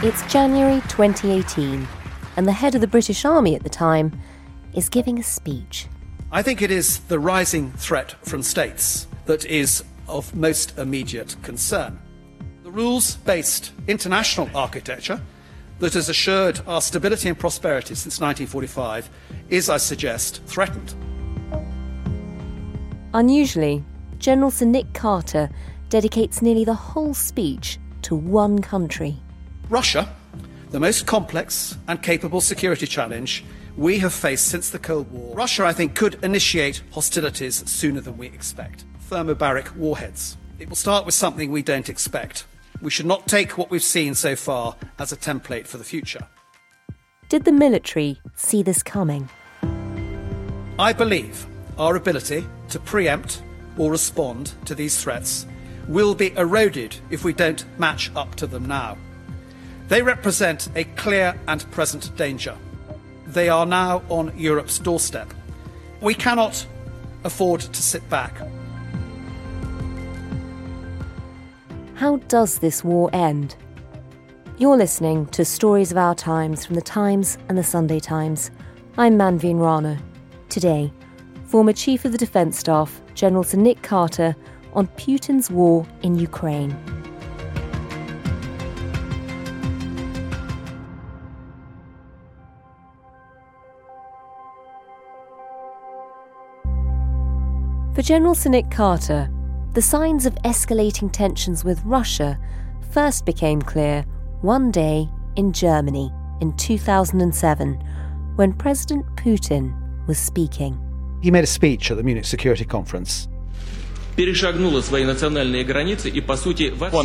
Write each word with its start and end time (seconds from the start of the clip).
It's 0.00 0.22
January 0.32 0.80
2018, 0.82 1.88
and 2.36 2.46
the 2.46 2.52
head 2.52 2.76
of 2.76 2.80
the 2.80 2.86
British 2.86 3.24
Army 3.24 3.56
at 3.56 3.64
the 3.64 3.68
time 3.68 4.16
is 4.72 4.88
giving 4.88 5.18
a 5.18 5.24
speech. 5.24 5.88
I 6.30 6.40
think 6.40 6.62
it 6.62 6.70
is 6.70 7.00
the 7.00 7.18
rising 7.18 7.72
threat 7.72 8.12
from 8.24 8.44
states 8.44 9.08
that 9.24 9.44
is 9.44 9.82
of 10.06 10.32
most 10.36 10.78
immediate 10.78 11.34
concern. 11.42 11.98
The 12.62 12.70
rules 12.70 13.16
based 13.16 13.72
international 13.88 14.48
architecture 14.54 15.20
that 15.80 15.94
has 15.94 16.08
assured 16.08 16.60
our 16.68 16.80
stability 16.80 17.28
and 17.28 17.36
prosperity 17.36 17.96
since 17.96 18.20
1945 18.20 19.10
is, 19.48 19.68
I 19.68 19.78
suggest, 19.78 20.44
threatened. 20.44 20.94
Unusually, 23.14 23.82
General 24.20 24.52
Sir 24.52 24.66
Nick 24.66 24.92
Carter 24.94 25.50
dedicates 25.88 26.40
nearly 26.40 26.64
the 26.64 26.74
whole 26.74 27.14
speech 27.14 27.80
to 28.02 28.14
one 28.14 28.62
country. 28.62 29.20
Russia, 29.68 30.14
the 30.70 30.80
most 30.80 31.06
complex 31.06 31.76
and 31.88 32.02
capable 32.02 32.40
security 32.40 32.86
challenge 32.86 33.44
we 33.76 33.98
have 33.98 34.14
faced 34.14 34.46
since 34.46 34.70
the 34.70 34.78
Cold 34.78 35.10
War. 35.12 35.36
Russia, 35.36 35.64
I 35.64 35.72
think, 35.72 35.94
could 35.94 36.18
initiate 36.24 36.82
hostilities 36.92 37.68
sooner 37.70 38.00
than 38.00 38.16
we 38.16 38.26
expect. 38.26 38.84
Thermobaric 39.10 39.76
warheads. 39.76 40.36
It 40.58 40.68
will 40.68 40.76
start 40.76 41.04
with 41.04 41.14
something 41.14 41.52
we 41.52 41.62
don't 41.62 41.88
expect. 41.88 42.44
We 42.80 42.90
should 42.90 43.06
not 43.06 43.28
take 43.28 43.58
what 43.58 43.70
we've 43.70 43.82
seen 43.82 44.14
so 44.14 44.36
far 44.36 44.74
as 44.98 45.12
a 45.12 45.16
template 45.16 45.66
for 45.66 45.76
the 45.76 45.84
future. 45.84 46.26
Did 47.28 47.44
the 47.44 47.52
military 47.52 48.20
see 48.36 48.62
this 48.62 48.82
coming? 48.82 49.28
I 50.78 50.92
believe 50.92 51.46
our 51.78 51.94
ability 51.96 52.46
to 52.70 52.80
preempt 52.80 53.42
or 53.76 53.90
respond 53.90 54.54
to 54.64 54.74
these 54.74 55.00
threats 55.00 55.46
will 55.86 56.14
be 56.14 56.34
eroded 56.36 56.96
if 57.10 57.22
we 57.22 57.32
don't 57.32 57.64
match 57.78 58.10
up 58.16 58.34
to 58.36 58.46
them 58.46 58.66
now. 58.66 58.96
They 59.88 60.02
represent 60.02 60.68
a 60.76 60.84
clear 60.84 61.34
and 61.48 61.68
present 61.70 62.14
danger. 62.16 62.56
They 63.26 63.48
are 63.48 63.64
now 63.64 64.02
on 64.10 64.36
Europe's 64.36 64.78
doorstep. 64.78 65.32
We 66.02 66.14
cannot 66.14 66.66
afford 67.24 67.62
to 67.62 67.82
sit 67.82 68.06
back. 68.10 68.36
How 71.94 72.16
does 72.28 72.58
this 72.58 72.84
war 72.84 73.08
end? 73.14 73.56
You're 74.58 74.76
listening 74.76 75.26
to 75.28 75.44
Stories 75.44 75.90
of 75.90 75.96
Our 75.96 76.14
Times 76.14 76.66
from 76.66 76.74
the 76.74 76.82
Times 76.82 77.38
and 77.48 77.56
the 77.56 77.64
Sunday 77.64 77.98
Times. 77.98 78.50
I'm 78.98 79.16
Manveen 79.16 79.58
Rana. 79.58 79.98
Today, 80.50 80.92
former 81.46 81.72
Chief 81.72 82.04
of 82.04 82.12
the 82.12 82.18
Defence 82.18 82.58
Staff, 82.58 83.00
General 83.14 83.42
Sir 83.42 83.56
Nick 83.56 83.82
Carter, 83.82 84.36
on 84.74 84.86
Putin's 84.88 85.50
war 85.50 85.86
in 86.02 86.18
Ukraine. 86.18 86.76
For 97.98 98.02
General 98.02 98.36
Sir 98.36 98.50
Nick 98.50 98.70
Carter, 98.70 99.28
the 99.72 99.82
signs 99.82 100.24
of 100.24 100.32
escalating 100.44 101.10
tensions 101.10 101.64
with 101.64 101.82
Russia 101.84 102.38
first 102.92 103.26
became 103.26 103.60
clear 103.60 104.04
one 104.40 104.70
day 104.70 105.08
in 105.34 105.52
Germany 105.52 106.12
in 106.40 106.56
2007 106.56 107.74
when 108.36 108.52
President 108.52 109.04
Putin 109.16 109.74
was 110.06 110.16
speaking. 110.16 110.78
He 111.22 111.32
made 111.32 111.42
a 111.42 111.48
speech 111.48 111.90
at 111.90 111.96
the 111.96 112.04
Munich 112.04 112.24
Security 112.24 112.64
Conference. 112.64 113.26
One 114.16 114.32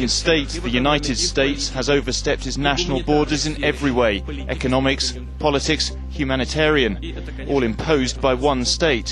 state, 0.08 0.50
the 0.50 0.70
United 0.72 1.18
States, 1.18 1.70
has 1.70 1.90
overstepped 1.90 2.48
its 2.48 2.58
national 2.58 3.04
borders 3.04 3.46
in 3.48 3.64
every 3.64 3.92
way 3.92 4.24
economics, 4.50 5.14
politics, 5.38 5.96
humanitarian, 6.10 7.48
all 7.48 7.64
imposed 7.64 8.20
by 8.22 8.34
one 8.34 8.66
state. 8.66 9.12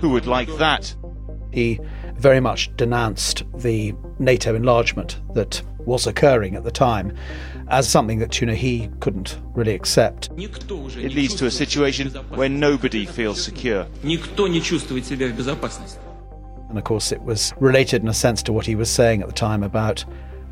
Who 0.00 0.10
would 0.10 0.26
like 0.26 0.48
that? 0.58 0.94
He 1.52 1.80
very 2.14 2.40
much 2.40 2.74
denounced 2.76 3.42
the 3.54 3.94
NATO 4.18 4.54
enlargement 4.54 5.20
that 5.34 5.62
was 5.86 6.06
occurring 6.06 6.54
at 6.56 6.64
the 6.64 6.70
time 6.70 7.16
as 7.68 7.88
something 7.88 8.18
that 8.18 8.40
you 8.40 8.46
know 8.46 8.54
he 8.54 8.90
couldn't 9.00 9.38
really 9.54 9.74
accept. 9.74 10.28
It 10.36 11.14
leads 11.14 11.34
to 11.36 11.46
a 11.46 11.50
situation 11.50 12.08
where 12.30 12.48
nobody 12.48 13.06
feels 13.06 13.42
secure. 13.42 13.86
And 16.68 16.78
of 16.78 16.84
course, 16.84 17.12
it 17.12 17.22
was 17.22 17.52
related 17.58 18.02
in 18.02 18.08
a 18.08 18.14
sense 18.14 18.42
to 18.44 18.52
what 18.52 18.66
he 18.66 18.74
was 18.74 18.90
saying 18.90 19.22
at 19.22 19.28
the 19.28 19.34
time 19.34 19.62
about 19.62 20.04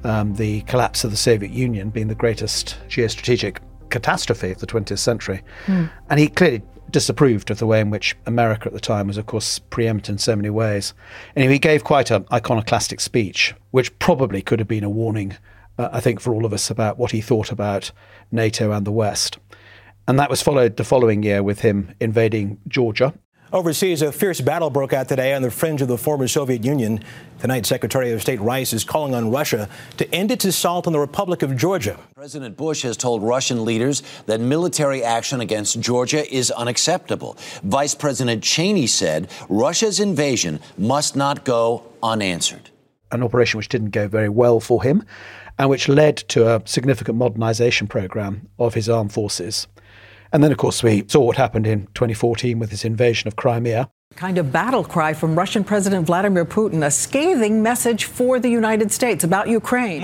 um, 0.04 0.34
the 0.34 0.62
collapse 0.62 1.04
of 1.04 1.10
the 1.10 1.16
Soviet 1.16 1.52
Union 1.52 1.90
being 1.90 2.08
the 2.08 2.14
greatest 2.14 2.76
geostrategic 2.88 3.58
catastrophe 3.90 4.50
of 4.50 4.58
the 4.58 4.66
20th 4.66 4.98
century. 4.98 5.42
Mm. 5.66 5.90
And 6.10 6.20
he 6.20 6.28
clearly 6.28 6.62
disapproved 6.90 7.50
of 7.50 7.58
the 7.58 7.66
way 7.66 7.80
in 7.80 7.90
which 7.90 8.16
America 8.26 8.66
at 8.66 8.72
the 8.72 8.80
time 8.80 9.08
was, 9.08 9.16
of 9.16 9.26
course, 9.26 9.58
preeminent 9.58 10.08
in 10.08 10.18
so 10.18 10.34
many 10.36 10.50
ways. 10.50 10.94
And 11.34 11.50
he 11.50 11.58
gave 11.58 11.84
quite 11.84 12.10
an 12.10 12.26
iconoclastic 12.32 13.00
speech, 13.00 13.54
which 13.70 13.96
probably 13.98 14.42
could 14.42 14.58
have 14.58 14.68
been 14.68 14.84
a 14.84 14.90
warning, 14.90 15.36
uh, 15.78 15.88
I 15.92 16.00
think, 16.00 16.20
for 16.20 16.34
all 16.34 16.44
of 16.44 16.52
us 16.52 16.70
about 16.70 16.98
what 16.98 17.10
he 17.10 17.20
thought 17.20 17.52
about 17.52 17.90
NATO 18.32 18.72
and 18.72 18.86
the 18.86 18.92
West. 18.92 19.38
And 20.06 20.18
that 20.18 20.30
was 20.30 20.42
followed 20.42 20.76
the 20.76 20.84
following 20.84 21.22
year 21.22 21.42
with 21.42 21.60
him 21.60 21.94
invading 22.00 22.58
Georgia 22.66 23.12
Overseas, 23.50 24.02
a 24.02 24.12
fierce 24.12 24.42
battle 24.42 24.68
broke 24.68 24.92
out 24.92 25.08
today 25.08 25.32
on 25.32 25.40
the 25.40 25.50
fringe 25.50 25.80
of 25.80 25.88
the 25.88 25.96
former 25.96 26.28
Soviet 26.28 26.64
Union. 26.64 27.02
Tonight, 27.40 27.64
Secretary 27.64 28.12
of 28.12 28.20
State 28.20 28.42
Rice 28.42 28.74
is 28.74 28.84
calling 28.84 29.14
on 29.14 29.30
Russia 29.30 29.70
to 29.96 30.14
end 30.14 30.30
its 30.30 30.44
assault 30.44 30.86
on 30.86 30.92
the 30.92 30.98
Republic 30.98 31.42
of 31.42 31.56
Georgia. 31.56 31.98
President 32.14 32.58
Bush 32.58 32.82
has 32.82 32.94
told 32.98 33.22
Russian 33.22 33.64
leaders 33.64 34.02
that 34.26 34.38
military 34.38 35.02
action 35.02 35.40
against 35.40 35.80
Georgia 35.80 36.30
is 36.30 36.50
unacceptable. 36.50 37.38
Vice 37.62 37.94
President 37.94 38.42
Cheney 38.42 38.86
said 38.86 39.30
Russia's 39.48 39.98
invasion 39.98 40.60
must 40.76 41.16
not 41.16 41.46
go 41.46 41.84
unanswered. 42.02 42.68
An 43.12 43.22
operation 43.22 43.56
which 43.56 43.70
didn't 43.70 43.90
go 43.90 44.08
very 44.08 44.28
well 44.28 44.60
for 44.60 44.82
him 44.82 45.04
and 45.58 45.70
which 45.70 45.88
led 45.88 46.18
to 46.18 46.54
a 46.54 46.60
significant 46.66 47.16
modernization 47.16 47.86
program 47.86 48.46
of 48.58 48.74
his 48.74 48.90
armed 48.90 49.12
forces. 49.12 49.66
And 50.32 50.44
then, 50.44 50.52
of 50.52 50.58
course, 50.58 50.82
we 50.82 51.04
saw 51.08 51.20
what 51.20 51.36
happened 51.36 51.66
in 51.66 51.86
2014 51.94 52.58
with 52.58 52.70
his 52.70 52.84
invasion 52.84 53.28
of 53.28 53.36
Crimea. 53.36 53.90
Kind 54.14 54.38
of 54.38 54.50
battle 54.50 54.84
cry 54.84 55.12
from 55.12 55.36
Russian 55.36 55.64
President 55.64 56.06
Vladimir 56.06 56.44
Putin, 56.44 56.84
a 56.84 56.90
scathing 56.90 57.62
message 57.62 58.04
for 58.04 58.40
the 58.40 58.48
United 58.48 58.90
States 58.90 59.22
about 59.22 59.48
Ukraine. 59.48 60.02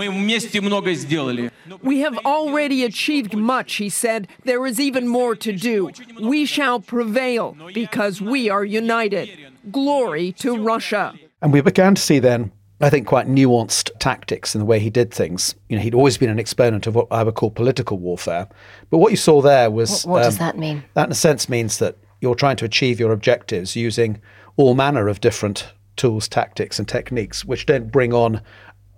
We 1.82 2.00
have 2.00 2.19
already 2.19 2.85
achieved 2.85 3.37
much, 3.37 3.75
he 3.75 3.88
said. 3.88 4.29
There 4.44 4.67
is 4.67 4.79
even 4.79 5.09
more 5.09 5.35
to 5.37 5.53
do. 5.53 5.91
We 6.21 6.47
shall 6.47 6.81
prevail 6.81 7.56
because 7.73 8.20
we 8.20 8.49
are 8.49 8.65
united. 8.65 9.31
Glory 9.73 10.32
to 10.32 10.56
Russia. 10.56 11.15
And 11.43 11.53
we 11.53 11.61
began 11.61 11.94
to 11.97 12.00
see 12.00 12.19
then 12.20 12.53
I 12.81 12.91
think, 12.91 13.06
quite 13.06 13.29
nuanced 13.29 13.91
tactics 13.99 14.55
in 14.55 14.59
the 14.59 14.65
way 14.65 14.81
he 14.81 14.91
did 14.91 15.12
things. 15.12 15.55
You 15.69 15.76
know, 15.76 15.82
he'd 15.82 15.94
always 15.94 16.19
been 16.19 16.31
an 16.31 16.41
exponent 16.41 16.87
of 16.87 16.94
what 16.94 17.06
I 17.11 17.23
would 17.23 17.35
call 17.35 17.50
political 17.50 17.99
warfare. 17.99 18.49
But 18.91 18.99
what 18.99 19.12
you 19.12 19.17
saw 19.17 19.41
there 19.41 19.71
was. 19.71 20.05
What, 20.05 20.12
what 20.12 20.23
um, 20.23 20.29
does 20.29 20.38
that 20.38 20.59
mean? 20.59 20.85
That, 20.94 21.06
in 21.06 21.12
a 21.12 21.15
sense, 21.15 21.49
means 21.49 21.79
that 21.79 21.97
you're 22.21 22.35
trying 22.35 22.56
to 22.56 22.65
achieve 22.65 22.99
your 22.99 23.12
objectives 23.12 23.76
using 23.76 24.21
all 24.56 24.75
manner 24.75 25.09
of 25.09 25.21
different 25.21 25.73
tools, 25.97 26.29
tactics, 26.29 26.79
and 26.79 26.88
techniques, 26.88 27.44
which 27.44 27.67
don't 27.67 27.93
bring 27.93 28.12
on 28.12 28.41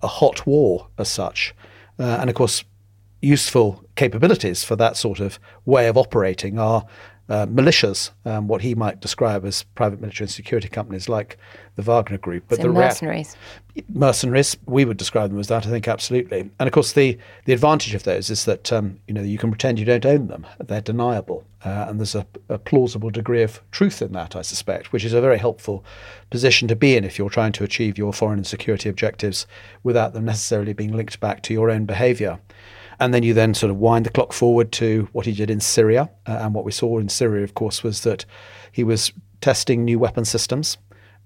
a 0.01 0.07
hot 0.07 0.45
war 0.47 0.87
as 0.97 1.09
such. 1.09 1.53
Uh, 1.99 2.17
and 2.19 2.29
of 2.29 2.35
course, 2.35 2.63
useful 3.21 3.83
capabilities 3.95 4.63
for 4.63 4.75
that 4.75 4.95
sort 4.97 5.19
of 5.19 5.39
way 5.65 5.87
of 5.87 5.97
operating 5.97 6.59
are 6.59 6.85
uh, 7.29 7.45
militias, 7.47 8.11
um, 8.25 8.47
what 8.47 8.61
he 8.61 8.73
might 8.73 9.01
describe 9.01 9.45
as 9.45 9.63
private 9.63 9.99
military 9.99 10.25
and 10.25 10.31
security 10.31 10.69
companies 10.69 11.09
like 11.09 11.37
the 11.75 11.81
Wagner 11.81 12.17
Group. 12.17 12.45
But 12.47 12.57
so 12.57 12.63
the 12.63 12.69
mercenaries. 12.69 13.35
Rea- 13.75 13.83
mercenaries, 13.93 14.55
we 14.65 14.85
would 14.85 14.97
describe 14.97 15.29
them 15.29 15.39
as 15.39 15.47
that, 15.47 15.67
I 15.67 15.69
think, 15.69 15.87
absolutely. 15.87 16.49
And 16.59 16.67
of 16.67 16.71
course, 16.71 16.93
the, 16.93 17.17
the 17.45 17.53
advantage 17.53 17.93
of 17.93 18.03
those 18.03 18.29
is 18.29 18.45
that 18.45 18.71
um, 18.71 18.99
you 19.07 19.13
know 19.13 19.21
you 19.21 19.37
can 19.37 19.51
pretend 19.51 19.77
you 19.77 19.85
don't 19.85 20.05
own 20.05 20.27
them; 20.27 20.47
they're 20.59 20.81
deniable, 20.81 21.45
uh, 21.65 21.85
and 21.89 21.99
there's 21.99 22.15
a, 22.15 22.25
a, 22.49 22.57
plausible 22.57 23.09
degree 23.09 23.43
of 23.43 23.61
truth 23.71 24.01
in 24.01 24.13
that, 24.13 24.35
I 24.35 24.41
suspect, 24.41 24.93
which 24.93 25.03
is 25.03 25.13
a 25.13 25.21
very 25.21 25.37
helpful 25.37 25.83
position 26.29 26.67
to 26.69 26.75
be 26.75 26.95
in 26.95 27.03
if 27.03 27.17
you're 27.17 27.29
trying 27.29 27.51
to 27.53 27.63
achieve 27.63 27.97
your 27.97 28.13
foreign 28.13 28.39
and 28.39 28.47
security 28.47 28.89
objectives 28.89 29.45
without 29.83 30.13
them 30.13 30.25
necessarily 30.25 30.73
being 30.73 30.95
linked 30.95 31.19
back 31.19 31.43
to 31.43 31.53
your 31.53 31.69
own 31.69 31.85
behaviour. 31.85 32.39
And 32.99 33.13
then 33.13 33.23
you 33.23 33.33
then 33.33 33.53
sort 33.53 33.69
of 33.69 33.77
wind 33.77 34.05
the 34.05 34.09
clock 34.09 34.33
forward 34.33 34.71
to 34.73 35.07
what 35.11 35.25
he 35.25 35.33
did 35.33 35.49
in 35.49 35.59
Syria. 35.59 36.09
Uh, 36.25 36.39
and 36.41 36.53
what 36.53 36.65
we 36.65 36.71
saw 36.71 36.97
in 36.99 37.09
Syria, 37.09 37.43
of 37.43 37.53
course, 37.53 37.83
was 37.83 38.01
that 38.01 38.25
he 38.71 38.83
was 38.83 39.11
testing 39.41 39.85
new 39.85 39.99
weapon 39.99 40.25
systems. 40.25 40.77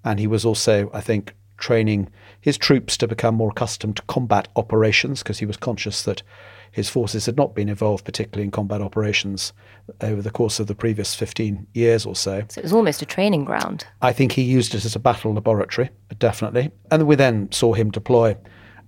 And 0.04 0.18
he 0.20 0.26
was 0.26 0.44
also, 0.44 0.90
I 0.92 1.00
think, 1.00 1.34
training 1.56 2.10
his 2.40 2.58
troops 2.58 2.96
to 2.96 3.06
become 3.06 3.36
more 3.36 3.50
accustomed 3.50 3.96
to 3.96 4.02
combat 4.02 4.48
operations 4.56 5.22
because 5.22 5.38
he 5.38 5.46
was 5.46 5.56
conscious 5.56 6.02
that 6.02 6.22
his 6.72 6.88
forces 6.88 7.26
had 7.26 7.36
not 7.36 7.54
been 7.54 7.68
involved 7.68 8.04
particularly 8.04 8.44
in 8.44 8.50
combat 8.50 8.80
operations 8.80 9.52
over 10.00 10.20
the 10.20 10.30
course 10.30 10.58
of 10.58 10.66
the 10.66 10.74
previous 10.74 11.14
15 11.14 11.66
years 11.74 12.04
or 12.04 12.16
so. 12.16 12.42
So 12.48 12.60
it 12.60 12.64
was 12.64 12.72
almost 12.72 13.00
a 13.02 13.06
training 13.06 13.44
ground. 13.44 13.86
I 14.00 14.12
think 14.12 14.32
he 14.32 14.42
used 14.42 14.74
it 14.74 14.84
as 14.84 14.96
a 14.96 14.98
battle 14.98 15.34
laboratory, 15.34 15.90
definitely. 16.18 16.72
And 16.90 17.06
we 17.06 17.14
then 17.14 17.52
saw 17.52 17.74
him 17.74 17.90
deploy 17.90 18.36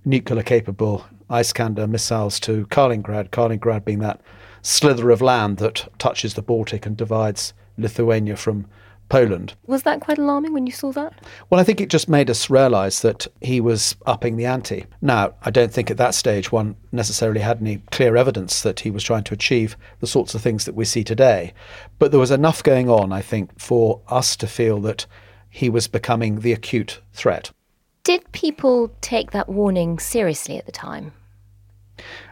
nuclear 0.03 0.43
capable 0.43 1.05
Iskander 1.29 1.87
missiles 1.87 2.39
to 2.41 2.65
Kaliningrad, 2.67 3.29
Kaliningrad 3.29 3.85
being 3.85 3.99
that 3.99 4.21
slither 4.61 5.11
of 5.11 5.21
land 5.21 5.57
that 5.57 5.87
touches 5.99 6.33
the 6.33 6.41
Baltic 6.41 6.85
and 6.85 6.97
divides 6.97 7.53
Lithuania 7.77 8.35
from 8.35 8.65
Poland. 9.09 9.53
Was 9.67 9.83
that 9.83 10.01
quite 10.01 10.17
alarming 10.17 10.53
when 10.53 10.65
you 10.65 10.71
saw 10.71 10.91
that? 10.93 11.13
Well, 11.49 11.59
I 11.59 11.63
think 11.63 11.79
it 11.79 11.89
just 11.89 12.09
made 12.09 12.29
us 12.29 12.49
realise 12.49 13.01
that 13.01 13.27
he 13.41 13.61
was 13.61 13.95
upping 14.05 14.35
the 14.35 14.45
ante. 14.45 14.85
Now, 15.01 15.35
I 15.43 15.51
don't 15.51 15.71
think 15.71 15.91
at 15.91 15.97
that 15.97 16.15
stage 16.15 16.51
one 16.51 16.75
necessarily 16.91 17.41
had 17.41 17.61
any 17.61 17.77
clear 17.91 18.15
evidence 18.15 18.61
that 18.63 18.79
he 18.79 18.89
was 18.89 19.03
trying 19.03 19.23
to 19.25 19.33
achieve 19.33 19.77
the 19.99 20.07
sorts 20.07 20.33
of 20.33 20.41
things 20.41 20.65
that 20.65 20.75
we 20.75 20.85
see 20.85 21.03
today. 21.03 21.53
But 21.99 22.09
there 22.09 22.19
was 22.19 22.31
enough 22.31 22.63
going 22.63 22.89
on, 22.89 23.11
I 23.11 23.21
think, 23.21 23.59
for 23.59 24.01
us 24.07 24.35
to 24.37 24.47
feel 24.47 24.79
that 24.81 25.05
he 25.49 25.69
was 25.69 25.87
becoming 25.87 26.39
the 26.39 26.53
acute 26.53 26.99
threat. 27.13 27.51
Did 28.05 28.31
people 28.33 28.95
take 29.01 29.31
that 29.31 29.49
warning 29.49 29.97
seriously 29.97 30.59
at 30.59 30.67
the 30.67 30.71
time? 30.71 31.11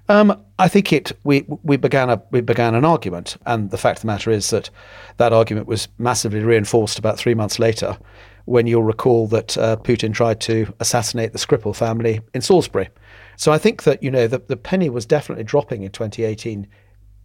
Um, 0.07 0.39
I 0.59 0.67
think 0.67 0.93
it. 0.93 1.11
We 1.23 1.45
we 1.63 1.77
began 1.77 2.11
a 2.11 2.21
we 2.29 2.41
began 2.41 2.75
an 2.75 2.85
argument, 2.85 3.37
and 3.47 3.71
the 3.71 3.77
fact 3.77 3.97
of 3.97 4.01
the 4.01 4.07
matter 4.07 4.29
is 4.29 4.51
that 4.51 4.69
that 5.17 5.33
argument 5.33 5.65
was 5.65 5.87
massively 5.97 6.41
reinforced 6.41 6.99
about 6.99 7.17
three 7.17 7.33
months 7.33 7.57
later, 7.57 7.97
when 8.45 8.67
you'll 8.67 8.83
recall 8.83 9.25
that 9.29 9.57
uh, 9.57 9.75
Putin 9.77 10.13
tried 10.13 10.39
to 10.41 10.71
assassinate 10.79 11.33
the 11.33 11.39
Skripal 11.39 11.75
family 11.75 12.21
in 12.35 12.41
Salisbury. 12.41 12.89
So 13.35 13.51
I 13.51 13.57
think 13.57 13.81
that 13.81 14.03
you 14.03 14.11
know 14.11 14.27
the 14.27 14.39
the 14.39 14.57
penny 14.57 14.91
was 14.91 15.07
definitely 15.07 15.43
dropping 15.43 15.81
in 15.81 15.91
2018, 15.91 16.67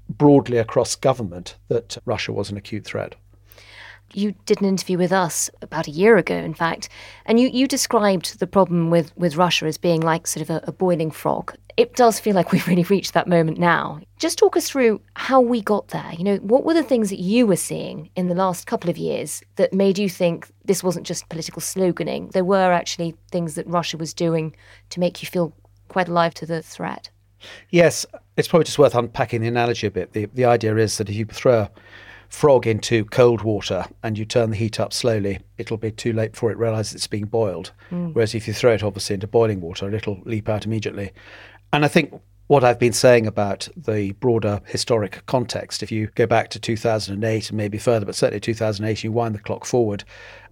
broadly 0.09 0.57
across 0.57 0.97
government 0.97 1.57
that 1.69 1.99
Russia 2.07 2.33
was 2.33 2.51
an 2.51 2.57
acute 2.57 2.87
threat 2.87 3.15
you 4.15 4.35
did 4.47 4.61
an 4.61 4.67
interview 4.67 4.99
with 4.99 5.13
us 5.13 5.51
about 5.63 5.87
a 5.87 5.91
year 5.91 6.17
ago, 6.17 6.35
in 6.35 6.55
fact, 6.55 6.89
and 7.27 7.39
you, 7.39 7.49
you 7.49 7.67
described 7.67 8.39
the 8.39 8.47
problem 8.47 8.91
with, 8.91 9.17
with 9.17 9.37
Russia 9.37 9.67
as 9.67 9.79
being 9.79 10.01
like 10.01 10.27
sort 10.27 10.49
of 10.49 10.51
a, 10.51 10.65
a 10.69 10.73
boiling 10.73 11.11
frog. 11.11 11.55
It 11.77 11.95
does 11.95 12.19
feel 12.19 12.35
like 12.35 12.53
we've 12.53 12.67
really 12.67 12.85
reached 12.85 13.15
that 13.15 13.29
moment 13.29 13.59
now. 13.59 14.01
Just 14.19 14.39
talk 14.39 14.57
us 14.57 14.69
through 14.69 15.01
how 15.15 15.41
we 15.41 15.61
got 15.61 15.89
there. 15.89 16.13
You 16.17 16.25
know, 16.25 16.37
what 16.37 16.65
were 16.65 16.75
the 16.75 16.83
things 16.83 17.11
that 17.11 17.21
you 17.21 17.47
were 17.47 17.57
seeing 17.57 18.11
in 18.17 18.29
the 18.29 18.35
last 18.35 18.67
couple 18.67 18.91
of 18.91 18.99
years 18.99 19.43
that 19.57 19.73
made 19.73 19.99
you 19.99 20.09
think 20.09 20.49
this 20.65 20.83
wasn't 20.83 21.07
just 21.07 21.29
political 21.29 21.61
sloganing? 21.61 22.33
There 22.33 22.45
were 22.45 22.73
actually 22.73 23.15
things 23.31 23.55
that 23.55 23.67
Russia 23.67 23.97
was 23.97 24.15
doing 24.15 24.55
to 24.91 25.01
make 25.01 25.23
you 25.23 25.29
feel 25.29 25.53
quite 25.89 26.09
alive 26.09 26.35
to 26.35 26.47
the 26.47 26.63
threat. 26.63 27.11
Yes, 27.71 28.05
it's 28.37 28.49
probably 28.49 28.65
just 28.65 28.79
worth 28.79 28.95
unpacking 28.95 29.43
the 29.43 29.49
analogy 29.49 29.87
a 29.87 29.91
bit. 29.91 30.13
The, 30.13 30.27
the 30.35 30.45
idea 30.45 30.77
is 30.77 30.99
that 30.99 31.09
if 31.09 31.15
you 31.15 31.25
throw 31.27 31.69
frog 32.29 32.67
into 32.67 33.05
cold 33.07 33.43
water 33.43 33.85
and 34.03 34.19
you 34.19 34.25
turn 34.25 34.51
the 34.51 34.57
heat 34.57 34.79
up 34.79 34.93
slowly, 34.93 35.41
it'll 35.57 35.77
be 35.77 35.91
too 35.91 36.13
late 36.13 36.33
before 36.33 36.51
it 36.51 36.59
realizes 36.59 36.95
it's 36.95 37.07
being 37.07 37.27
boiled. 37.27 37.73
Mm. 37.91 38.15
Whereas 38.15 38.35
if 38.35 38.47
you 38.47 38.55
throw 38.55 38.73
it 38.73 38.83
obviously 38.83 39.15
into 39.15 39.27
boiling 39.27 39.61
water, 39.61 39.93
it'll 39.95 40.21
leap 40.25 40.49
out 40.49 40.67
immediately. 40.67 41.13
And 41.73 41.85
I 41.85 41.89
think 41.89 42.13
what 42.49 42.65
I've 42.65 42.79
been 42.79 42.95
saying 42.95 43.27
about 43.27 43.69
the 43.77 44.13
broader 44.13 44.61
historic 44.67 45.25
context, 45.27 45.83
if 45.83 45.93
you 45.93 46.09
go 46.15 46.27
back 46.27 46.49
to 46.51 46.59
2008 46.59 47.51
and 47.51 47.57
maybe 47.57 47.77
further, 47.77 48.07
but 48.07 48.15
certainly 48.15 48.41
2008, 48.41 49.05
you 49.05 49.13
wind 49.13 49.35
the 49.35 49.39
clock 49.39 49.67
forward, 49.67 50.03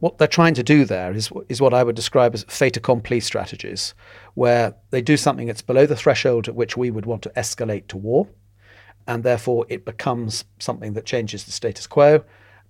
what 0.00 0.18
they're 0.18 0.28
trying 0.28 0.54
to 0.54 0.62
do 0.62 0.84
there 0.84 1.12
is, 1.12 1.30
is 1.48 1.60
what 1.60 1.72
I 1.72 1.82
would 1.82 1.96
describe 1.96 2.34
as 2.34 2.44
fait 2.44 2.76
accompli 2.76 3.20
strategies, 3.20 3.94
where 4.34 4.74
they 4.90 5.00
do 5.00 5.16
something 5.16 5.46
that's 5.46 5.62
below 5.62 5.86
the 5.86 5.96
threshold 5.96 6.48
at 6.48 6.54
which 6.54 6.76
we 6.76 6.90
would 6.90 7.06
want 7.06 7.22
to 7.22 7.30
escalate 7.30 7.88
to 7.88 7.96
war 7.96 8.28
and 9.06 9.22
therefore 9.22 9.66
it 9.68 9.84
becomes 9.84 10.44
something 10.58 10.94
that 10.94 11.04
changes 11.04 11.44
the 11.44 11.52
status 11.52 11.86
quo, 11.86 12.24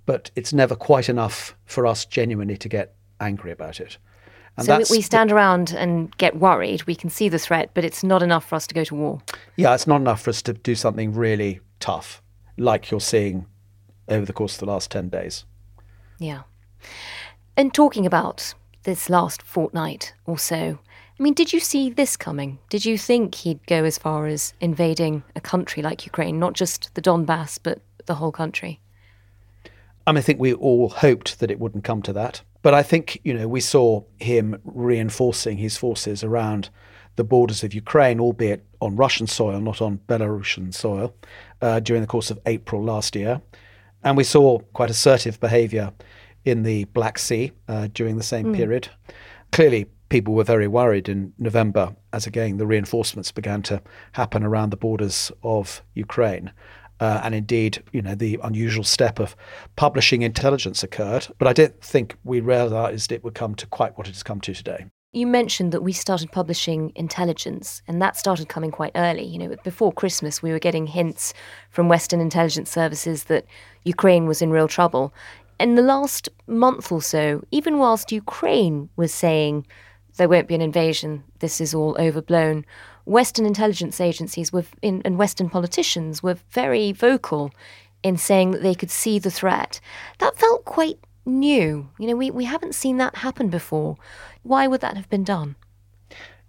but 0.05 0.31
it's 0.37 0.53
never 0.53 0.77
quite 0.77 1.09
enough 1.09 1.57
for 1.65 1.87
us 1.87 2.05
genuinely 2.05 2.57
to 2.57 2.69
get 2.69 2.95
angry 3.21 3.51
about 3.51 3.81
it. 3.81 3.99
And 4.57 4.67
so 4.67 4.83
we 4.91 5.03
stand 5.03 5.33
around 5.33 5.73
and 5.73 6.17
get 6.17 6.37
worried. 6.37 6.85
We 6.85 6.95
can 6.95 7.11
see 7.11 7.29
the 7.29 7.39
threat, 7.39 7.71
but 7.75 7.85
it's 7.85 8.03
not 8.03 8.23
enough 8.23 8.49
for 8.49 8.55
us 8.55 8.67
to 8.69 8.75
go 8.75 8.85
to 8.85 8.95
war. 8.95 9.21
Yeah, 9.57 9.75
it's 9.75 9.87
not 9.87 10.01
enough 10.01 10.23
for 10.23 10.31
us 10.31 10.41
to 10.43 10.55
do 10.55 10.75
something 10.75 11.13
really 11.13 11.61
tough, 11.79 12.23
like 12.57 12.91
you're 12.91 13.01
seeing 13.01 13.47
over 14.09 14.25
the 14.25 14.33
course 14.33 14.55
of 14.55 14.61
the 14.61 14.67
last 14.67 14.91
10 14.91 15.11
days. 15.11 15.45
Yeah. 16.19 16.43
And 17.57 17.75
talking 17.75 18.07
about 18.07 18.55
this 18.85 19.11
last 19.11 19.43
fortnight 19.43 20.15
or 20.25 20.39
so, 20.39 20.79
I 21.19 21.23
mean, 21.23 21.33
did 21.33 21.53
you 21.53 21.61
see 21.61 21.89
this 21.89 22.17
coming? 22.17 22.59
Did 22.69 22.85
you 22.85 22.99
think 22.99 23.35
he'd 23.37 23.67
go 23.67 23.85
as 23.85 23.97
far 23.97 24.27
as 24.27 24.53
invading 24.61 25.23
a 25.35 25.41
country 25.41 25.83
like 25.83 26.05
Ukraine, 26.05 26.39
not 26.39 26.53
just 26.53 26.95
the 26.95 27.01
Donbass, 27.01 27.59
but 27.63 27.81
the 28.05 28.17
whole 28.17 28.33
country? 28.33 28.81
I, 30.07 30.13
mean, 30.13 30.19
I 30.19 30.21
think 30.21 30.39
we 30.39 30.53
all 30.53 30.91
hoped 30.91 31.41
that 31.41 31.51
it 31.51 31.59
wouldn't 31.59 31.85
come 31.85 32.03
to 32.03 32.13
that. 32.13 32.43
But 32.61 32.75
I 32.75 32.83
think, 32.83 33.21
you 33.25 33.33
know, 33.33 33.49
we 33.49 33.61
saw 33.61 34.03
him 34.19 34.61
reinforcing 34.65 35.57
his 35.57 35.79
forces 35.79 36.23
around 36.23 36.69
the 37.17 37.25
borders 37.25 37.65
of 37.65 37.73
Ukraine, 37.73 38.21
albeit 38.21 38.65
on 38.81 38.97
Russian 38.97 39.27
soil, 39.27 39.59
not 39.61 39.81
on 39.81 40.01
Belarusian 40.09 40.75
soil, 40.75 41.15
uh, 41.63 41.81
during 41.81 42.03
the 42.03 42.09
course 42.09 42.31
of 42.31 42.39
April 42.45 42.83
last 42.85 43.17
year. 43.17 43.41
And 44.05 44.19
we 44.19 44.25
saw 44.25 44.59
quite 44.75 44.91
assertive 44.91 45.41
behaviour 45.41 45.93
in 46.45 46.63
the 46.63 46.85
Black 46.85 47.19
Sea 47.19 47.53
uh, 47.69 47.89
during 47.95 48.17
the 48.17 48.23
same 48.23 48.47
mm. 48.47 48.57
period. 48.57 48.89
Clearly, 49.53 49.87
people 50.09 50.35
were 50.35 50.45
very 50.45 50.69
worried 50.69 51.09
in 51.09 51.33
November 51.39 51.95
as 52.13 52.27
again 52.27 52.59
the 52.59 52.67
reinforcements 52.67 53.33
began 53.33 53.63
to 53.63 53.83
happen 54.13 54.43
around 54.43 54.71
the 54.71 54.77
borders 54.77 55.33
of 55.43 55.83
Ukraine. 55.95 56.53
Uh, 56.99 57.21
and 57.23 57.35
indeed, 57.35 57.83
you 57.93 58.01
know, 58.01 58.15
the 58.15 58.39
unusual 58.43 58.85
step 58.85 59.19
of 59.19 59.37
publishing 59.77 60.23
intelligence 60.23 60.83
occurred. 60.83 61.27
But 61.39 61.47
I 61.47 61.53
don't 61.53 61.79
think 61.83 62.17
we 62.25 62.41
realised 62.41 63.13
it 63.13 63.23
would 63.23 63.35
come 63.35 63.55
to 63.57 63.67
quite 63.67 63.99
what 63.99 64.09
it 64.09 64.15
has 64.15 64.23
come 64.23 64.41
to 64.43 64.55
today. 64.55 64.87
You 65.13 65.27
mentioned 65.27 65.73
that 65.73 65.83
we 65.83 65.93
started 65.93 66.33
publishing 66.33 66.93
intelligence, 66.95 67.83
and 67.87 68.03
that 68.03 68.17
started 68.17 68.49
coming 68.49 68.71
quite 68.71 68.93
early. 68.95 69.25
You 69.25 69.39
know, 69.39 69.57
before 69.63 69.93
Christmas, 69.93 70.43
we 70.43 70.53
were 70.53 70.59
getting 70.59 70.87
hints 70.87 71.33
from 71.71 71.89
Western 71.89 72.21
intelligence 72.21 72.71
services 72.71 73.25
that 73.25 73.45
Ukraine 73.85 74.27
was 74.27 74.43
in 74.43 74.51
real 74.51 74.69
trouble. 74.69 75.13
In 75.59 75.75
the 75.75 75.83
last 75.83 76.29
month 76.47 76.93
or 76.93 77.01
so, 77.01 77.43
even 77.51 77.79
whilst 77.79 78.13
Ukraine 78.13 78.91
was 78.97 79.13
saying 79.13 79.67
there 80.17 80.29
won't 80.29 80.49
be 80.49 80.55
an 80.55 80.63
invasion, 80.63 81.25
this 81.41 81.61
is 81.61 81.75
all 81.75 81.97
overblown. 81.99 82.65
Western 83.05 83.47
intelligence 83.47 84.01
agencies 84.01 84.53
were 84.53 84.65
in, 84.83 85.03
and 85.05 85.19
Western 85.19 85.49
politicians 85.49 86.23
were 86.23 86.37
very 86.51 86.93
vocal 86.93 87.51
in 88.03 88.17
saying 88.17 88.51
that 88.51 88.63
they 88.63 88.75
could 88.75 88.91
see 88.91 89.19
the 89.19 89.31
threat. 89.31 89.81
That 90.19 90.39
felt 90.39 90.65
quite 90.65 90.99
new. 91.25 91.89
You 91.99 92.07
know, 92.07 92.17
we, 92.17 92.31
we 92.31 92.45
haven't 92.45 92.75
seen 92.75 92.97
that 92.99 93.17
happen 93.17 93.49
before. 93.49 93.97
Why 94.43 94.67
would 94.67 94.81
that 94.81 94.97
have 94.97 95.09
been 95.09 95.25
done? 95.25 95.57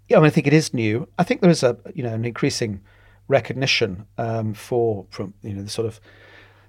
Yeah, 0.08 0.18
I, 0.18 0.20
mean, 0.22 0.28
I 0.28 0.30
think 0.30 0.48
it 0.48 0.54
is 0.54 0.74
new. 0.74 1.08
I 1.18 1.24
think 1.24 1.42
there 1.42 1.50
is 1.50 1.64
a 1.64 1.78
you 1.94 2.04
know 2.04 2.14
an 2.14 2.26
increasing 2.26 2.82
recognition 3.28 4.06
um, 4.18 4.54
for 4.54 5.06
from 5.10 5.34
you 5.42 5.54
know 5.54 5.64
the 5.64 5.70
sort 5.70 5.88
of 5.88 6.00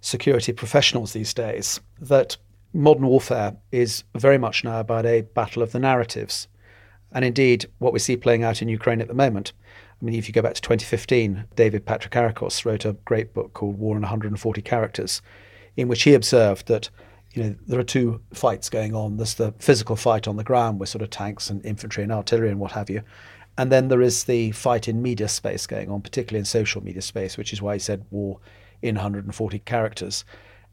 security 0.00 0.52
professionals 0.52 1.12
these 1.12 1.34
days 1.34 1.80
that 2.00 2.36
modern 2.72 3.06
warfare 3.06 3.56
is 3.72 4.04
very 4.14 4.38
much 4.38 4.64
now 4.64 4.80
about 4.80 5.06
a 5.06 5.22
battle 5.22 5.62
of 5.62 5.72
the 5.72 5.78
narratives. 5.78 6.48
And 7.12 7.24
indeed, 7.24 7.66
what 7.78 7.92
we 7.92 7.98
see 7.98 8.16
playing 8.16 8.44
out 8.44 8.62
in 8.62 8.68
Ukraine 8.68 9.00
at 9.00 9.08
the 9.08 9.14
moment. 9.14 9.52
I 10.00 10.04
mean, 10.04 10.14
if 10.14 10.28
you 10.28 10.34
go 10.34 10.42
back 10.42 10.54
to 10.54 10.60
2015, 10.60 11.46
David 11.56 11.84
Patrikarakos 11.84 12.64
wrote 12.64 12.84
a 12.84 12.92
great 13.04 13.34
book 13.34 13.54
called 13.54 13.78
War 13.78 13.96
in 13.96 14.02
140 14.02 14.62
Characters, 14.62 15.20
in 15.76 15.88
which 15.88 16.02
he 16.02 16.14
observed 16.14 16.68
that 16.68 16.90
you 17.32 17.42
know, 17.42 17.56
there 17.66 17.80
are 17.80 17.84
two 17.84 18.20
fights 18.32 18.68
going 18.68 18.94
on. 18.94 19.16
There's 19.16 19.34
the 19.34 19.54
physical 19.58 19.96
fight 19.96 20.28
on 20.28 20.36
the 20.36 20.44
ground 20.44 20.80
with 20.80 20.88
sort 20.88 21.02
of 21.02 21.10
tanks 21.10 21.50
and 21.50 21.64
infantry 21.64 22.02
and 22.02 22.12
artillery 22.12 22.50
and 22.50 22.60
what 22.60 22.72
have 22.72 22.88
you. 22.88 23.02
And 23.56 23.72
then 23.72 23.88
there 23.88 24.02
is 24.02 24.24
the 24.24 24.52
fight 24.52 24.86
in 24.88 25.02
media 25.02 25.28
space 25.28 25.66
going 25.66 25.90
on, 25.90 26.00
particularly 26.00 26.38
in 26.38 26.44
social 26.44 26.82
media 26.82 27.02
space, 27.02 27.36
which 27.36 27.52
is 27.52 27.60
why 27.60 27.74
he 27.74 27.80
said 27.80 28.04
war 28.10 28.38
in 28.82 28.94
140 28.94 29.58
characters. 29.60 30.24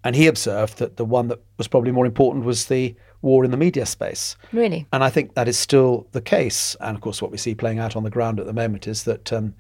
And 0.03 0.15
he 0.15 0.27
observed 0.27 0.77
that 0.77 0.97
the 0.97 1.05
one 1.05 1.27
that 1.29 1.41
was 1.57 1.67
probably 1.67 1.91
more 1.91 2.05
important 2.05 2.45
was 2.45 2.65
the 2.65 2.95
war 3.25 3.43
in 3.43 3.51
the 3.51 3.57
media 3.57 3.85
space. 3.85 4.37
Really? 4.53 4.87
And 4.93 5.03
I 5.03 5.09
think 5.09 5.33
that 5.33 5.49
is 5.49 5.57
still 5.57 6.07
the 6.13 6.21
case. 6.21 6.75
And 6.79 6.95
of 6.95 7.01
course, 7.01 7.21
what 7.21 7.31
we 7.31 7.37
see 7.37 7.55
playing 7.55 7.79
out 7.79 7.95
on 7.97 8.03
the 8.03 8.09
ground 8.09 8.39
at 8.39 8.45
the 8.45 8.53
moment 8.53 8.87
is 8.87 9.03
that 9.03 9.33
um, 9.33 9.53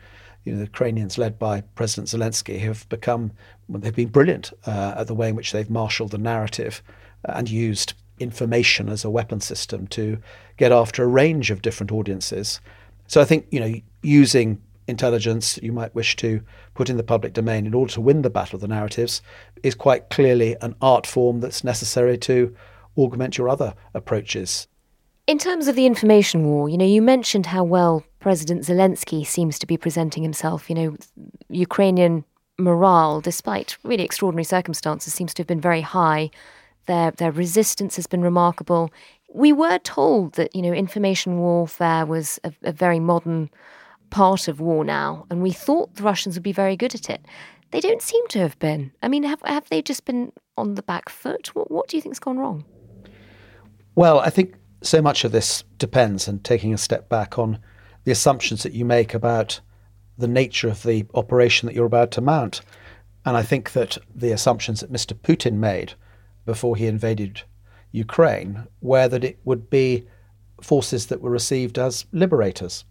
you 0.45 0.53
know, 0.53 0.59
the 0.59 0.65
Ukrainians, 0.65 1.17
led 1.17 1.37
by 1.37 1.61
President 1.73 2.07
Zelensky, 2.07 2.59
have 2.59 2.87
become, 2.87 3.31
well, 3.67 3.81
they've 3.81 3.95
been 3.95 4.09
brilliant 4.09 4.53
uh, 4.65 4.93
at 4.97 5.07
the 5.07 5.15
way 5.15 5.29
in 5.29 5.35
which 5.35 5.51
they've 5.51 5.69
marshaled 5.69 6.11
the 6.11 6.17
narrative 6.17 6.81
and 7.23 7.49
used 7.49 7.93
information 8.19 8.87
as 8.87 9.03
a 9.03 9.09
weapon 9.09 9.41
system 9.41 9.87
to 9.87 10.17
get 10.57 10.71
after 10.71 11.03
a 11.03 11.07
range 11.07 11.51
of 11.51 11.61
different 11.61 11.91
audiences. 11.91 12.61
So 13.07 13.19
I 13.19 13.25
think, 13.25 13.47
you 13.49 13.59
know, 13.59 13.73
using 14.03 14.61
intelligence 14.87 15.59
you 15.63 15.71
might 15.71 15.95
wish 15.95 16.15
to 16.15 16.41
put 16.75 16.89
in 16.89 16.97
the 16.97 17.03
public 17.03 17.33
domain 17.33 17.65
in 17.65 17.73
order 17.73 17.91
to 17.91 18.01
win 18.01 18.21
the 18.21 18.29
battle 18.29 18.57
of 18.57 18.61
the 18.61 18.67
narratives 18.67 19.21
is 19.63 19.73
quite 19.73 20.11
clearly 20.11 20.55
an 20.61 20.75
art 20.79 21.07
form 21.07 21.39
that's 21.39 21.63
necessary 21.63 22.19
to 22.19 22.55
augment 22.97 23.37
your 23.37 23.49
other 23.49 23.73
approaches. 23.93 24.67
In 25.27 25.39
terms 25.39 25.67
of 25.67 25.75
the 25.75 25.87
information 25.87 26.45
war, 26.45 26.69
you 26.69 26.77
know, 26.77 26.85
you 26.85 27.01
mentioned 27.01 27.47
how 27.47 27.63
well 27.63 28.03
President 28.19 28.61
Zelensky 28.63 29.25
seems 29.25 29.57
to 29.59 29.65
be 29.65 29.77
presenting 29.77 30.23
himself. 30.23 30.69
You 30.69 30.75
know, 30.75 30.97
Ukrainian 31.49 32.25
morale, 32.57 33.21
despite 33.21 33.77
really 33.83 34.03
extraordinary 34.03 34.43
circumstances, 34.43 35.13
seems 35.13 35.33
to 35.33 35.41
have 35.41 35.47
been 35.47 35.61
very 35.61 35.81
high. 35.81 36.29
Their 36.85 37.11
their 37.11 37.31
resistance 37.31 37.95
has 37.95 38.07
been 38.07 38.21
remarkable. 38.21 38.91
We 39.33 39.51
were 39.51 39.79
told 39.79 40.33
that 40.33 40.55
you 40.55 40.61
know 40.61 40.73
information 40.73 41.39
warfare 41.39 42.05
was 42.05 42.39
a, 42.43 42.53
a 42.63 42.71
very 42.71 42.99
modern 42.99 43.49
part 44.11 44.47
of 44.47 44.59
war 44.59 44.85
now, 44.85 45.25
and 45.29 45.41
we 45.41 45.51
thought 45.51 45.95
the 45.95 46.03
Russians 46.03 46.35
would 46.35 46.43
be 46.43 46.51
very 46.51 46.77
good 46.77 46.93
at 46.93 47.09
it. 47.09 47.25
They 47.71 47.79
don't 47.79 48.01
seem 48.01 48.27
to 48.29 48.39
have 48.39 48.57
been. 48.59 48.91
I 49.01 49.07
mean, 49.07 49.23
have 49.23 49.41
have 49.43 49.67
they 49.69 49.81
just 49.81 50.05
been 50.05 50.31
on 50.57 50.75
the 50.75 50.83
back 50.83 51.09
foot? 51.09 51.53
What, 51.55 51.71
what 51.71 51.87
do 51.87 51.97
you 51.97 52.01
think's 52.01 52.19
gone 52.19 52.37
wrong? 52.37 52.63
Well, 53.95 54.19
I 54.19 54.29
think 54.29 54.55
so 54.81 55.01
much 55.01 55.23
of 55.23 55.31
this 55.31 55.63
depends, 55.77 56.27
and 56.27 56.43
taking 56.43 56.73
a 56.73 56.77
step 56.77 57.07
back 57.07 57.39
on 57.39 57.59
the 58.03 58.11
assumptions 58.11 58.63
that 58.63 58.73
you 58.73 58.83
make 58.83 59.13
about 59.13 59.61
the 60.17 60.27
nature 60.27 60.67
of 60.67 60.83
the 60.83 61.05
operation 61.13 61.65
that 61.65 61.75
you're 61.75 61.85
about 61.85 62.11
to 62.11 62.21
mount. 62.21 62.61
And 63.25 63.37
I 63.37 63.41
think 63.41 63.71
that 63.71 63.97
the 64.13 64.31
assumptions 64.31 64.81
that 64.81 64.91
Mr. 64.91 65.13
Putin 65.13 65.53
made 65.53 65.93
before 66.45 66.75
he 66.75 66.87
invaded 66.87 67.43
Ukraine 67.91 68.67
were 68.81 69.07
that 69.07 69.23
it 69.23 69.39
would 69.45 69.69
be 69.69 70.05
forces 70.61 71.07
that 71.07 71.21
were 71.21 71.31
received 71.31 71.79
as 71.79 72.05
liberators. 72.11 72.83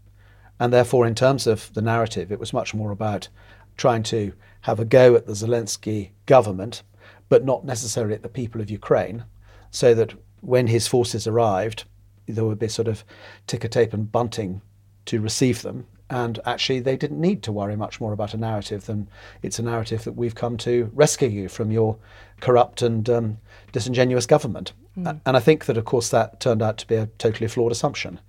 And 0.59 0.73
therefore, 0.73 1.07
in 1.07 1.15
terms 1.15 1.47
of 1.47 1.73
the 1.75 1.83
narrative, 1.83 2.33
it 2.33 2.41
was 2.41 2.53
much 2.55 2.73
more 2.75 2.91
about 2.91 3.29
trying 3.77 4.03
to 4.05 4.33
have 4.63 4.81
a 4.81 4.85
go 4.85 5.15
at 5.15 5.27
the 5.27 5.33
Zelensky 5.33 6.13
government, 6.25 6.83
but 7.29 7.45
not 7.45 7.65
necessarily 7.65 8.15
at 8.15 8.23
the 8.23 8.29
people 8.29 8.61
of 8.61 8.71
Ukraine, 8.71 9.25
so 9.71 9.95
that 9.95 10.15
when 10.45 10.67
his 10.67 10.87
forces 10.87 11.27
arrived, 11.27 11.85
there 12.27 12.45
would 12.45 12.59
be 12.59 12.69
sort 12.69 12.89
of 12.89 13.05
ticker 13.47 13.69
tape 13.69 13.93
and 13.93 14.11
bunting 14.11 14.63
to 15.07 15.21
receive 15.21 15.63
them. 15.63 15.87
And 16.11 16.39
actually, 16.45 16.81
they 16.81 16.97
didn't 16.97 17.21
need 17.21 17.43
to 17.45 17.53
worry 17.53 17.77
much 17.77 18.01
more 18.01 18.13
about 18.13 18.35
a 18.35 18.37
narrative 18.37 18.87
than 18.87 19.09
it's 19.43 19.59
a 19.59 19.63
narrative 19.63 20.05
that 20.05 20.13
we've 20.13 20.35
come 20.35 20.57
to 20.59 20.91
rescue 20.95 21.29
you 21.29 21.49
from 21.49 21.71
your 21.71 21.97
corrupt 22.41 22.83
and 22.83 23.09
um, 23.09 23.39
disingenuous 23.73 24.27
government. 24.27 24.75
Mm. 24.99 25.21
And 25.25 25.37
I 25.37 25.41
think 25.41 25.65
that, 25.65 25.79
of 25.79 25.87
course, 25.87 26.11
that 26.11 26.41
turned 26.41 26.63
out 26.63 26.79
to 26.79 26.87
be 26.87 26.95
a 26.97 27.07
totally 27.19 27.49
flawed 27.49 27.73
assumption. 27.73 28.21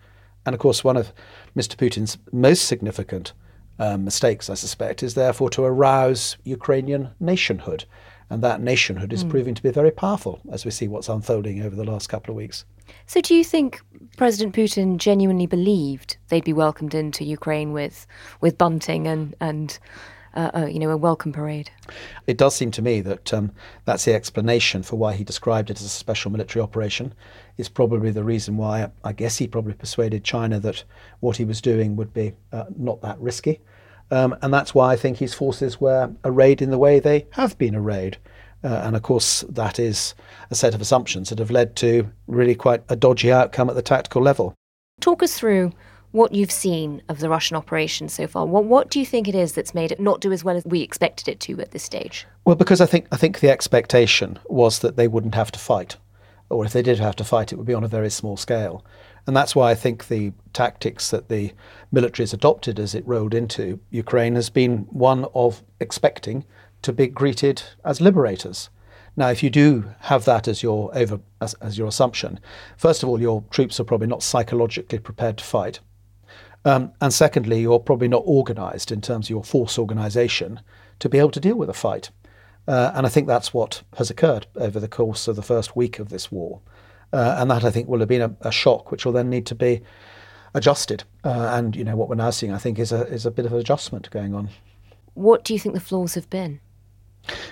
And 0.45 0.53
of 0.53 0.59
course, 0.59 0.83
one 0.83 0.97
of 0.97 1.11
Mr. 1.55 1.75
Putin's 1.75 2.17
most 2.31 2.65
significant 2.65 3.33
um, 3.77 4.05
mistakes, 4.05 4.49
I 4.49 4.53
suspect, 4.53 5.03
is 5.03 5.15
therefore 5.15 5.49
to 5.51 5.63
arouse 5.63 6.37
Ukrainian 6.43 7.09
nationhood. 7.19 7.85
And 8.29 8.41
that 8.43 8.61
nationhood 8.61 9.13
is 9.13 9.23
mm. 9.23 9.29
proving 9.29 9.53
to 9.53 9.61
be 9.61 9.69
very 9.69 9.91
powerful 9.91 10.39
as 10.51 10.65
we 10.65 10.71
see 10.71 10.87
what's 10.87 11.09
unfolding 11.09 11.61
over 11.61 11.75
the 11.75 11.83
last 11.83 12.07
couple 12.07 12.31
of 12.31 12.37
weeks. 12.37 12.65
So, 13.05 13.21
do 13.21 13.35
you 13.35 13.43
think 13.43 13.81
President 14.17 14.55
Putin 14.55 14.97
genuinely 14.97 15.45
believed 15.45 16.17
they'd 16.29 16.43
be 16.43 16.53
welcomed 16.53 16.93
into 16.93 17.23
Ukraine 17.23 17.71
with, 17.71 18.07
with 18.41 18.57
bunting 18.57 19.07
and, 19.07 19.35
and 19.39 19.77
uh, 20.35 20.51
uh, 20.53 20.65
you 20.65 20.79
know, 20.79 20.89
a 20.89 20.97
welcome 20.97 21.31
parade. 21.31 21.71
It 22.27 22.37
does 22.37 22.53
seem 22.53 22.69
to 22.71 22.81
me 22.81 22.99
that 23.01 23.33
um, 23.33 23.53
that's 23.85 24.03
the 24.03 24.13
explanation 24.13 24.83
for 24.83 24.97
why 24.97 25.13
he 25.13 25.23
described 25.23 25.69
it 25.69 25.79
as 25.79 25.85
a 25.85 25.89
special 25.89 26.29
military 26.29 26.61
operation. 26.61 27.13
Is 27.55 27.69
probably 27.69 28.11
the 28.11 28.23
reason 28.23 28.57
why 28.57 28.91
I 29.05 29.13
guess 29.13 29.37
he 29.37 29.47
probably 29.47 29.75
persuaded 29.75 30.25
China 30.25 30.59
that 30.59 30.83
what 31.21 31.37
he 31.37 31.45
was 31.45 31.61
doing 31.61 31.95
would 31.95 32.13
be 32.13 32.33
uh, 32.51 32.65
not 32.77 33.01
that 33.01 33.17
risky. 33.19 33.61
Um, 34.11 34.35
and 34.41 34.53
that's 34.53 34.75
why 34.75 34.93
I 34.93 34.95
think 34.95 35.17
his 35.17 35.33
forces 35.33 35.81
were 35.81 36.13
arrayed 36.23 36.61
in 36.61 36.69
the 36.69 36.77
way 36.77 36.99
they 36.99 37.25
have 37.31 37.57
been 37.57 37.75
arrayed. 37.75 38.17
Uh, 38.63 38.81
and 38.83 38.95
of 38.95 39.03
course, 39.03 39.41
that 39.49 39.79
is 39.79 40.15
a 40.49 40.55
set 40.55 40.73
of 40.73 40.81
assumptions 40.81 41.29
that 41.29 41.39
have 41.39 41.51
led 41.51 41.75
to 41.77 42.09
really 42.27 42.55
quite 42.55 42.83
a 42.89 42.95
dodgy 42.95 43.31
outcome 43.31 43.69
at 43.69 43.75
the 43.75 43.81
tactical 43.81 44.21
level. 44.21 44.53
Talk 45.01 45.21
us 45.21 45.37
through 45.37 45.71
what 46.11 46.33
you've 46.33 46.51
seen 46.51 47.01
of 47.09 47.19
the 47.19 47.29
Russian 47.29 47.57
operation 47.57 48.07
so 48.07 48.25
far. 48.25 48.45
What, 48.45 48.63
what 48.63 48.89
do 48.89 48.99
you 48.99 49.05
think 49.05 49.27
it 49.27 49.35
is 49.35 49.51
that's 49.51 49.75
made 49.75 49.91
it 49.91 49.99
not 49.99 50.21
do 50.21 50.31
as 50.31 50.43
well 50.45 50.55
as 50.55 50.65
we 50.65 50.81
expected 50.81 51.27
it 51.27 51.41
to 51.41 51.59
at 51.59 51.71
this 51.71 51.83
stage? 51.83 52.25
Well, 52.45 52.55
because 52.55 52.79
I 52.79 52.85
think 52.85 53.07
I 53.11 53.17
think 53.17 53.39
the 53.39 53.49
expectation 53.49 54.39
was 54.45 54.79
that 54.79 54.95
they 54.95 55.09
wouldn't 55.09 55.35
have 55.35 55.51
to 55.51 55.59
fight, 55.59 55.97
or 56.49 56.63
if 56.65 56.71
they 56.71 56.81
did 56.81 56.99
have 56.99 57.17
to 57.17 57.25
fight, 57.25 57.51
it 57.51 57.57
would 57.57 57.67
be 57.67 57.73
on 57.73 57.83
a 57.83 57.89
very 57.89 58.09
small 58.09 58.37
scale. 58.37 58.85
And 59.27 59.35
that's 59.35 59.55
why 59.55 59.71
I 59.71 59.75
think 59.75 60.07
the 60.07 60.33
tactics 60.53 61.09
that 61.11 61.29
the 61.29 61.53
military 61.91 62.23
has 62.23 62.33
adopted 62.33 62.79
as 62.79 62.93
it 62.93 63.07
rolled 63.07 63.33
into 63.33 63.79
Ukraine 63.89 64.35
has 64.35 64.49
been 64.49 64.79
one 64.91 65.25
of 65.33 65.63
expecting 65.79 66.45
to 66.83 66.93
be 66.93 67.07
greeted 67.07 67.63
as 67.83 68.01
liberators. 68.01 68.69
Now, 69.17 69.29
if 69.29 69.41
you 69.41 69.49
do 69.49 69.91
have 70.01 70.25
that 70.25 70.47
as 70.47 70.61
your 70.61 70.95
over 70.95 71.19
as, 71.41 71.53
as 71.55 71.77
your 71.77 71.87
assumption, 71.87 72.39
first 72.77 73.01
of 73.01 73.09
all, 73.09 73.19
your 73.19 73.43
troops 73.49 73.79
are 73.79 73.85
probably 73.85 74.07
not 74.07 74.21
psychologically 74.21 74.99
prepared 74.99 75.37
to 75.37 75.43
fight. 75.43 75.79
Um, 76.65 76.91
and 76.99 77.13
secondly, 77.13 77.61
you're 77.61 77.79
probably 77.79 78.07
not 78.07 78.23
organised 78.23 78.91
in 78.91 78.99
terms 78.99 79.27
of 79.27 79.29
your 79.29 79.43
force 79.43 79.79
organisation 79.79 80.59
to 80.99 81.09
be 81.09 81.19
able 81.19 81.31
to 81.31 81.39
deal 81.39 81.55
with 81.55 81.69
a 81.69 81.73
fight. 81.73 82.09
Uh, 82.67 82.91
and 82.95 83.05
I 83.05 83.09
think 83.09 83.27
that's 83.27 83.53
what 83.53 83.83
has 83.97 84.09
occurred 84.09 84.47
over 84.55 84.79
the 84.79 84.87
course 84.87 85.27
of 85.27 85.35
the 85.35 85.43
first 85.43 85.75
week 85.75 85.99
of 85.99 86.09
this 86.09 86.31
war. 86.31 86.61
Uh, 87.15 87.37
and 87.39 87.49
that 87.49 87.63
I 87.63 87.71
think 87.71 87.87
will 87.87 87.99
have 87.99 88.09
been 88.09 88.21
a, 88.21 88.35
a, 88.41 88.51
shock, 88.51 88.91
which 88.91 89.05
will 89.05 89.13
then 89.13 89.29
need 89.29 89.45
to 89.45 89.55
be 89.55 89.81
adjusted. 90.53 91.05
Uh, 91.23 91.49
and 91.53 91.73
you 91.73 91.85
know 91.85 91.95
what 91.95 92.09
we're 92.09 92.15
now 92.15 92.29
seeing, 92.29 92.51
I 92.51 92.57
think, 92.57 92.77
is 92.77 92.91
a 92.91 93.07
is 93.07 93.25
a 93.25 93.31
bit 93.31 93.45
of 93.45 93.53
an 93.53 93.59
adjustment 93.59 94.09
going 94.09 94.35
on. 94.35 94.49
What 95.13 95.45
do 95.45 95.53
you 95.53 95.59
think 95.59 95.75
the 95.75 95.81
flaws 95.81 96.15
have 96.15 96.29
been? 96.29 96.59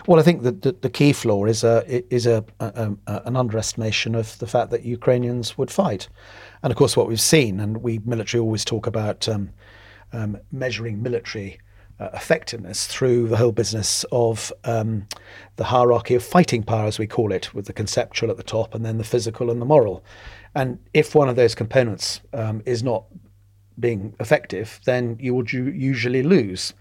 Well, 0.05 0.19
I 0.19 0.23
think 0.23 0.43
that 0.43 0.63
the, 0.63 0.73
the, 0.73 0.89
key 0.89 1.13
flaw 1.13 1.45
is 1.45 1.63
a 1.63 1.85
is 2.13 2.27
a, 2.27 2.43
a, 2.59 2.91
a, 3.07 3.21
an 3.23 3.37
underestimation 3.37 4.15
of 4.15 4.37
the 4.39 4.47
fact 4.47 4.69
that 4.71 4.83
Ukrainians 4.83 5.57
would 5.57 5.71
fight. 5.71 6.09
And 6.61 6.69
of 6.69 6.77
course, 6.77 6.97
what 6.97 7.07
we've 7.07 7.21
seen, 7.21 7.61
and 7.61 7.77
we 7.77 7.99
military 7.99 8.41
always 8.41 8.65
talk 8.65 8.85
about 8.85 9.29
um, 9.29 9.49
um, 10.11 10.37
measuring 10.51 11.01
military 11.01 11.57
uh, 11.99 12.09
effectiveness 12.13 12.87
through 12.87 13.27
the 13.27 13.37
whole 13.37 13.51
business 13.51 14.05
of 14.11 14.51
um, 14.63 15.07
the 15.55 15.65
hierarchy 15.65 16.15
of 16.15 16.23
fighting 16.23 16.63
power, 16.63 16.85
as 16.85 16.99
we 16.99 17.07
call 17.07 17.31
it, 17.31 17.53
with 17.53 17.65
the 17.65 17.73
conceptual 17.73 18.29
at 18.29 18.37
the 18.37 18.43
top 18.43 18.73
and 18.73 18.85
then 18.85 18.97
the 18.97 19.03
physical 19.03 19.49
and 19.51 19.61
the 19.61 19.65
moral. 19.65 20.03
And 20.55 20.79
if 20.93 21.15
one 21.15 21.29
of 21.29 21.35
those 21.35 21.55
components 21.55 22.21
um, 22.33 22.61
is 22.65 22.83
not 22.83 23.05
being 23.79 24.15
effective, 24.19 24.79
then 24.85 25.17
you 25.19 25.33
would 25.33 25.51
usually 25.51 26.23
lose. 26.23 26.73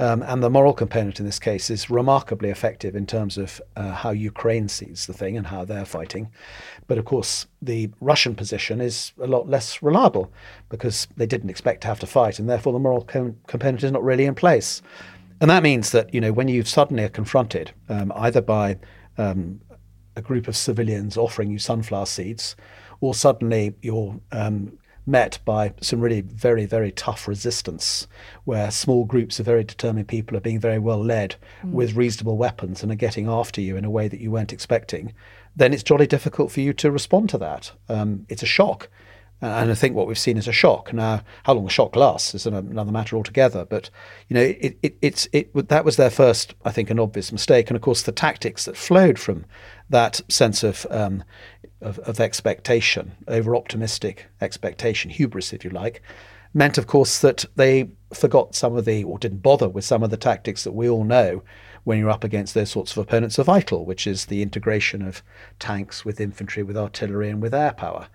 Um, 0.00 0.22
and 0.22 0.42
the 0.42 0.50
moral 0.50 0.74
component 0.74 1.18
in 1.18 1.26
this 1.26 1.40
case 1.40 1.70
is 1.70 1.90
remarkably 1.90 2.50
effective 2.50 2.94
in 2.94 3.04
terms 3.04 3.36
of 3.36 3.60
uh, 3.74 3.90
how 3.90 4.10
Ukraine 4.10 4.68
sees 4.68 5.06
the 5.06 5.12
thing 5.12 5.36
and 5.36 5.48
how 5.48 5.64
they're 5.64 5.84
fighting. 5.84 6.30
But 6.86 6.98
of 6.98 7.04
course, 7.04 7.46
the 7.60 7.90
Russian 8.00 8.36
position 8.36 8.80
is 8.80 9.12
a 9.20 9.26
lot 9.26 9.48
less 9.48 9.82
reliable 9.82 10.32
because 10.68 11.08
they 11.16 11.26
didn't 11.26 11.50
expect 11.50 11.80
to 11.80 11.88
have 11.88 11.98
to 12.00 12.06
fight, 12.06 12.38
and 12.38 12.48
therefore 12.48 12.72
the 12.72 12.78
moral 12.78 13.02
com- 13.02 13.36
component 13.48 13.82
is 13.82 13.90
not 13.90 14.04
really 14.04 14.24
in 14.24 14.36
place. 14.36 14.82
And 15.40 15.50
that 15.50 15.64
means 15.64 15.90
that 15.90 16.14
you 16.14 16.20
know 16.20 16.32
when 16.32 16.48
you 16.48 16.62
suddenly 16.62 17.02
are 17.04 17.08
confronted 17.08 17.72
um, 17.88 18.12
either 18.14 18.40
by 18.40 18.78
um, 19.18 19.60
a 20.14 20.22
group 20.22 20.46
of 20.46 20.56
civilians 20.56 21.16
offering 21.16 21.50
you 21.50 21.58
sunflower 21.58 22.06
seeds, 22.06 22.54
or 23.00 23.14
suddenly 23.14 23.74
you're 23.82 24.20
um, 24.30 24.78
met 25.08 25.38
by 25.44 25.72
some 25.80 26.00
really 26.00 26.20
very, 26.20 26.66
very 26.66 26.92
tough 26.92 27.26
resistance, 27.26 28.06
where 28.44 28.70
small 28.70 29.04
groups 29.04 29.40
of 29.40 29.46
very 29.46 29.64
determined 29.64 30.06
people 30.06 30.36
are 30.36 30.40
being 30.40 30.60
very 30.60 30.78
well 30.78 31.02
led 31.02 31.36
mm. 31.62 31.72
with 31.72 31.96
reasonable 31.96 32.36
weapons 32.36 32.82
and 32.82 32.92
are 32.92 32.96
getting 32.96 33.26
after 33.26 33.60
you 33.60 33.76
in 33.76 33.84
a 33.84 33.90
way 33.90 34.06
that 34.06 34.20
you 34.20 34.30
weren't 34.30 34.52
expecting, 34.52 35.14
then 35.56 35.72
it's 35.72 35.82
jolly 35.82 36.06
difficult 36.06 36.52
for 36.52 36.60
you 36.60 36.72
to 36.74 36.90
respond 36.90 37.28
to 37.30 37.38
that. 37.38 37.72
Um, 37.88 38.26
it's 38.28 38.42
a 38.42 38.46
shock. 38.46 38.88
And 39.40 39.70
I 39.70 39.74
think 39.74 39.94
what 39.94 40.08
we've 40.08 40.18
seen 40.18 40.36
is 40.36 40.48
a 40.48 40.52
shock. 40.52 40.92
Now, 40.92 41.22
how 41.44 41.54
long 41.54 41.64
the 41.64 41.70
shock 41.70 41.94
lasts 41.94 42.34
is 42.34 42.44
another 42.46 42.90
matter 42.90 43.16
altogether. 43.16 43.64
But 43.64 43.88
you 44.28 44.34
know, 44.34 44.42
it, 44.42 44.78
it, 44.82 44.96
it's 45.00 45.28
it 45.32 45.68
that 45.68 45.84
was 45.84 45.96
their 45.96 46.10
first, 46.10 46.54
I 46.64 46.72
think, 46.72 46.90
an 46.90 46.98
obvious 46.98 47.30
mistake. 47.30 47.70
And 47.70 47.76
of 47.76 47.82
course, 47.82 48.02
the 48.02 48.12
tactics 48.12 48.64
that 48.64 48.76
flowed 48.76 49.18
from 49.18 49.44
that 49.90 50.20
sense 50.28 50.64
of 50.64 50.86
um, 50.90 51.22
of, 51.80 51.98
of 52.00 52.20
expectation, 52.20 53.12
over 53.28 53.54
optimistic 53.54 54.26
expectation, 54.40 55.10
hubris, 55.10 55.52
if 55.52 55.64
you 55.64 55.70
like, 55.70 56.02
meant, 56.54 56.78
of 56.78 56.86
course, 56.86 57.20
that 57.20 57.44
they 57.56 57.88
forgot 58.12 58.54
some 58.54 58.76
of 58.76 58.84
the, 58.84 59.04
or 59.04 59.18
didn't 59.18 59.42
bother 59.42 59.68
with 59.68 59.84
some 59.84 60.02
of 60.02 60.10
the 60.10 60.16
tactics 60.16 60.64
that 60.64 60.72
we 60.72 60.88
all 60.88 61.04
know 61.04 61.42
when 61.84 61.98
you're 61.98 62.10
up 62.10 62.24
against 62.24 62.54
those 62.54 62.70
sorts 62.70 62.92
of 62.92 62.98
opponents 62.98 63.38
are 63.38 63.44
vital, 63.44 63.84
which 63.84 64.06
is 64.06 64.26
the 64.26 64.42
integration 64.42 65.02
of 65.02 65.22
tanks 65.58 66.04
with 66.04 66.20
infantry, 66.20 66.62
with 66.62 66.76
artillery, 66.76 67.30
and 67.30 67.40
with 67.40 67.54
air 67.54 67.72
power. 67.72 68.08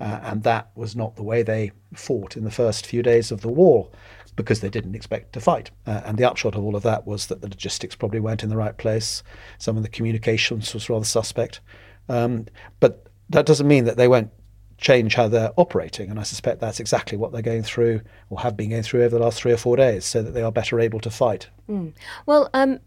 Uh, 0.00 0.20
and 0.22 0.42
that 0.42 0.70
was 0.74 0.96
not 0.96 1.16
the 1.16 1.22
way 1.22 1.42
they 1.42 1.70
fought 1.94 2.36
in 2.36 2.44
the 2.44 2.50
first 2.50 2.86
few 2.86 3.02
days 3.02 3.30
of 3.30 3.42
the 3.42 3.48
war 3.48 3.90
because 4.36 4.60
they 4.60 4.70
didn't 4.70 4.94
expect 4.94 5.32
to 5.34 5.40
fight. 5.40 5.70
Uh, 5.86 6.00
and 6.04 6.16
the 6.16 6.24
upshot 6.24 6.54
of 6.54 6.64
all 6.64 6.74
of 6.74 6.82
that 6.82 7.06
was 7.06 7.26
that 7.26 7.42
the 7.42 7.48
logistics 7.48 7.94
probably 7.94 8.20
weren't 8.20 8.42
in 8.42 8.48
the 8.48 8.56
right 8.56 8.78
place. 8.78 9.22
Some 9.58 9.76
of 9.76 9.82
the 9.82 9.88
communications 9.88 10.72
was 10.72 10.88
rather 10.88 11.04
suspect. 11.04 11.60
Um, 12.08 12.46
but 12.80 13.06
that 13.28 13.44
doesn't 13.46 13.68
mean 13.68 13.84
that 13.84 13.96
they 13.96 14.08
won't 14.08 14.30
change 14.78 15.14
how 15.14 15.28
they're 15.28 15.52
operating. 15.56 16.10
And 16.10 16.18
I 16.18 16.22
suspect 16.22 16.60
that's 16.60 16.80
exactly 16.80 17.18
what 17.18 17.32
they're 17.32 17.42
going 17.42 17.62
through 17.62 18.00
or 18.30 18.40
have 18.40 18.56
been 18.56 18.70
going 18.70 18.82
through 18.82 19.04
over 19.04 19.18
the 19.18 19.22
last 19.22 19.38
three 19.38 19.52
or 19.52 19.58
four 19.58 19.76
days 19.76 20.04
so 20.04 20.22
that 20.22 20.32
they 20.32 20.42
are 20.42 20.50
better 20.50 20.80
able 20.80 21.00
to 21.00 21.10
fight. 21.10 21.48
Mm. 21.68 21.92
Well, 22.26 22.48
um, 22.54 22.80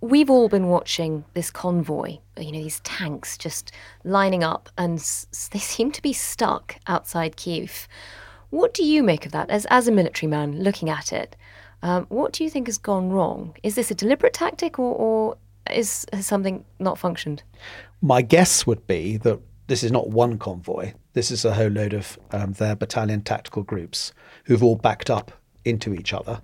we've 0.00 0.30
all 0.30 0.48
been 0.48 0.68
watching 0.68 1.24
this 1.34 1.50
convoy, 1.50 2.18
you 2.36 2.52
know, 2.52 2.62
these 2.62 2.80
tanks 2.80 3.36
just 3.36 3.72
lining 4.04 4.44
up, 4.44 4.68
and 4.78 4.98
s- 4.98 5.48
they 5.52 5.58
seem 5.58 5.90
to 5.92 6.02
be 6.02 6.12
stuck 6.12 6.76
outside 6.86 7.36
Kiev. 7.36 7.88
What 8.50 8.72
do 8.72 8.84
you 8.84 9.02
make 9.02 9.26
of 9.26 9.32
that 9.32 9.50
as, 9.50 9.66
as 9.66 9.88
a 9.88 9.92
military 9.92 10.30
man 10.30 10.62
looking 10.62 10.88
at 10.88 11.12
it? 11.12 11.36
Um, 11.82 12.06
what 12.08 12.32
do 12.32 12.44
you 12.44 12.50
think 12.50 12.66
has 12.66 12.78
gone 12.78 13.10
wrong? 13.10 13.54
Is 13.62 13.74
this 13.74 13.90
a 13.90 13.94
deliberate 13.94 14.32
tactic 14.32 14.78
or, 14.78 14.94
or 14.94 15.36
is 15.70 16.06
has 16.12 16.26
something 16.26 16.64
not 16.78 16.98
functioned? 16.98 17.42
My 18.00 18.22
guess 18.22 18.66
would 18.66 18.86
be 18.86 19.16
that 19.18 19.38
this 19.66 19.84
is 19.84 19.92
not 19.92 20.08
one 20.08 20.38
convoy. 20.38 20.92
This 21.12 21.30
is 21.30 21.44
a 21.44 21.54
whole 21.54 21.68
load 21.68 21.92
of 21.92 22.18
um, 22.32 22.52
their 22.54 22.74
battalion 22.74 23.20
tactical 23.22 23.62
groups 23.62 24.12
who've 24.44 24.62
all 24.62 24.76
backed 24.76 25.10
up 25.10 25.30
into 25.64 25.92
each 25.92 26.14
other 26.14 26.40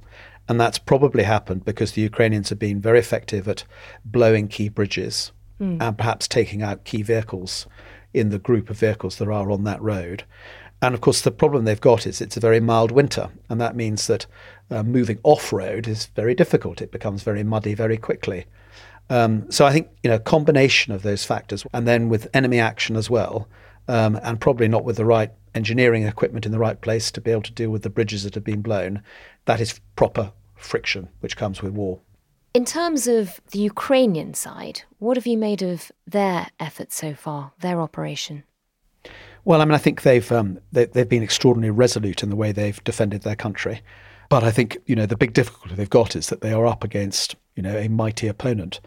and 0.49 0.61
that's 0.61 0.79
probably 0.79 1.23
happened 1.23 1.65
because 1.65 1.93
the 1.93 2.03
Ukrainians 2.03 2.51
have 2.51 2.59
been 2.59 2.81
very 2.81 2.99
effective 2.99 3.49
at 3.49 3.65
blowing 4.05 4.49
key 4.49 4.69
bridges 4.69 5.33
mm. 5.61 5.81
and 5.81 5.97
perhaps 5.97 6.29
taking 6.29 6.63
out 6.63 6.85
key 6.85 7.03
vehicles 7.03 7.67
in 8.13 8.31
the 8.31 8.39
group 8.39 8.71
of 8.71 8.79
vehicles 8.79 9.19
there 9.19 9.33
are 9.33 9.51
on 9.51 9.65
that 9.65 9.83
road. 9.83 10.25
And 10.83 10.95
of 10.95 11.01
course, 11.01 11.23
the 11.23 11.31
problem 11.31 11.65
they've 11.65 11.81
got 11.81 12.07
is 12.07 12.21
it's 12.21 12.37
a 12.37 12.41
very 12.41 12.61
mild 12.61 12.91
winter, 12.91 13.31
and 13.49 13.59
that 13.59 13.75
means 13.75 14.07
that 14.07 14.27
uh, 14.71 14.83
moving 14.83 15.19
off 15.23 15.51
road 15.51 15.89
is 15.89 16.07
very 16.15 16.35
difficult. 16.35 16.83
It 16.83 16.93
becomes 16.93 17.23
very 17.23 17.43
muddy 17.43 17.73
very 17.73 17.97
quickly. 17.97 18.45
Um, 19.09 19.51
so 19.51 19.65
I 19.65 19.73
think 19.73 19.89
you 20.03 20.11
know, 20.11 20.17
a 20.17 20.21
combination 20.21 20.93
of 20.93 21.03
those 21.03 21.25
factors, 21.25 21.65
and 21.73 21.89
then 21.89 22.11
with 22.11 22.29
enemy 22.35 22.61
action 22.61 22.97
as 22.97 23.09
well, 23.09 23.49
um, 23.89 24.19
and 24.23 24.41
probably 24.41 24.69
not 24.69 24.85
with 24.85 24.97
the 24.97 25.07
right 25.07 25.31
engineering 25.55 26.05
equipment 26.05 26.47
in 26.47 26.53
the 26.53 26.59
right 26.59 26.81
place 26.81 27.11
to 27.13 27.21
be 27.21 27.31
able 27.31 27.43
to 27.43 27.53
deal 27.53 27.71
with 27.71 27.83
the 27.83 27.91
bridges 27.91 28.25
that 28.25 28.35
have 28.35 28.45
been 28.45 28.63
blown, 28.63 29.03
that 29.47 29.61
is 29.61 29.81
proper 29.97 30.33
friction 30.57 31.09
which 31.21 31.37
comes 31.37 31.63
with 31.63 31.73
war. 31.73 32.01
In 32.55 32.65
terms 32.65 33.09
of 33.09 33.41
the 33.51 33.59
Ukrainian 33.59 34.33
side, 34.35 34.83
what 34.99 35.17
have 35.17 35.27
you 35.27 35.37
made 35.37 35.63
of 35.63 35.91
their 36.07 36.49
efforts 36.61 36.95
so 36.97 37.15
far, 37.15 37.53
their 37.61 37.81
operation? 37.81 38.45
Well, 39.45 39.61
I 39.61 39.65
mean, 39.65 39.75
I 39.75 39.79
think 39.79 40.03
they've 40.03 40.31
um, 40.33 40.59
they, 40.73 40.89
have 40.95 41.09
been 41.09 41.23
extraordinarily 41.23 41.77
resolute 41.77 42.23
in 42.23 42.31
the 42.31 42.37
way 42.37 42.53
they've 42.53 42.83
defended 42.85 43.23
their 43.23 43.37
country. 43.37 43.83
But 44.31 44.43
I 44.43 44.51
think 44.51 44.79
you 44.87 44.97
know 44.97 45.07
the 45.07 45.17
big 45.17 45.35
difficulty 45.35 45.75
they've 45.75 45.91
got 45.91 46.17
is 46.17 46.29
that 46.29 46.41
they 46.41 46.53
are 46.53 46.67
up 46.67 46.83
against 46.85 47.37
you 47.57 47.63
know 47.63 47.77
a 47.77 47.89
mighty 47.89 48.27
opponent, 48.27 48.81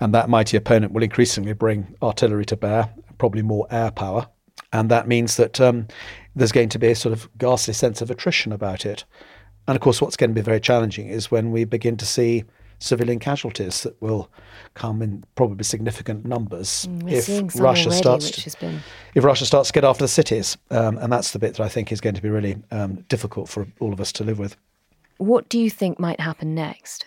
and 0.00 0.14
that 0.14 0.30
mighty 0.30 0.56
opponent 0.56 0.92
will 0.92 1.02
increasingly 1.02 1.52
bring 1.52 1.94
artillery 2.00 2.46
to 2.46 2.56
bear, 2.56 2.90
probably 3.18 3.42
more 3.42 3.66
air 3.70 3.90
power, 3.90 4.28
and 4.72 4.90
that 4.90 5.08
means 5.08 5.36
that 5.36 5.60
um, 5.60 5.88
there's 6.34 6.52
going 6.52 6.68
to 6.70 6.78
be 6.78 6.88
a 6.88 6.94
sort 6.94 7.12
of 7.12 7.28
ghastly 7.38 7.74
sense 7.74 8.00
of 8.00 8.10
attrition 8.10 8.52
about 8.52 8.86
it. 8.86 9.04
And 9.66 9.76
of 9.76 9.82
course, 9.82 10.00
what's 10.00 10.16
going 10.16 10.30
to 10.30 10.34
be 10.34 10.40
very 10.40 10.60
challenging 10.60 11.08
is 11.08 11.30
when 11.30 11.50
we 11.50 11.64
begin 11.64 11.96
to 11.98 12.06
see 12.06 12.44
civilian 12.80 13.18
casualties 13.18 13.82
that 13.82 14.00
will 14.00 14.30
come 14.74 15.02
in 15.02 15.22
probably 15.34 15.64
significant 15.64 16.24
numbers 16.24 16.88
mm, 16.88 17.12
if 17.12 17.28
Russia 17.60 17.88
already, 17.88 18.00
starts 18.00 18.54
been... 18.56 18.80
if 19.14 19.22
Russia 19.22 19.44
starts 19.44 19.68
to 19.68 19.72
get 19.74 19.84
after 19.84 20.02
the 20.04 20.08
cities, 20.08 20.56
um, 20.70 20.96
and 20.98 21.12
that's 21.12 21.32
the 21.32 21.38
bit 21.38 21.56
that 21.56 21.62
I 21.62 21.68
think 21.68 21.92
is 21.92 22.00
going 22.00 22.14
to 22.14 22.22
be 22.22 22.30
really 22.30 22.56
um, 22.70 23.04
difficult 23.08 23.48
for 23.48 23.66
all 23.80 23.92
of 23.92 24.00
us 24.00 24.12
to 24.12 24.24
live 24.24 24.38
with. 24.38 24.56
What 25.18 25.48
do 25.50 25.58
you 25.58 25.68
think 25.68 25.98
might 25.98 26.20
happen 26.20 26.54
next? 26.54 27.04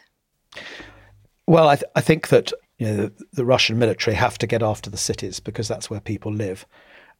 Well, 1.47 1.67
I, 1.67 1.75
th- 1.77 1.91
I 1.95 2.01
think 2.01 2.27
that 2.27 2.53
you 2.77 2.87
know, 2.87 2.95
the, 2.95 3.25
the 3.33 3.45
Russian 3.45 3.79
military 3.79 4.15
have 4.15 4.37
to 4.37 4.47
get 4.47 4.61
after 4.61 4.89
the 4.89 4.97
cities 4.97 5.39
because 5.39 5.67
that's 5.67 5.89
where 5.89 5.99
people 5.99 6.31
live. 6.31 6.67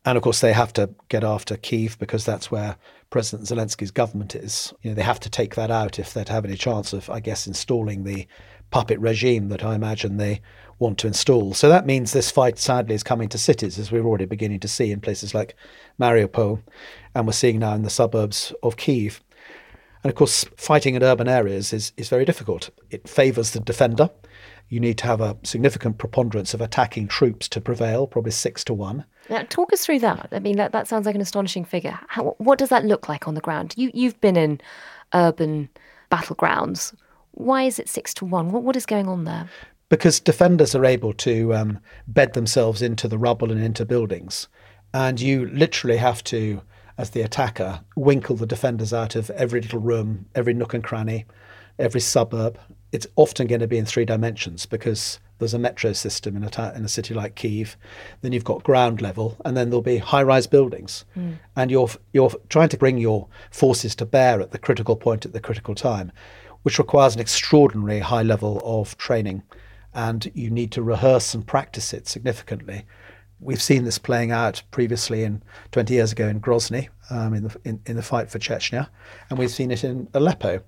And 0.06 0.18
of 0.18 0.24
course, 0.24 0.42
they 0.42 0.54
have 0.54 0.74
to 0.74 0.90
get 1.08 1.24
after 1.24 1.56
Kiev 1.56 1.98
because 1.98 2.26
that's 2.26 2.52
where 2.52 2.76
President 3.10 3.48
Zelensky's 3.48 3.92
government 3.92 4.36
is. 4.36 4.74
You 4.82 4.92
know, 4.92 4.96
they 4.96 5.04
have 5.04 5.20
to 5.22 5.30
take 5.30 5.56
that 5.56 5.72
out 5.72 5.98
if 5.98 6.14
they're 6.14 6.26
to 6.26 6.34
have 6.34 6.46
any 6.46 6.58
chance 6.58 6.92
of, 6.92 7.10
I 7.10 7.20
guess, 7.20 7.48
installing 7.48 8.04
the 8.04 8.28
puppet 8.70 9.00
regime 9.00 9.50
that 9.50 9.64
I 9.64 9.76
imagine 9.76 10.18
they 10.18 10.42
want 10.80 10.98
to 10.98 11.08
install. 11.08 11.54
So 11.54 11.70
that 11.70 11.86
means 11.86 12.12
this 12.12 12.32
fight, 12.32 12.58
sadly, 12.58 12.96
is 12.96 13.04
coming 13.04 13.30
to 13.30 13.38
cities, 13.38 13.80
as 13.80 13.92
we're 13.92 14.04
already 14.04 14.26
beginning 14.26 14.60
to 14.62 14.68
see 14.68 14.92
in 14.92 15.00
places 15.00 15.34
like 15.34 15.56
Mariupol, 16.00 16.62
and 17.16 17.28
we're 17.28 17.34
seeing 17.34 17.60
now 17.60 17.76
in 17.76 17.84
the 17.84 17.90
suburbs 17.90 18.52
of 18.64 18.76
Kiev. 18.76 19.22
And 20.04 20.10
of 20.10 20.16
course, 20.16 20.44
fighting 20.58 20.96
in 20.96 21.04
urban 21.04 21.30
areas 21.30 21.72
is, 21.72 21.94
is 21.96 22.10
very 22.10 22.26
difficult. 22.26 22.72
It 22.90 23.08
favours 23.08 23.52
the 23.52 23.62
defender. 23.62 24.10
You 24.74 24.80
need 24.80 24.98
to 24.98 25.06
have 25.06 25.22
a 25.22 25.38
significant 25.44 26.00
preponderance 26.00 26.56
of 26.56 26.60
attacking 26.60 27.08
troops 27.08 27.48
to 27.50 27.62
prevail, 27.62 28.08
probably 28.08 28.32
six 28.32 28.64
to 28.64 28.74
one. 28.74 29.06
Now, 29.30 29.44
talk 29.48 29.72
us 29.72 29.86
through 29.86 30.00
that. 30.00 30.30
I 30.32 30.40
mean, 30.40 30.58
that, 30.58 30.72
that 30.72 30.88
sounds 30.88 31.06
like 31.06 31.14
an 31.14 31.22
astonishing 31.22 31.64
figure. 31.64 32.00
How, 32.08 32.34
what 32.40 32.58
does 32.58 32.70
that 32.70 32.84
look 32.84 33.08
like 33.08 33.28
on 33.28 33.36
the 33.36 33.42
ground? 33.42 33.76
You, 33.78 33.92
you've 33.94 34.20
been 34.20 34.36
in 34.36 34.60
urban 35.14 35.70
battlegrounds. 36.12 36.96
Why 37.34 37.66
is 37.66 37.78
it 37.78 37.88
six 37.88 38.16
to 38.16 38.26
one? 38.26 38.52
What, 38.52 38.64
what 38.64 38.76
is 38.76 38.88
going 38.88 39.08
on 39.08 39.26
there? 39.26 39.48
Because 39.90 40.20
defenders 40.20 40.74
are 40.74 40.86
able 40.86 41.14
to 41.14 41.54
um, 41.54 41.80
bed 42.08 42.34
themselves 42.34 42.82
into 42.82 43.08
the 43.08 43.20
rubble 43.20 43.52
and 43.52 43.64
into 43.64 43.86
buildings. 43.86 44.48
And 44.92 45.22
you 45.22 45.46
literally 45.50 45.98
have 45.98 46.24
to, 46.24 46.64
as 46.98 47.12
the 47.12 47.22
attacker, 47.22 47.82
winkle 47.96 48.38
the 48.38 48.48
defenders 48.48 48.92
out 48.92 49.16
of 49.16 49.30
every 49.30 49.62
little 49.62 49.82
room, 49.82 50.26
every 50.34 50.56
nook 50.56 50.74
and 50.74 50.84
cranny, 50.84 51.26
every 51.78 52.02
suburb. 52.02 52.58
It's 52.94 53.08
often 53.18 53.48
going 53.48 53.60
to 53.60 53.68
be 53.68 53.78
in 53.78 53.86
three 53.86 54.06
dimensions 54.06 54.66
because 54.66 55.20
there's 55.40 55.54
a 55.54 55.60
metro 55.60 55.92
system 55.92 56.38
in 56.38 56.44
a, 56.44 56.50
ta- 56.50 56.72
in 56.74 56.86
a 56.86 56.88
city 56.88 57.14
like 57.14 57.36
Kiev, 57.36 57.76
then 58.22 58.32
you've 58.32 58.46
got 58.46 58.64
ground 58.64 59.02
level, 59.02 59.36
and 59.44 59.58
then 59.58 59.70
there'll 59.70 59.82
be 59.82 59.98
high-rise 59.98 60.48
buildings, 60.48 61.04
mm. 61.18 61.38
and 61.56 61.70
you're 61.70 61.90
you're 62.14 62.32
trying 62.48 62.70
to 62.70 62.78
bring 62.78 62.98
your 62.98 63.28
forces 63.52 63.94
to 63.96 64.06
bear 64.06 64.40
at 64.40 64.52
the 64.52 64.58
critical 64.58 64.96
point 64.96 65.26
at 65.26 65.34
the 65.34 65.42
critical 65.42 65.76
time, 65.76 66.12
which 66.62 66.80
requires 66.80 67.16
an 67.16 67.20
extraordinary 67.20 68.00
high 68.00 68.24
level 68.24 68.62
of 68.64 68.98
training, 68.98 69.44
and 69.94 70.32
you 70.34 70.50
need 70.50 70.72
to 70.72 70.82
rehearse 70.82 71.34
and 71.34 71.46
practice 71.46 71.94
it 71.94 72.08
significantly. 72.08 72.86
We've 73.40 73.62
seen 73.62 73.84
this 73.84 73.98
playing 73.98 74.32
out 74.32 74.64
previously 74.72 75.24
in 75.24 75.44
20 75.72 75.94
years 75.94 76.14
ago 76.14 76.30
in 76.30 76.40
Grozny, 76.40 76.88
um, 77.10 77.34
in, 77.34 77.44
the, 77.44 77.60
in, 77.66 77.82
in 77.86 77.96
the 77.98 78.02
fight 78.02 78.30
for 78.30 78.40
Chechnya, 78.40 78.88
and 79.30 79.38
we've 79.38 79.52
seen 79.52 79.72
it 79.72 79.84
in 79.84 80.08
Aleppo. 80.14 80.62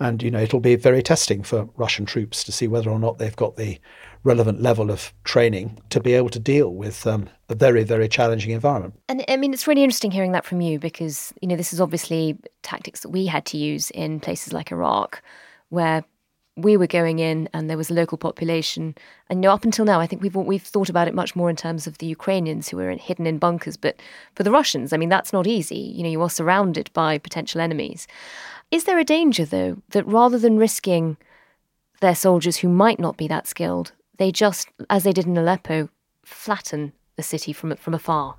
And 0.00 0.22
you 0.22 0.30
know 0.30 0.40
it'll 0.40 0.60
be 0.60 0.76
very 0.76 1.02
testing 1.02 1.42
for 1.42 1.68
Russian 1.76 2.06
troops 2.06 2.44
to 2.44 2.52
see 2.52 2.68
whether 2.68 2.90
or 2.90 2.98
not 2.98 3.18
they've 3.18 3.34
got 3.34 3.56
the 3.56 3.78
relevant 4.24 4.60
level 4.60 4.90
of 4.90 5.12
training 5.24 5.80
to 5.90 6.00
be 6.00 6.12
able 6.12 6.28
to 6.28 6.38
deal 6.38 6.74
with 6.74 7.06
um, 7.06 7.28
a 7.48 7.54
very, 7.54 7.84
very 7.84 8.08
challenging 8.08 8.50
environment. 8.50 8.94
And 9.08 9.24
I 9.28 9.36
mean, 9.36 9.52
it's 9.52 9.66
really 9.66 9.82
interesting 9.82 10.10
hearing 10.10 10.32
that 10.32 10.44
from 10.44 10.60
you 10.60 10.78
because, 10.78 11.32
you 11.40 11.48
know, 11.48 11.56
this 11.56 11.72
is 11.72 11.80
obviously 11.80 12.38
tactics 12.62 13.00
that 13.00 13.10
we 13.10 13.26
had 13.26 13.44
to 13.46 13.56
use 13.56 13.90
in 13.90 14.20
places 14.20 14.52
like 14.52 14.70
Iraq, 14.72 15.22
where 15.70 16.04
we 16.56 16.76
were 16.76 16.88
going 16.88 17.20
in 17.20 17.48
and 17.54 17.70
there 17.70 17.76
was 17.76 17.88
a 17.88 17.94
local 17.94 18.18
population. 18.18 18.94
And 19.30 19.38
you 19.38 19.48
know, 19.48 19.54
up 19.54 19.64
until 19.64 19.84
now, 19.84 20.00
I 20.00 20.06
think 20.06 20.22
we've 20.22 20.34
we've 20.34 20.62
thought 20.62 20.88
about 20.88 21.06
it 21.06 21.14
much 21.14 21.36
more 21.36 21.48
in 21.48 21.56
terms 21.56 21.86
of 21.86 21.98
the 21.98 22.06
Ukrainians 22.06 22.68
who 22.68 22.80
are 22.80 22.90
hidden 22.90 23.26
in 23.26 23.38
bunkers. 23.38 23.76
But 23.76 24.00
for 24.34 24.42
the 24.42 24.50
Russians, 24.50 24.92
I 24.92 24.96
mean, 24.96 25.08
that's 25.08 25.32
not 25.32 25.46
easy. 25.46 25.78
You 25.78 26.02
know, 26.02 26.10
you 26.10 26.20
are 26.22 26.30
surrounded 26.30 26.90
by 26.92 27.18
potential 27.18 27.60
enemies. 27.60 28.08
Is 28.70 28.84
there 28.84 28.98
a 28.98 29.04
danger, 29.04 29.44
though, 29.44 29.82
that 29.90 30.06
rather 30.06 30.38
than 30.38 30.58
risking 30.58 31.16
their 32.00 32.14
soldiers 32.14 32.58
who 32.58 32.68
might 32.68 33.00
not 33.00 33.16
be 33.16 33.28
that 33.28 33.46
skilled, 33.46 33.92
they 34.18 34.30
just, 34.30 34.68
as 34.90 35.04
they 35.04 35.12
did 35.12 35.26
in 35.26 35.36
Aleppo, 35.36 35.88
flatten 36.24 36.92
the 37.16 37.22
city 37.22 37.52
from 37.52 37.76
from 37.76 37.94
afar. 37.94 38.36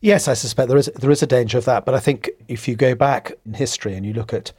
Yes, 0.00 0.26
I 0.26 0.34
suspect 0.34 0.68
there 0.68 0.78
is 0.78 0.90
there 0.98 1.10
is 1.10 1.22
a 1.22 1.26
danger 1.26 1.58
of 1.58 1.66
that. 1.66 1.84
But 1.84 1.94
I 1.94 2.00
think 2.00 2.30
if 2.48 2.66
you 2.66 2.74
go 2.74 2.94
back 2.96 3.32
in 3.46 3.54
history 3.54 3.94
and 3.94 4.04
you 4.04 4.12
look 4.12 4.32
at 4.32 4.52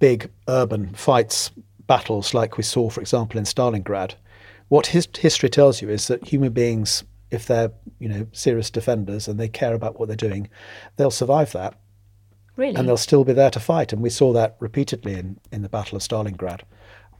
big 0.00 0.30
urban 0.48 0.92
fights, 0.94 1.50
battles 1.86 2.34
like 2.34 2.56
we 2.56 2.64
saw, 2.64 2.90
for 2.90 3.00
example, 3.00 3.38
in 3.38 3.44
Stalingrad, 3.44 4.14
what 4.68 4.86
his, 4.86 5.06
history 5.16 5.48
tells 5.48 5.82
you 5.82 5.90
is 5.90 6.08
that 6.08 6.26
human 6.26 6.52
beings 6.52 7.04
if 7.30 7.46
they're 7.46 7.72
you 7.98 8.08
know 8.08 8.26
serious 8.32 8.70
defenders 8.70 9.28
and 9.28 9.38
they 9.38 9.48
care 9.48 9.74
about 9.74 9.98
what 9.98 10.08
they're 10.08 10.16
doing, 10.16 10.48
they'll 10.96 11.10
survive 11.10 11.52
that. 11.52 11.78
Really? 12.56 12.74
And 12.74 12.88
they'll 12.88 12.96
still 12.96 13.24
be 13.24 13.32
there 13.32 13.50
to 13.50 13.60
fight. 13.60 13.92
And 13.92 14.02
we 14.02 14.10
saw 14.10 14.32
that 14.32 14.56
repeatedly 14.60 15.14
in, 15.14 15.38
in 15.50 15.62
the 15.62 15.68
Battle 15.68 15.96
of 15.96 16.02
Stalingrad. 16.02 16.62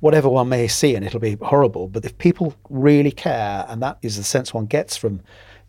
Whatever 0.01 0.29
one 0.29 0.49
may 0.49 0.67
see, 0.67 0.95
and 0.97 1.07
it'll 1.07 1.21
be 1.21 1.39
horrible, 1.41 1.87
but 1.87 2.05
if 2.05 2.19
people 2.19 2.55
really 2.69 3.13
care, 3.13 3.65
and 3.69 3.81
that 3.83 3.99
is 4.03 4.17
the 4.17 4.25
sense 4.25 4.53
one 4.53 4.67
gets 4.67 4.97
from 4.97 5.21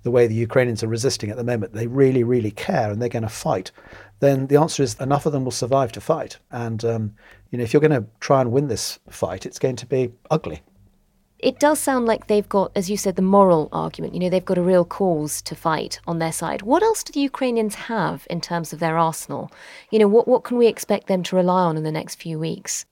the 0.02 0.12
way 0.12 0.28
the 0.28 0.34
Ukrainians 0.34 0.84
are 0.84 0.88
resisting 0.88 1.30
at 1.30 1.38
the 1.38 1.44
moment, 1.44 1.74
they 1.74 1.88
really, 1.88 2.24
really 2.24 2.52
care 2.52 2.92
and 2.92 3.02
they're 3.02 3.10
going 3.10 3.24
to 3.24 3.30
fight, 3.30 3.72
then 4.20 4.48
the 4.48 4.58
answer 4.58 4.84
is 4.84 5.00
enough 5.00 5.26
of 5.26 5.32
them 5.32 5.44
will 5.44 5.52
survive 5.52 5.92
to 5.94 6.02
fight. 6.02 6.40
And, 6.52 6.84
um, 6.84 7.16
you 7.52 7.58
know, 7.58 7.64
if 7.64 7.74
you're 7.74 7.82
going 7.82 7.92
to 7.92 8.06
try 8.20 8.42
and 8.42 8.52
win 8.52 8.68
this 8.68 9.00
fight, 9.10 9.46
it's 9.46 9.60
going 9.60 9.76
to 9.78 9.86
be 9.86 10.12
ugly. 10.32 10.62
It 11.44 11.60
does 11.60 11.78
sound 11.78 12.06
like 12.06 12.28
they've 12.28 12.48
got, 12.48 12.72
as 12.74 12.90
you 12.90 12.96
said, 12.96 13.18
the 13.18 13.22
moral 13.22 13.68
argument. 13.74 14.14
You 14.14 14.22
know, 14.22 14.30
they've 14.30 14.46
got 14.46 14.58
a 14.58 14.62
real 14.62 14.86
cause 14.86 15.42
to 15.42 15.56
fight 15.56 16.00
on 16.08 16.20
their 16.20 16.32
side. 16.32 16.62
What 16.62 16.84
else 16.84 17.04
do 17.04 17.12
the 17.12 17.20
Ukrainians 17.20 17.76
have 17.76 18.26
in 18.30 18.40
terms 18.40 18.72
of 18.72 18.80
their 18.80 18.98
arsenal? 18.98 19.52
You 19.92 20.00
know, 20.00 20.08
what, 20.08 20.26
what 20.26 20.46
can 20.46 20.56
we 20.56 20.68
expect 20.68 21.08
them 21.08 21.22
to 21.24 21.36
rely 21.36 21.64
on 21.64 21.76
in 21.76 21.84
the 21.84 21.92
next 21.92 22.16
few 22.16 22.40
weeks? 22.40 22.86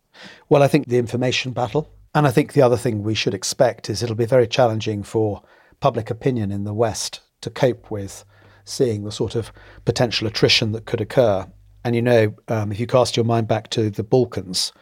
Well, 0.50 0.64
I 0.64 0.68
think 0.68 0.90
the 0.90 0.98
information 0.98 1.54
battle. 1.54 1.90
And 2.14 2.28
I 2.28 2.32
think 2.32 2.52
the 2.52 2.62
other 2.62 2.76
thing 2.76 3.04
we 3.04 3.16
should 3.16 3.34
expect 3.34 3.90
is 3.90 4.04
it'll 4.04 4.18
be 4.18 4.26
very 4.26 4.48
challenging 4.48 5.02
for 5.02 5.42
public 5.80 6.10
opinion 6.10 6.52
in 6.52 6.66
the 6.66 6.74
West 6.74 7.22
to 7.40 7.50
cope 7.50 7.90
with 7.90 8.26
seeing 8.66 9.06
the 9.06 9.14
sort 9.14 9.36
of 9.36 9.54
potential 9.86 10.28
attrition 10.28 10.74
that 10.74 10.86
could 10.86 11.00
occur. 11.00 11.48
And 11.86 11.96
you 11.96 12.02
know, 12.02 12.36
um, 12.50 12.74
if 12.74 12.82
you 12.82 12.86
cast 12.86 13.16
your 13.16 13.24
mind 13.24 13.48
back 13.48 13.70
to 13.70 13.90
the 13.90 14.04
Balkans, 14.04 14.74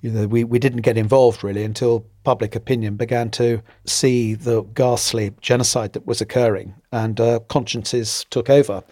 you 0.00 0.10
know, 0.10 0.26
we, 0.26 0.42
we 0.42 0.58
didn't 0.58 0.82
get 0.82 0.96
involved 0.96 1.44
really 1.44 1.62
until 1.62 2.04
public 2.26 2.56
opinion 2.56 2.96
began 2.96 3.30
to 3.30 3.62
see 3.84 4.34
the 4.34 4.60
ghastly 4.74 5.32
genocide 5.40 5.92
that 5.92 6.08
was 6.08 6.20
occurring 6.20 6.74
and 6.90 7.20
uh, 7.20 7.38
consciences 7.48 8.26
took 8.30 8.50
over. 8.50 8.82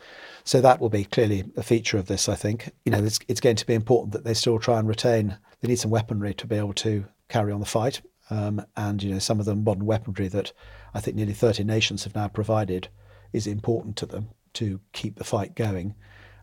So 0.44 0.60
that 0.60 0.80
will 0.80 0.88
be 0.88 1.04
clearly 1.04 1.42
a 1.56 1.64
feature 1.64 1.98
of 1.98 2.06
this, 2.06 2.28
I 2.28 2.36
think. 2.36 2.70
You 2.84 2.92
know, 2.92 3.02
it's, 3.02 3.18
it's 3.26 3.40
going 3.40 3.56
to 3.56 3.66
be 3.66 3.74
important 3.74 4.12
that 4.12 4.22
they 4.22 4.34
still 4.34 4.60
try 4.60 4.78
and 4.78 4.86
retain, 4.86 5.36
they 5.60 5.66
need 5.66 5.80
some 5.80 5.90
weaponry 5.90 6.32
to 6.34 6.46
be 6.46 6.54
able 6.54 6.74
to 6.74 7.06
carry 7.28 7.50
on 7.50 7.58
the 7.58 7.66
fight. 7.66 8.02
Um, 8.30 8.64
and, 8.76 9.02
you 9.02 9.10
know, 9.10 9.18
some 9.18 9.40
of 9.40 9.46
the 9.46 9.56
modern 9.56 9.84
weaponry 9.84 10.28
that 10.28 10.52
I 10.94 11.00
think 11.00 11.16
nearly 11.16 11.32
30 11.32 11.64
nations 11.64 12.04
have 12.04 12.14
now 12.14 12.28
provided 12.28 12.86
is 13.32 13.48
important 13.48 13.96
to 13.96 14.06
them 14.06 14.28
to 14.52 14.78
keep 14.92 15.16
the 15.16 15.24
fight 15.24 15.56
going. 15.56 15.96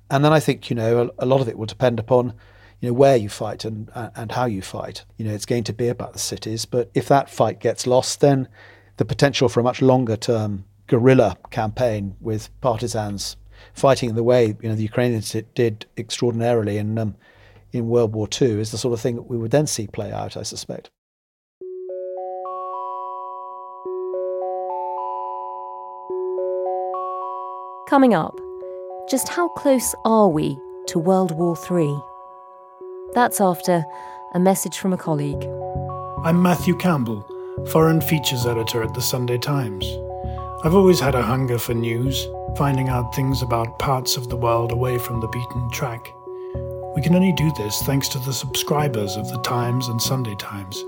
And 0.09 0.25
then 0.25 0.33
I 0.33 0.41
think, 0.41 0.69
you 0.69 0.75
know, 0.75 1.09
a, 1.17 1.23
a 1.23 1.25
lot 1.25 1.39
of 1.39 1.47
it 1.47 1.57
will 1.57 1.67
depend 1.67 2.01
upon, 2.01 2.33
you 2.81 2.89
know, 2.89 2.93
where 2.93 3.15
you 3.15 3.29
fight 3.29 3.63
and, 3.63 3.89
and 3.95 4.31
how 4.31 4.45
you 4.45 4.61
fight. 4.61 5.05
You 5.17 5.25
know, 5.25 5.33
it's 5.33 5.45
going 5.45 5.63
to 5.65 5.73
be 5.73 5.87
about 5.87 6.13
the 6.13 6.19
cities. 6.19 6.65
But 6.65 6.89
if 6.93 7.07
that 7.07 7.29
fight 7.29 7.59
gets 7.59 7.87
lost, 7.87 8.19
then 8.19 8.47
the 8.97 9.05
potential 9.05 9.47
for 9.47 9.59
a 9.59 9.63
much 9.63 9.81
longer 9.81 10.17
term 10.17 10.65
guerrilla 10.87 11.37
campaign 11.51 12.15
with 12.19 12.49
partisans 12.59 13.37
fighting 13.73 14.09
in 14.09 14.15
the 14.15 14.23
way, 14.23 14.57
you 14.61 14.69
know, 14.69 14.75
the 14.75 14.83
Ukrainians 14.83 15.35
did 15.53 15.85
extraordinarily 15.95 16.77
in, 16.77 16.97
um, 16.97 17.15
in 17.71 17.87
World 17.87 18.13
War 18.13 18.27
II 18.41 18.59
is 18.59 18.71
the 18.71 18.77
sort 18.77 18.93
of 18.93 18.99
thing 18.99 19.15
that 19.15 19.21
we 19.23 19.37
would 19.37 19.51
then 19.51 19.67
see 19.67 19.85
play 19.87 20.11
out, 20.11 20.35
I 20.35 20.43
suspect. 20.43 20.89
Coming 27.87 28.13
up, 28.13 28.39
just 29.09 29.27
how 29.27 29.49
close 29.49 29.93
are 30.05 30.29
we 30.29 30.57
to 30.87 30.97
World 30.97 31.31
War 31.31 31.55
III? 31.69 32.10
That's 33.13 33.41
after 33.41 33.83
a 34.33 34.39
message 34.39 34.77
from 34.77 34.93
a 34.93 34.97
colleague. 34.97 35.43
I'm 36.23 36.41
Matthew 36.41 36.77
Campbell, 36.77 37.25
Foreign 37.69 37.99
Features 37.99 38.45
Editor 38.45 38.83
at 38.83 38.93
the 38.93 39.01
Sunday 39.01 39.37
Times. 39.37 39.85
I've 40.63 40.75
always 40.75 41.01
had 41.01 41.13
a 41.13 41.21
hunger 41.21 41.59
for 41.59 41.73
news, 41.73 42.25
finding 42.55 42.87
out 42.87 43.13
things 43.13 43.41
about 43.41 43.79
parts 43.79 44.15
of 44.15 44.29
the 44.29 44.37
world 44.37 44.71
away 44.71 44.97
from 44.97 45.19
the 45.19 45.27
beaten 45.27 45.69
track. 45.71 46.13
We 46.95 47.01
can 47.01 47.13
only 47.13 47.33
do 47.33 47.51
this 47.57 47.81
thanks 47.81 48.07
to 48.09 48.19
the 48.19 48.31
subscribers 48.31 49.17
of 49.17 49.29
the 49.29 49.41
Times 49.41 49.89
and 49.89 50.01
Sunday 50.01 50.35
Times. 50.35 50.81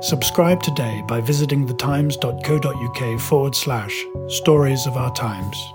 Subscribe 0.00 0.62
today 0.62 1.02
by 1.08 1.20
visiting 1.20 1.66
thetimes.co.uk 1.66 3.20
forward 3.20 3.56
slash 3.56 4.04
stories 4.28 4.86
of 4.86 4.96
our 4.96 5.12
times. 5.14 5.74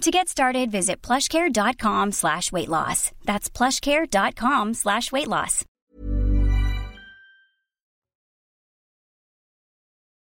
To 0.00 0.10
get 0.10 0.30
started, 0.30 0.70
visit 0.70 1.02
plushcare.com 1.02 2.12
slash 2.12 2.50
weight 2.50 2.70
loss. 2.70 3.12
That's 3.26 3.50
plushcare.com 3.50 4.72
slash 4.72 5.12
weight 5.12 5.28
loss. 5.28 5.64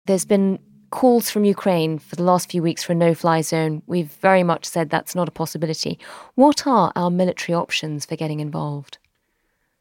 There's 0.07 0.25
been 0.25 0.59
calls 0.91 1.31
from 1.31 1.45
Ukraine 1.45 1.99
for 2.01 2.17
the 2.17 2.25
last 2.25 2.51
few 2.51 2.61
weeks 2.61 2.83
for 2.83 2.93
a 2.93 2.97
no 2.97 3.15
fly 3.15 3.41
zone. 3.43 3.83
We've 3.87 4.11
very 4.11 4.43
much 4.43 4.65
said 4.65 4.91
that's 4.91 5.15
not 5.15 5.29
a 5.29 5.33
possibility. 5.33 5.99
What 6.35 6.67
are 6.67 6.91
our 6.97 7.11
military 7.11 7.55
options 7.55 8.05
for 8.05 8.17
getting 8.17 8.41
involved? 8.41 8.99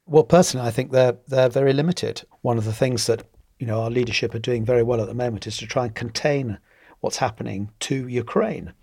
Well, 0.06 0.26
personally, 0.26 0.68
I 0.68 0.72
think 0.72 0.92
they're, 0.92 1.18
they're 1.28 1.50
very 1.50 1.74
limited. 1.74 2.24
One 2.42 2.60
of 2.60 2.66
the 2.66 2.74
things 2.74 3.08
that 3.08 3.24
you 3.58 3.66
know 3.66 3.82
our 3.82 3.90
leadership 3.90 4.36
are 4.36 4.40
doing 4.40 4.64
very 4.64 4.84
well 4.84 5.02
at 5.02 5.08
the 5.08 5.16
moment 5.16 5.48
is 5.48 5.58
to 5.58 5.66
try 5.66 5.86
and 5.86 5.96
contain 5.96 6.60
what's 7.00 7.18
happening 7.18 7.72
to 7.80 8.08
Ukraine. 8.08 8.74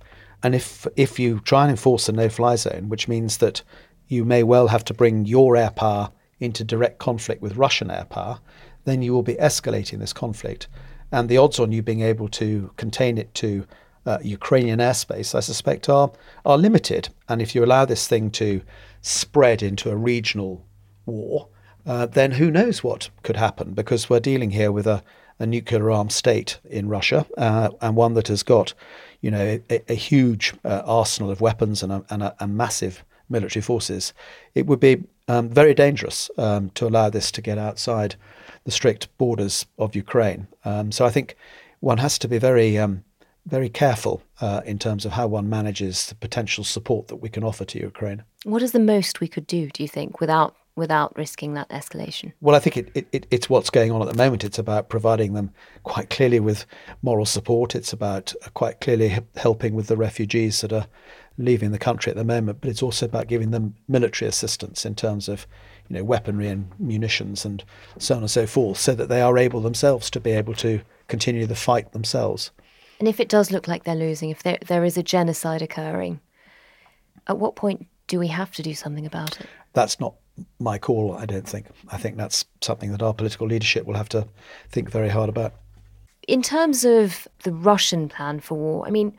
And 0.45 0.55
if 0.55 0.87
if 0.95 1.19
you 1.19 1.41
try 1.41 1.63
and 1.63 1.71
enforce 1.71 2.09
a 2.09 2.13
no-fly 2.13 2.57
zone, 2.57 2.89
which 2.89 3.09
means 3.09 3.39
that 3.39 3.63
you 4.09 4.25
may 4.25 4.43
well 4.43 4.69
have 4.69 4.85
to 4.85 4.95
bring 4.95 5.25
your 5.25 5.57
air 5.57 5.71
power 5.71 6.13
into 6.39 6.63
direct 6.63 6.99
conflict 6.99 7.43
with 7.43 7.57
Russian 7.57 7.91
air 7.91 8.05
power, 8.05 8.39
then 8.85 9.03
you 9.03 9.15
will 9.15 9.23
be 9.23 9.35
escalating 9.37 9.99
this 9.99 10.13
conflict. 10.13 10.69
And 11.11 11.29
the 11.29 11.39
odds 11.39 11.59
on 11.59 11.73
you 11.73 11.83
being 11.83 12.03
able 12.03 12.29
to 12.29 12.71
contain 12.77 13.19
it 13.19 13.33
to 13.35 13.67
uh, 14.07 14.19
Ukrainian 14.23 14.81
airspace, 14.81 15.35
I 15.35 15.41
suspect, 15.41 15.89
are 15.89 16.13
are 16.45 16.59
limited. 16.59 17.09
And 17.29 17.41
if 17.41 17.55
you 17.55 17.65
allow 17.65 17.87
this 17.87 18.07
thing 18.07 18.31
to 18.33 18.61
spread 19.01 19.63
into 19.63 19.91
a 19.91 19.97
regional 19.97 20.67
war, 21.07 21.49
uh, 21.87 22.07
then 22.07 22.33
who 22.33 22.51
knows 22.51 22.85
what 22.85 23.09
could 23.23 23.37
happen? 23.37 23.73
Because 23.73 24.11
we're 24.11 24.21
dealing 24.21 24.51
here 24.51 24.73
with 24.73 24.87
a, 24.87 25.03
a 25.39 25.47
nuclear 25.47 25.91
armed 25.91 26.13
state 26.13 26.59
in 26.65 26.89
Russia, 26.89 27.27
uh, 27.39 27.71
and 27.81 27.97
one 27.97 28.15
that 28.15 28.29
has 28.29 28.43
got, 28.43 28.75
you 29.25 29.31
know, 29.31 29.59
a, 29.71 29.83
a 29.91 29.95
huge 29.95 30.53
uh, 30.67 30.83
arsenal 30.85 31.31
of 31.31 31.41
weapons 31.41 31.83
and 31.83 31.91
a, 31.91 32.05
and 32.11 32.23
a, 32.39 32.47
massive 32.47 33.03
military 33.31 33.63
forces. 33.63 34.13
It 34.55 34.67
would 34.67 34.81
be 34.81 35.03
um, 35.29 35.49
very 35.49 35.73
dangerous 35.73 36.31
um, 36.37 36.69
to 36.75 36.87
allow 36.87 37.09
this 37.09 37.33
to 37.33 37.41
get 37.41 37.57
outside 37.57 38.17
the 38.65 38.71
strict 38.71 39.09
borders 39.17 39.65
of 39.79 39.97
Ukraine. 39.97 40.47
Um, 40.67 40.93
so 40.93 41.07
I 41.07 41.11
think 41.11 41.39
one 41.81 41.97
has 41.97 42.19
to 42.19 42.29
be 42.29 42.37
very, 42.37 42.77
um, 42.77 43.03
very 43.47 43.71
careful 43.71 44.23
uh, 44.43 44.61
in 44.67 44.79
terms 44.79 45.07
of 45.07 45.13
how 45.13 45.27
one 45.27 45.49
manages 45.49 46.07
the 46.09 46.17
potential 46.17 46.63
support 46.63 47.09
that 47.09 47.17
we 47.17 47.31
can 47.31 47.43
offer 47.43 47.65
to 47.65 47.79
Ukraine. 47.81 48.25
What 48.45 48.61
is 48.61 48.73
the 48.73 48.79
most 48.79 49.21
we 49.21 49.29
could 49.29 49.47
do, 49.47 49.71
do 49.71 49.83
you 49.83 49.89
think, 49.89 50.21
without 50.21 50.55
without 50.77 51.17
risking 51.17 51.55
that 51.55 51.69
escalation? 51.69 52.33
Well, 52.41 52.57
I 52.57 52.59
think 52.59 52.77
it, 52.77 52.91
it, 52.95 53.07
it, 53.13 53.27
it's 53.31 53.49
what's 53.49 53.71
going 53.71 53.93
on 53.93 54.03
at 54.03 54.09
the 54.09 54.17
moment. 54.17 54.45
It's 54.45 54.59
about 54.59 54.89
providing 54.89 55.35
them 55.35 55.53
quite 55.85 56.11
clearly 56.11 56.41
with 56.41 56.67
moral 57.03 57.27
support. 57.27 57.75
It's 57.75 57.93
about 57.93 58.35
uh, 58.45 58.49
quite 58.55 58.81
clearly 58.81 59.19
helping 59.37 59.75
with 59.75 59.87
the 59.87 59.97
refugees 59.97 60.61
that 60.63 60.73
are 60.73 60.87
leaving 61.39 61.73
the 61.73 61.79
country 61.79 62.11
at 62.11 62.17
the 62.17 62.25
moment, 62.25 62.61
but 62.61 62.71
it's 62.71 62.83
also 62.83 63.07
about 63.07 63.29
giving 63.29 63.51
them 63.51 63.75
military 63.89 64.29
assistance 64.29 64.85
in 64.85 64.95
terms 64.95 65.29
of 65.29 65.47
you 65.89 65.97
know 65.97 66.05
weaponry 66.05 66.49
and 66.49 66.71
munitions 66.79 67.45
and 67.45 67.65
so 67.99 68.17
on 68.17 68.23
and 68.23 68.31
so 68.31 68.47
forth, 68.47 68.79
so 68.79 68.95
that 68.95 69.09
they 69.09 69.21
are 69.21 69.37
able 69.39 69.61
themselves 69.61 70.11
to 70.11 70.21
be 70.21 70.31
able 70.31 70.55
to 70.55 70.81
continue 71.09 71.47
the 71.47 71.57
fight 71.57 71.93
themselves. 71.93 72.51
And 72.99 73.09
if 73.09 73.19
it 73.21 73.29
does 73.29 73.51
look 73.51 73.67
like 73.67 73.85
they're 73.85 73.95
losing, 73.95 74.31
if 74.31 74.43
there 74.43 74.59
there 74.67 74.85
is 74.85 74.97
a 74.97 75.03
genocide 75.03 75.63
occurring, 75.63 76.21
at 77.27 77.39
what 77.39 77.57
point 77.57 77.87
do 78.07 78.19
we 78.19 78.29
have 78.29 78.53
to 78.53 78.63
do 78.63 78.75
something 78.75 79.07
about 79.07 79.41
it? 79.41 79.47
That's 79.73 79.99
not 79.99 80.15
my 80.59 80.79
call, 80.79 81.17
I 81.17 81.27
don't 81.27 81.49
think. 81.49 81.67
I 81.91 81.97
think 81.97 82.17
that's 82.17 82.45
something 82.61 82.91
that 82.93 83.03
our 83.03 83.15
political 83.15 83.47
leadership 83.47 83.87
will 83.87 83.95
have 83.95 84.09
to 84.11 84.27
think 84.71 84.91
very 84.91 85.09
hard 85.09 85.29
about. 85.29 85.55
In 86.27 86.43
terms 86.43 86.85
of 86.85 87.29
the 87.43 87.53
Russian 87.53 88.09
plan 88.09 88.41
for 88.41 88.57
war, 88.57 88.87
I 88.87 88.91
mean, 88.91 89.17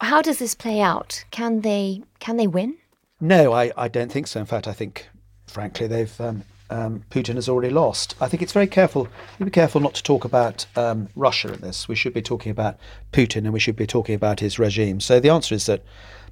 how 0.00 0.22
does 0.22 0.38
this 0.38 0.54
play 0.54 0.80
out? 0.80 1.24
Can 1.30 1.62
they 1.62 2.02
can 2.20 2.36
they 2.36 2.46
win? 2.46 2.76
No, 3.20 3.52
I, 3.52 3.72
I 3.76 3.88
don't 3.88 4.12
think 4.12 4.28
so. 4.28 4.38
In 4.38 4.46
fact, 4.46 4.68
I 4.68 4.72
think, 4.72 5.08
frankly, 5.46 5.88
they've 5.88 6.20
um, 6.20 6.44
um, 6.70 7.04
Putin 7.10 7.34
has 7.34 7.48
already 7.48 7.72
lost. 7.72 8.14
I 8.20 8.28
think 8.28 8.42
it's 8.42 8.52
very 8.52 8.66
careful. 8.66 9.08
Be 9.42 9.50
careful 9.50 9.80
not 9.80 9.94
to 9.94 10.02
talk 10.02 10.24
about 10.24 10.66
um, 10.76 11.08
Russia 11.16 11.52
in 11.52 11.60
this. 11.60 11.88
We 11.88 11.94
should 11.94 12.14
be 12.14 12.22
talking 12.22 12.50
about 12.50 12.76
Putin, 13.12 13.38
and 13.38 13.52
we 13.52 13.60
should 13.60 13.76
be 13.76 13.86
talking 13.86 14.14
about 14.14 14.40
his 14.40 14.58
regime. 14.58 15.00
So 15.00 15.18
the 15.18 15.30
answer 15.30 15.54
is 15.54 15.66
that 15.66 15.82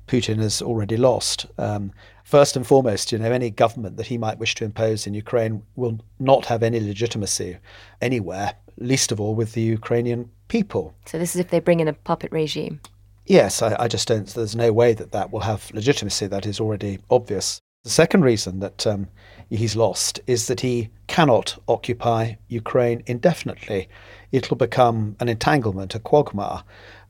Putin 0.07 0.38
has 0.38 0.62
already 0.62 0.97
lost. 0.97 1.47
Um, 1.59 1.92
first 2.25 2.57
and 2.57 2.66
foremost, 2.66 3.12
you 3.12 3.19
know, 3.19 3.31
any 3.31 3.51
government 3.51 3.97
that 3.97 4.07
he 4.07 4.19
might 4.19 4.38
wish 4.38 4.55
to 4.57 4.64
impose 4.64 5.07
in 5.07 5.14
Ukraine 5.14 5.62
will 5.75 5.99
not 6.19 6.47
have 6.47 6.62
any 6.62 6.81
legitimacy 6.81 7.59
anywhere. 8.01 8.55
Least 8.79 9.12
of 9.12 9.21
all 9.21 9.35
with 9.35 9.53
the 9.53 9.62
Ukrainian 9.62 10.31
people. 10.49 10.95
So 11.07 11.19
this 11.19 11.35
is 11.35 11.40
if 11.40 11.51
they 11.51 11.61
bring 11.61 11.81
in 11.81 11.88
a 11.88 11.92
puppet 11.92 12.31
regime. 12.33 12.81
Yes, 13.27 13.62
I, 13.62 13.75
I, 13.81 13.88
just 13.88 14.07
don't. 14.07 14.27
There's 14.27 14.55
no 14.55 14.73
way 14.73 14.92
that 14.92 15.12
that 15.12 15.33
will 15.33 15.40
have 15.40 15.71
legitimacy. 15.75 16.29
That 16.29 16.47
is 16.47 16.61
already 16.61 17.01
obvious. 17.11 17.61
The 17.83 17.90
second 17.90 18.23
reason 18.23 18.61
that 18.61 18.87
um, 18.87 19.09
he's 19.49 19.77
lost 19.77 20.21
is 20.27 20.47
that 20.47 20.61
he 20.61 20.90
cannot 21.07 21.57
occupy 21.69 22.35
Ukraine 22.49 23.03
indefinitely. 23.07 23.88
It'll 24.33 24.57
become 24.57 25.16
an 25.21 25.29
entanglement, 25.29 25.95
a 25.95 26.01
quagmire. 26.01 26.62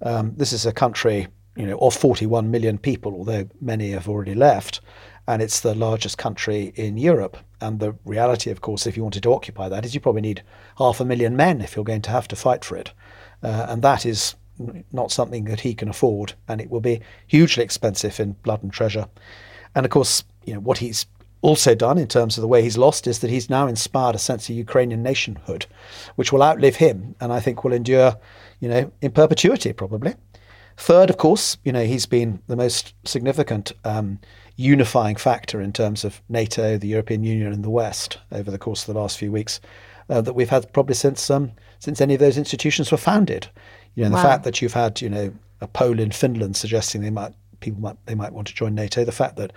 Um, 0.03 0.35
this 0.37 0.53
is 0.53 0.67
a 0.67 0.73
country, 0.73 1.29
you 1.57 1.67
know, 1.67 1.79
of 1.79 1.95
41 1.95 2.51
million 2.51 2.79
people, 2.79 3.15
although 3.15 3.49
many 3.61 3.91
have 3.91 4.09
already 4.09 4.35
left, 4.35 4.81
and 5.27 5.43
it's 5.43 5.61
the 5.61 5.75
largest 5.75 6.19
country 6.19 6.73
in 6.77 6.97
Europe. 6.97 7.37
And 7.61 7.81
the 7.81 7.97
reality, 8.05 8.51
of 8.51 8.61
course, 8.61 8.87
if 8.87 8.97
you 8.97 9.03
wanted 9.03 9.23
to 9.23 9.33
occupy 9.33 9.69
that, 9.69 9.85
is 9.85 9.95
you 9.95 10.01
probably 10.01 10.21
need 10.21 10.43
half 10.79 11.01
a 11.01 11.05
million 11.05 11.37
men 11.37 11.61
if 11.61 11.75
you're 11.75 11.85
going 11.85 12.03
to 12.03 12.11
have 12.11 12.29
to 12.29 12.37
fight 12.37 12.65
for 12.65 12.77
it, 12.77 12.93
uh, 13.43 13.67
and 13.69 13.83
that 13.83 14.05
is 14.05 14.37
not 14.93 15.11
something 15.11 15.45
that 15.45 15.61
he 15.61 15.75
can 15.75 15.89
afford, 15.89 16.35
and 16.49 16.61
it 16.61 16.71
will 16.71 16.81
be 16.81 17.01
hugely 17.27 17.65
expensive 17.65 18.21
in 18.21 18.33
blood 18.43 18.63
and 18.63 18.73
treasure. 18.73 19.09
And 19.75 19.85
of 19.85 19.91
course, 19.91 20.25
you 20.45 20.55
know 20.55 20.61
what 20.61 20.79
he's 20.79 21.07
also 21.43 21.75
done 21.75 21.99
in 21.99 22.09
terms 22.09 22.37
of 22.37 22.43
the 22.43 22.49
way 22.49 22.63
he's 22.63 22.79
lost 22.79 23.07
is 23.07 23.21
that 23.21 23.31
he's 23.31 23.51
now 23.51 23.67
inspired 23.67 24.15
a 24.15 24.19
sense 24.19 24.49
of 24.49 24.57
Ukrainian 24.57 25.03
nationhood, 25.03 25.67
which 26.17 26.33
will 26.33 26.43
outlive 26.43 26.77
him, 26.77 27.15
and 27.21 27.33
I 27.33 27.41
think 27.41 27.63
will 27.63 27.73
endure, 27.73 28.17
you 28.61 28.69
know, 28.69 28.93
in 29.01 29.13
perpetuity 29.13 29.73
probably. 29.73 30.15
Third, 30.77 31.11
of 31.11 31.17
course, 31.17 31.57
you 31.65 31.73
know, 31.73 31.85
he's 31.85 32.07
been 32.07 32.41
the 32.49 32.57
most 32.57 32.95
significant 33.05 33.73
um, 33.85 34.19
unifying 34.57 35.17
factor 35.17 35.61
in 35.61 35.73
terms 35.73 36.05
of 36.05 36.21
NATO, 36.29 36.77
the 36.77 36.89
European 36.89 37.25
Union, 37.25 37.53
and 37.53 37.65
the 37.65 37.71
West 37.71 38.19
over 38.31 38.51
the 38.51 38.59
course 38.59 38.87
of 38.87 38.95
the 38.95 39.01
last 39.01 39.19
few 39.19 39.33
weeks 39.33 39.61
uh, 40.09 40.21
that 40.21 40.35
we've 40.35 40.51
had 40.51 40.73
probably 40.73 40.95
since 40.95 41.31
um, 41.31 41.53
since 41.79 42.01
any 42.01 42.15
of 42.15 42.21
those 42.21 42.39
institutions 42.39 42.91
were 42.91 42.99
founded. 42.99 43.49
You 43.95 44.05
know, 44.05 44.11
the 44.11 44.17
wow. 44.17 44.23
fact 44.23 44.45
that 44.45 44.61
you've 44.61 44.75
had, 44.75 45.01
you 45.01 45.09
know, 45.09 45.33
a 45.61 45.67
poll 45.67 45.99
in 45.99 46.11
Finland 46.11 46.57
suggesting 46.57 47.01
they 47.01 47.11
might 47.11 47.33
people 47.61 47.81
might 47.81 47.97
they 48.07 48.15
might 48.15 48.33
want 48.33 48.47
to 48.49 48.55
join 48.55 48.75
NATO. 48.75 49.05
The 49.05 49.13
fact 49.13 49.37
that 49.37 49.53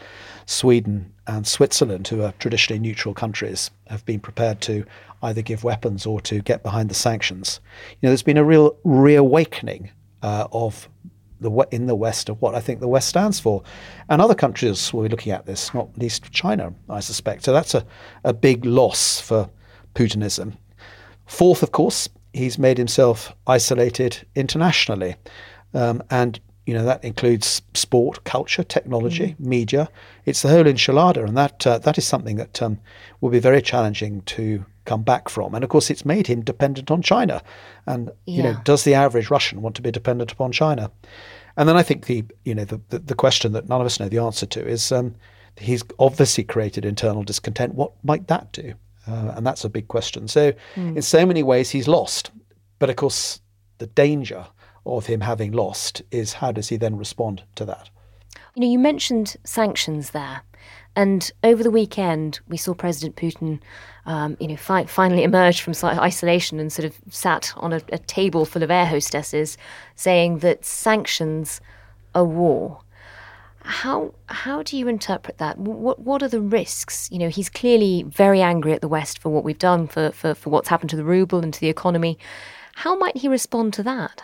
Sweden 0.45 1.13
and 1.27 1.45
Switzerland, 1.45 2.07
who 2.07 2.23
are 2.23 2.33
traditionally 2.39 2.79
neutral 2.79 3.13
countries, 3.13 3.71
have 3.87 4.05
been 4.05 4.19
prepared 4.19 4.61
to 4.61 4.85
either 5.21 5.41
give 5.41 5.63
weapons 5.63 6.05
or 6.05 6.21
to 6.21 6.41
get 6.41 6.63
behind 6.63 6.89
the 6.89 6.95
sanctions. 6.95 7.59
You 7.93 8.07
know, 8.07 8.09
there's 8.09 8.23
been 8.23 8.37
a 8.37 8.43
real 8.43 8.77
reawakening 8.83 9.91
uh, 10.23 10.47
of 10.51 10.89
the 11.39 11.51
in 11.71 11.85
the 11.85 11.95
West 11.95 12.29
of 12.29 12.41
what 12.41 12.55
I 12.55 12.59
think 12.59 12.79
the 12.79 12.87
West 12.87 13.09
stands 13.09 13.39
for, 13.39 13.63
and 14.09 14.21
other 14.21 14.35
countries 14.35 14.93
will 14.93 15.03
be 15.03 15.09
looking 15.09 15.31
at 15.31 15.45
this, 15.45 15.73
not 15.73 15.97
least 15.97 16.31
China, 16.31 16.73
I 16.89 16.99
suspect. 16.99 17.43
So 17.43 17.53
that's 17.53 17.73
a, 17.73 17.85
a 18.23 18.33
big 18.33 18.65
loss 18.65 19.19
for 19.19 19.49
Putinism. 19.95 20.57
Fourth, 21.25 21.63
of 21.63 21.71
course, 21.71 22.09
he's 22.33 22.57
made 22.57 22.77
himself 22.77 23.33
isolated 23.47 24.25
internationally. 24.35 25.15
Um, 25.73 26.01
and 26.09 26.39
you 26.65 26.73
know 26.75 26.85
that 26.85 27.03
includes 27.03 27.63
sport, 27.73 28.23
culture, 28.25 28.63
technology, 28.63 29.29
mm. 29.29 29.39
media. 29.39 29.89
It's 30.25 30.43
the 30.43 30.49
whole 30.49 30.65
enchilada, 30.65 31.27
and 31.27 31.35
that 31.35 31.65
uh, 31.65 31.79
that 31.79 31.97
is 31.97 32.05
something 32.05 32.35
that 32.35 32.61
um, 32.61 32.79
will 33.21 33.31
be 33.31 33.39
very 33.39 33.61
challenging 33.61 34.21
to 34.21 34.65
come 34.89 35.03
back 35.03 35.29
from. 35.29 35.53
And 35.53 35.63
of 35.63 35.69
course, 35.69 35.89
it's 35.89 36.03
made 36.03 36.27
him 36.27 36.41
dependent 36.41 36.89
on 36.89 37.01
China. 37.01 37.41
And 37.85 38.09
yeah. 38.25 38.37
you 38.37 38.43
know, 38.43 38.59
does 38.63 38.83
the 38.83 38.95
average 38.95 39.29
Russian 39.29 39.61
want 39.61 39.75
to 39.75 39.81
be 39.81 39.91
dependent 39.91 40.31
upon 40.31 40.51
China? 40.51 40.91
And 41.55 41.69
then 41.69 41.77
I 41.77 41.83
think 41.83 42.05
the 42.07 42.25
you 42.43 42.55
know 42.55 42.65
the 42.65 42.81
the, 42.89 42.99
the 42.99 43.15
question 43.15 43.51
that 43.53 43.69
none 43.69 43.81
of 43.81 43.85
us 43.85 43.99
know 43.99 44.09
the 44.09 44.17
answer 44.17 44.47
to 44.47 44.67
is 44.67 44.91
um, 44.91 45.15
he's 45.57 45.83
obviously 45.99 46.43
created 46.43 46.85
internal 46.85 47.23
discontent. 47.23 47.75
What 47.75 47.91
might 48.03 48.27
that 48.27 48.51
do? 48.51 48.73
Uh, 49.07 49.33
and 49.35 49.45
that's 49.45 49.63
a 49.63 49.69
big 49.69 49.87
question. 49.87 50.27
So, 50.27 50.53
mm. 50.75 50.95
in 50.95 51.01
so 51.01 51.25
many 51.25 51.43
ways, 51.43 51.69
he's 51.69 51.87
lost. 51.87 52.31
But 52.79 52.89
of 52.89 52.95
course, 52.95 53.41
the 53.77 53.87
danger 53.87 54.47
of 54.85 55.05
him 55.05 55.21
having 55.21 55.51
lost 55.51 56.01
is 56.11 56.33
how 56.33 56.51
does 56.51 56.69
he 56.69 56.77
then 56.77 56.97
respond 56.97 57.43
to 57.55 57.65
that? 57.65 57.89
You 58.55 58.61
know, 58.61 58.67
you 58.67 58.79
mentioned 58.79 59.35
sanctions 59.43 60.11
there. 60.11 60.41
And 60.95 61.31
over 61.43 61.63
the 61.63 61.71
weekend, 61.71 62.39
we 62.47 62.57
saw 62.57 62.73
President 62.73 63.15
Putin, 63.15 63.59
um, 64.05 64.35
you 64.39 64.47
know, 64.47 64.57
fi- 64.57 64.85
finally 64.85 65.23
emerge 65.23 65.61
from 65.61 65.73
isolation 65.83 66.59
and 66.59 66.73
sort 66.73 66.85
of 66.85 66.95
sat 67.09 67.53
on 67.57 67.73
a, 67.73 67.81
a 67.91 67.97
table 67.99 68.45
full 68.45 68.63
of 68.63 68.71
air 68.71 68.85
hostesses, 68.85 69.57
saying 69.95 70.39
that 70.39 70.65
sanctions 70.65 71.61
are 72.15 72.25
war. 72.25 72.81
How 73.61 74.13
how 74.27 74.63
do 74.63 74.77
you 74.77 74.87
interpret 74.87 75.37
that? 75.37 75.57
What 75.57 75.99
what 75.99 76.23
are 76.23 76.27
the 76.27 76.41
risks? 76.41 77.09
You 77.11 77.19
know, 77.19 77.29
he's 77.29 77.49
clearly 77.49 78.03
very 78.03 78.41
angry 78.41 78.73
at 78.73 78.81
the 78.81 78.87
West 78.87 79.19
for 79.19 79.29
what 79.29 79.43
we've 79.43 79.59
done, 79.59 79.87
for, 79.87 80.11
for, 80.11 80.33
for 80.33 80.49
what's 80.49 80.69
happened 80.69 80.89
to 80.91 80.95
the 80.95 81.03
ruble 81.03 81.43
and 81.43 81.53
to 81.53 81.59
the 81.59 81.69
economy. 81.69 82.17
How 82.75 82.97
might 82.97 83.17
he 83.17 83.27
respond 83.27 83.73
to 83.73 83.83
that? 83.83 84.23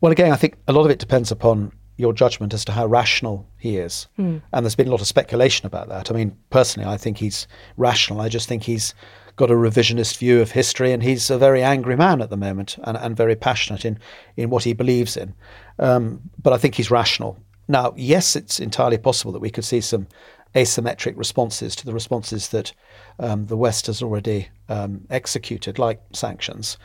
Well, 0.00 0.12
again, 0.12 0.32
I 0.32 0.36
think 0.36 0.56
a 0.66 0.72
lot 0.72 0.84
of 0.84 0.90
it 0.90 0.98
depends 0.98 1.30
upon 1.30 1.72
your 1.98 2.14
judgment 2.14 2.54
as 2.54 2.64
to 2.64 2.72
how 2.72 2.86
rational 2.86 3.46
he 3.58 3.76
is. 3.76 4.06
Mm. 4.18 4.40
And 4.52 4.64
there's 4.64 4.76
been 4.76 4.88
a 4.88 4.90
lot 4.90 5.02
of 5.02 5.06
speculation 5.06 5.66
about 5.66 5.88
that. 5.88 6.10
I 6.10 6.14
mean, 6.14 6.34
personally, 6.48 6.88
I 6.88 6.96
think 6.96 7.18
he's 7.18 7.46
rational. 7.76 8.20
I 8.20 8.28
just 8.28 8.48
think 8.48 8.62
he's 8.62 8.94
got 9.34 9.50
a 9.50 9.54
revisionist 9.54 10.16
view 10.16 10.40
of 10.40 10.52
history 10.52 10.92
and 10.92 11.02
he's 11.02 11.28
a 11.28 11.38
very 11.38 11.62
angry 11.62 11.96
man 11.96 12.22
at 12.22 12.30
the 12.30 12.36
moment 12.36 12.78
and, 12.84 12.96
and 12.96 13.16
very 13.16 13.36
passionate 13.36 13.84
in, 13.84 13.98
in 14.36 14.48
what 14.48 14.64
he 14.64 14.72
believes 14.72 15.16
in. 15.16 15.34
Um, 15.80 16.20
but 16.40 16.52
I 16.52 16.56
think 16.56 16.76
he's 16.76 16.90
rational. 16.90 17.36
Now, 17.66 17.92
yes, 17.96 18.36
it's 18.36 18.60
entirely 18.60 18.98
possible 18.98 19.32
that 19.32 19.40
we 19.40 19.50
could 19.50 19.64
see 19.64 19.80
some 19.80 20.06
asymmetric 20.54 21.16
responses 21.16 21.76
to 21.76 21.84
the 21.84 21.92
responses 21.92 22.48
that 22.48 22.72
um, 23.18 23.46
the 23.46 23.56
West 23.56 23.86
has 23.86 24.02
already 24.02 24.48
um, 24.68 25.04
executed, 25.10 25.78
like 25.78 26.00
sanctions. 26.12 26.78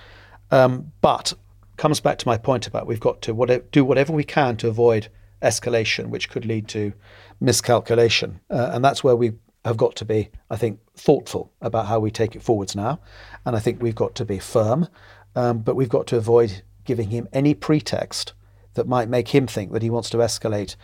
Um, 0.51 0.91
but 1.01 1.33
comes 1.77 1.99
back 1.99 2.17
to 2.19 2.27
my 2.27 2.37
point 2.37 2.67
about 2.67 2.87
we've 2.87 2.99
got 2.99 3.21
to 3.23 3.63
do 3.71 3.85
whatever 3.85 4.13
we 4.13 4.23
can 4.23 4.57
to 4.57 4.67
avoid 4.67 5.07
escalation, 5.41 6.07
which 6.07 6.29
could 6.29 6.45
lead 6.45 6.67
to 6.69 6.93
miscalculation, 7.39 8.39
uh, 8.49 8.71
and 8.73 8.83
that's 8.83 9.03
where 9.03 9.15
we 9.15 9.33
have 9.65 9.77
got 9.77 9.95
to 9.95 10.05
be, 10.05 10.29
I 10.49 10.55
think, 10.57 10.79
thoughtful 10.95 11.51
about 11.61 11.87
how 11.87 11.99
we 11.99 12.11
take 12.11 12.35
it 12.35 12.43
forwards 12.43 12.75
now, 12.75 12.99
and 13.45 13.55
I 13.55 13.59
think 13.59 13.81
we've 13.81 13.95
got 13.95 14.15
to 14.15 14.25
be 14.25 14.39
firm, 14.39 14.87
um, 15.35 15.59
but 15.59 15.75
we've 15.75 15.89
got 15.89 16.07
to 16.07 16.17
avoid 16.17 16.63
giving 16.85 17.09
him 17.09 17.27
any 17.33 17.53
pretext 17.53 18.33
that 18.73 18.87
might 18.87 19.09
make 19.09 19.29
him 19.29 19.47
think 19.47 19.71
that 19.71 19.81
he 19.81 19.89
wants 19.89 20.09
to 20.11 20.17
escalate 20.17 20.75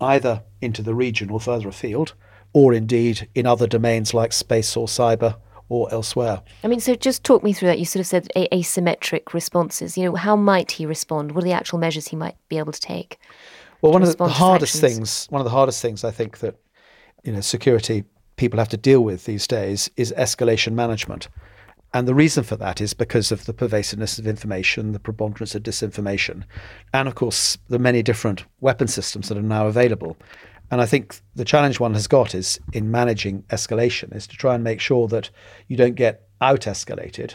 either 0.00 0.42
into 0.60 0.82
the 0.82 0.94
region 0.94 1.30
or 1.30 1.40
further 1.40 1.68
afield, 1.68 2.14
or 2.52 2.72
indeed 2.72 3.28
in 3.34 3.46
other 3.46 3.66
domains 3.66 4.14
like 4.14 4.32
space 4.32 4.76
or 4.76 4.86
cyber 4.86 5.36
or 5.68 5.92
elsewhere. 5.92 6.42
I 6.64 6.68
mean, 6.68 6.80
so 6.80 6.94
just 6.94 7.24
talk 7.24 7.42
me 7.42 7.52
through 7.52 7.68
that. 7.68 7.78
You 7.78 7.84
sort 7.84 8.00
of 8.00 8.06
said 8.06 8.28
a- 8.34 8.48
asymmetric 8.48 9.34
responses. 9.34 9.96
You 9.96 10.04
know, 10.04 10.14
how 10.14 10.36
might 10.36 10.72
he 10.72 10.86
respond? 10.86 11.32
What 11.32 11.44
are 11.44 11.46
the 11.46 11.52
actual 11.52 11.78
measures 11.78 12.08
he 12.08 12.16
might 12.16 12.36
be 12.48 12.58
able 12.58 12.72
to 12.72 12.80
take? 12.80 13.18
Well, 13.80 13.92
one 13.92 14.02
of 14.02 14.10
the, 14.10 14.16
the 14.16 14.28
hardest 14.28 14.80
things, 14.80 15.26
one 15.30 15.40
of 15.40 15.44
the 15.44 15.50
hardest 15.50 15.80
things 15.80 16.04
I 16.04 16.10
think 16.10 16.38
that 16.38 16.56
you 17.22 17.32
know 17.32 17.40
security 17.40 18.04
people 18.36 18.58
have 18.58 18.68
to 18.70 18.76
deal 18.76 19.00
with 19.00 19.24
these 19.24 19.46
days 19.46 19.90
is 19.96 20.12
escalation 20.16 20.72
management. 20.72 21.28
And 21.94 22.06
the 22.06 22.14
reason 22.14 22.44
for 22.44 22.56
that 22.56 22.80
is 22.80 22.92
because 22.92 23.32
of 23.32 23.46
the 23.46 23.54
pervasiveness 23.54 24.18
of 24.18 24.26
information, 24.26 24.92
the 24.92 24.98
preponderance 24.98 25.54
of 25.54 25.62
disinformation, 25.62 26.44
and 26.92 27.08
of 27.08 27.14
course, 27.14 27.56
the 27.68 27.78
many 27.78 28.02
different 28.02 28.44
weapon 28.60 28.88
systems 28.88 29.28
that 29.28 29.38
are 29.38 29.42
now 29.42 29.66
available. 29.66 30.16
And 30.70 30.80
I 30.80 30.86
think 30.86 31.20
the 31.34 31.44
challenge 31.44 31.80
one 31.80 31.94
has 31.94 32.06
got 32.06 32.34
is 32.34 32.60
in 32.72 32.90
managing 32.90 33.42
escalation 33.44 34.14
is 34.14 34.26
to 34.26 34.36
try 34.36 34.54
and 34.54 34.62
make 34.62 34.80
sure 34.80 35.08
that 35.08 35.30
you 35.66 35.76
don't 35.76 35.94
get 35.94 36.28
out 36.40 36.62
escalated 36.62 37.34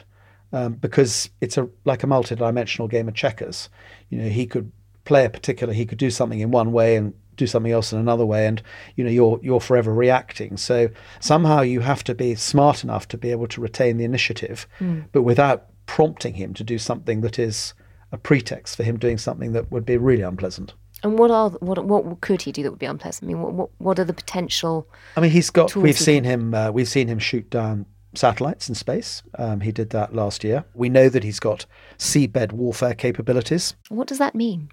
um, 0.51 0.73
because 0.73 1.29
it's 1.41 1.57
a 1.57 1.67
like 1.83 2.03
a 2.03 2.07
multi-dimensional 2.07 2.87
game 2.87 3.07
of 3.07 3.15
checkers. 3.15 3.69
You 4.09 4.19
know, 4.19 4.29
he 4.29 4.45
could 4.45 4.71
play 5.05 5.25
a 5.25 5.29
particular, 5.29 5.73
he 5.73 5.85
could 5.85 5.97
do 5.97 6.11
something 6.11 6.39
in 6.39 6.51
one 6.51 6.71
way 6.71 6.95
and 6.95 7.13
do 7.35 7.47
something 7.47 7.71
else 7.71 7.91
in 7.91 7.99
another 7.99 8.25
way 8.25 8.45
and 8.45 8.61
you 8.95 9.03
know 9.03 9.09
you're 9.09 9.39
you're 9.41 9.59
forever 9.59 9.91
reacting 9.91 10.55
so 10.55 10.87
somehow 11.19 11.61
you 11.61 11.79
have 11.79 12.03
to 12.03 12.13
be 12.13 12.35
smart 12.35 12.83
enough 12.83 13.07
to 13.07 13.17
be 13.17 13.31
able 13.31 13.47
to 13.47 13.61
retain 13.61 13.97
the 13.97 14.03
initiative 14.03 14.67
mm. 14.79 15.03
but 15.11 15.23
without 15.23 15.65
prompting 15.85 16.35
him 16.35 16.53
to 16.53 16.63
do 16.63 16.77
something 16.77 17.21
that 17.21 17.39
is 17.39 17.73
a 18.11 18.17
pretext 18.17 18.77
for 18.77 18.83
him 18.83 18.97
doing 18.97 19.17
something 19.17 19.51
that 19.53 19.71
would 19.71 19.85
be 19.85 19.97
really 19.97 20.21
unpleasant 20.21 20.73
and 21.03 21.19
what 21.19 21.31
are 21.31 21.49
what 21.49 21.83
what 21.85 22.21
could 22.21 22.41
he 22.41 22.51
do 22.51 22.63
that 22.63 22.71
would 22.71 22.79
be 22.79 22.85
unpleasant? 22.85 23.25
I 23.25 23.27
mean, 23.27 23.41
what 23.41 23.53
what, 23.53 23.69
what 23.77 23.99
are 23.99 24.05
the 24.05 24.13
potential? 24.13 24.87
I 25.15 25.21
mean, 25.21 25.31
he's 25.31 25.49
got. 25.49 25.75
We've 25.75 25.97
seen 25.97 26.23
him. 26.23 26.53
Uh, 26.53 26.71
we've 26.71 26.87
seen 26.87 27.07
him 27.07 27.19
shoot 27.19 27.49
down 27.49 27.85
satellites 28.15 28.69
in 28.69 28.75
space. 28.75 29.23
Um, 29.37 29.61
he 29.61 29.71
did 29.71 29.89
that 29.91 30.13
last 30.13 30.43
year. 30.43 30.65
We 30.73 30.89
know 30.89 31.09
that 31.09 31.23
he's 31.23 31.39
got 31.39 31.65
seabed 31.97 32.51
warfare 32.51 32.93
capabilities. 32.93 33.75
What 33.89 34.07
does 34.07 34.17
that 34.19 34.35
mean? 34.35 34.69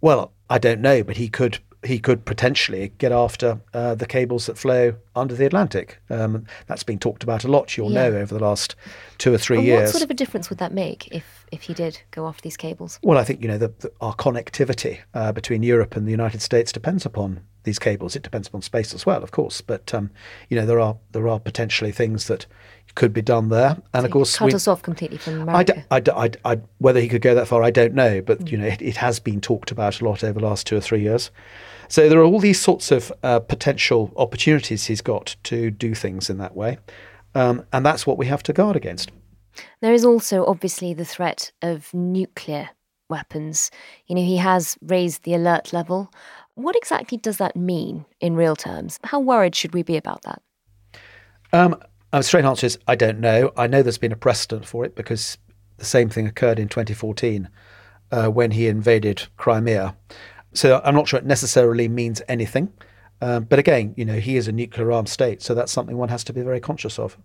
Well, 0.00 0.32
I 0.50 0.58
don't 0.58 0.80
know, 0.80 1.02
but 1.02 1.16
he 1.16 1.28
could 1.28 1.60
he 1.84 1.98
could 1.98 2.24
potentially 2.24 2.92
get 2.98 3.12
after 3.12 3.60
uh, 3.74 3.94
the 3.94 4.06
cables 4.06 4.46
that 4.46 4.56
flow 4.56 4.94
under 5.16 5.34
the 5.34 5.46
Atlantic. 5.46 6.00
Um, 6.10 6.46
that's 6.66 6.82
been 6.84 6.98
talked 6.98 7.22
about 7.22 7.44
a 7.44 7.48
lot, 7.48 7.76
you'll 7.76 7.90
yeah. 7.90 8.08
know, 8.08 8.18
over 8.18 8.34
the 8.34 8.44
last 8.44 8.76
two 9.18 9.34
or 9.34 9.38
three 9.38 9.58
and 9.58 9.66
years. 9.66 9.88
What 9.88 9.92
sort 9.92 10.02
of 10.04 10.10
a 10.10 10.14
difference 10.14 10.48
would 10.48 10.58
that 10.58 10.72
make 10.72 11.08
if, 11.12 11.41
if 11.52 11.62
he 11.62 11.74
did 11.74 12.00
go 12.10 12.24
off 12.24 12.40
these 12.40 12.56
cables? 12.56 12.98
Well, 13.02 13.18
I 13.18 13.24
think 13.24 13.42
you 13.42 13.48
know 13.48 13.58
the, 13.58 13.68
the, 13.68 13.92
our 14.00 14.16
connectivity 14.16 14.98
uh, 15.14 15.30
between 15.30 15.62
Europe 15.62 15.94
and 15.94 16.06
the 16.06 16.10
United 16.10 16.42
States 16.42 16.72
depends 16.72 17.06
upon 17.06 17.42
these 17.64 17.78
cables. 17.78 18.16
It 18.16 18.22
depends 18.22 18.48
upon 18.48 18.62
space 18.62 18.92
as 18.92 19.06
well, 19.06 19.22
of 19.22 19.30
course. 19.30 19.60
But 19.60 19.94
um, 19.94 20.10
you 20.48 20.56
know 20.56 20.66
there 20.66 20.80
are 20.80 20.96
there 21.12 21.28
are 21.28 21.38
potentially 21.38 21.92
things 21.92 22.26
that 22.26 22.46
could 22.94 23.12
be 23.12 23.22
done 23.22 23.50
there. 23.50 23.76
And 23.92 24.02
so 24.02 24.06
of 24.06 24.10
course, 24.10 24.36
cut 24.36 24.46
we, 24.46 24.54
us 24.54 24.66
off 24.66 24.82
completely 24.82 25.18
from 25.18 25.42
America. 25.42 25.84
I, 25.90 26.02
I, 26.14 26.30
I, 26.44 26.60
whether 26.78 27.00
he 27.00 27.08
could 27.08 27.22
go 27.22 27.34
that 27.34 27.46
far, 27.46 27.62
I 27.62 27.70
don't 27.70 27.94
know. 27.94 28.22
But 28.22 28.40
mm. 28.40 28.50
you 28.50 28.58
know, 28.58 28.66
it, 28.66 28.80
it, 28.82 28.96
has 28.96 29.20
been 29.20 29.40
talked 29.40 29.70
about 29.70 30.00
a 30.00 30.04
lot 30.04 30.24
over 30.24 30.40
the 30.40 30.46
last 30.46 30.66
two 30.66 30.76
or 30.76 30.80
three 30.80 31.02
years. 31.02 31.30
So 31.88 32.08
there 32.08 32.18
are 32.18 32.24
all 32.24 32.40
these 32.40 32.60
sorts 32.60 32.90
of 32.90 33.12
uh, 33.22 33.40
potential 33.40 34.10
opportunities 34.16 34.86
he's 34.86 35.02
got 35.02 35.36
to 35.44 35.70
do 35.70 35.94
things 35.94 36.30
in 36.30 36.38
that 36.38 36.56
way, 36.56 36.78
um, 37.34 37.66
and 37.74 37.84
that's 37.84 38.06
what 38.06 38.16
we 38.16 38.26
have 38.26 38.42
to 38.44 38.54
guard 38.54 38.76
against. 38.76 39.10
There 39.80 39.92
is 39.92 40.04
also 40.04 40.44
obviously 40.46 40.94
the 40.94 41.04
threat 41.04 41.52
of 41.62 41.92
nuclear 41.92 42.70
weapons. 43.08 43.70
You 44.06 44.14
know, 44.14 44.22
he 44.22 44.38
has 44.38 44.76
raised 44.82 45.22
the 45.22 45.34
alert 45.34 45.72
level. 45.72 46.12
What 46.54 46.76
exactly 46.76 47.18
does 47.18 47.38
that 47.38 47.56
mean 47.56 48.04
in 48.20 48.34
real 48.34 48.56
terms? 48.56 48.98
How 49.04 49.20
worried 49.20 49.54
should 49.54 49.74
we 49.74 49.82
be 49.82 49.96
about 49.96 50.22
that? 50.22 50.42
Um, 51.52 51.76
a 52.12 52.22
straight 52.22 52.44
answer 52.44 52.66
is 52.66 52.78
I 52.86 52.94
don't 52.94 53.20
know. 53.20 53.52
I 53.56 53.66
know 53.66 53.82
there's 53.82 53.98
been 53.98 54.12
a 54.12 54.16
precedent 54.16 54.66
for 54.66 54.84
it 54.84 54.94
because 54.94 55.38
the 55.78 55.84
same 55.84 56.08
thing 56.08 56.26
occurred 56.26 56.58
in 56.58 56.68
2014 56.68 57.48
uh, 58.10 58.28
when 58.28 58.52
he 58.52 58.66
invaded 58.66 59.26
Crimea. 59.36 59.96
So 60.54 60.80
I'm 60.84 60.94
not 60.94 61.08
sure 61.08 61.18
it 61.18 61.26
necessarily 61.26 61.88
means 61.88 62.22
anything. 62.28 62.72
Um, 63.20 63.44
but 63.44 63.58
again, 63.58 63.94
you 63.96 64.04
know, 64.04 64.18
he 64.18 64.36
is 64.36 64.48
a 64.48 64.52
nuclear 64.52 64.90
armed 64.92 65.08
state, 65.08 65.42
so 65.42 65.54
that's 65.54 65.72
something 65.72 65.96
one 65.96 66.08
has 66.08 66.24
to 66.24 66.32
be 66.32 66.42
very 66.42 66.60
conscious 66.60 66.98
of. 66.98 67.16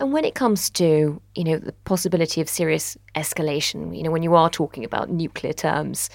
And 0.00 0.14
when 0.14 0.24
it 0.24 0.34
comes 0.34 0.70
to, 0.70 1.20
you 1.34 1.44
know, 1.44 1.58
the 1.58 1.72
possibility 1.84 2.40
of 2.40 2.48
serious 2.48 2.96
escalation, 3.14 3.94
you 3.96 4.02
know, 4.02 4.10
when 4.10 4.22
you 4.22 4.34
are 4.34 4.48
talking 4.48 4.84
about 4.84 5.10
nuclear 5.10 5.52
terms, 5.52 6.08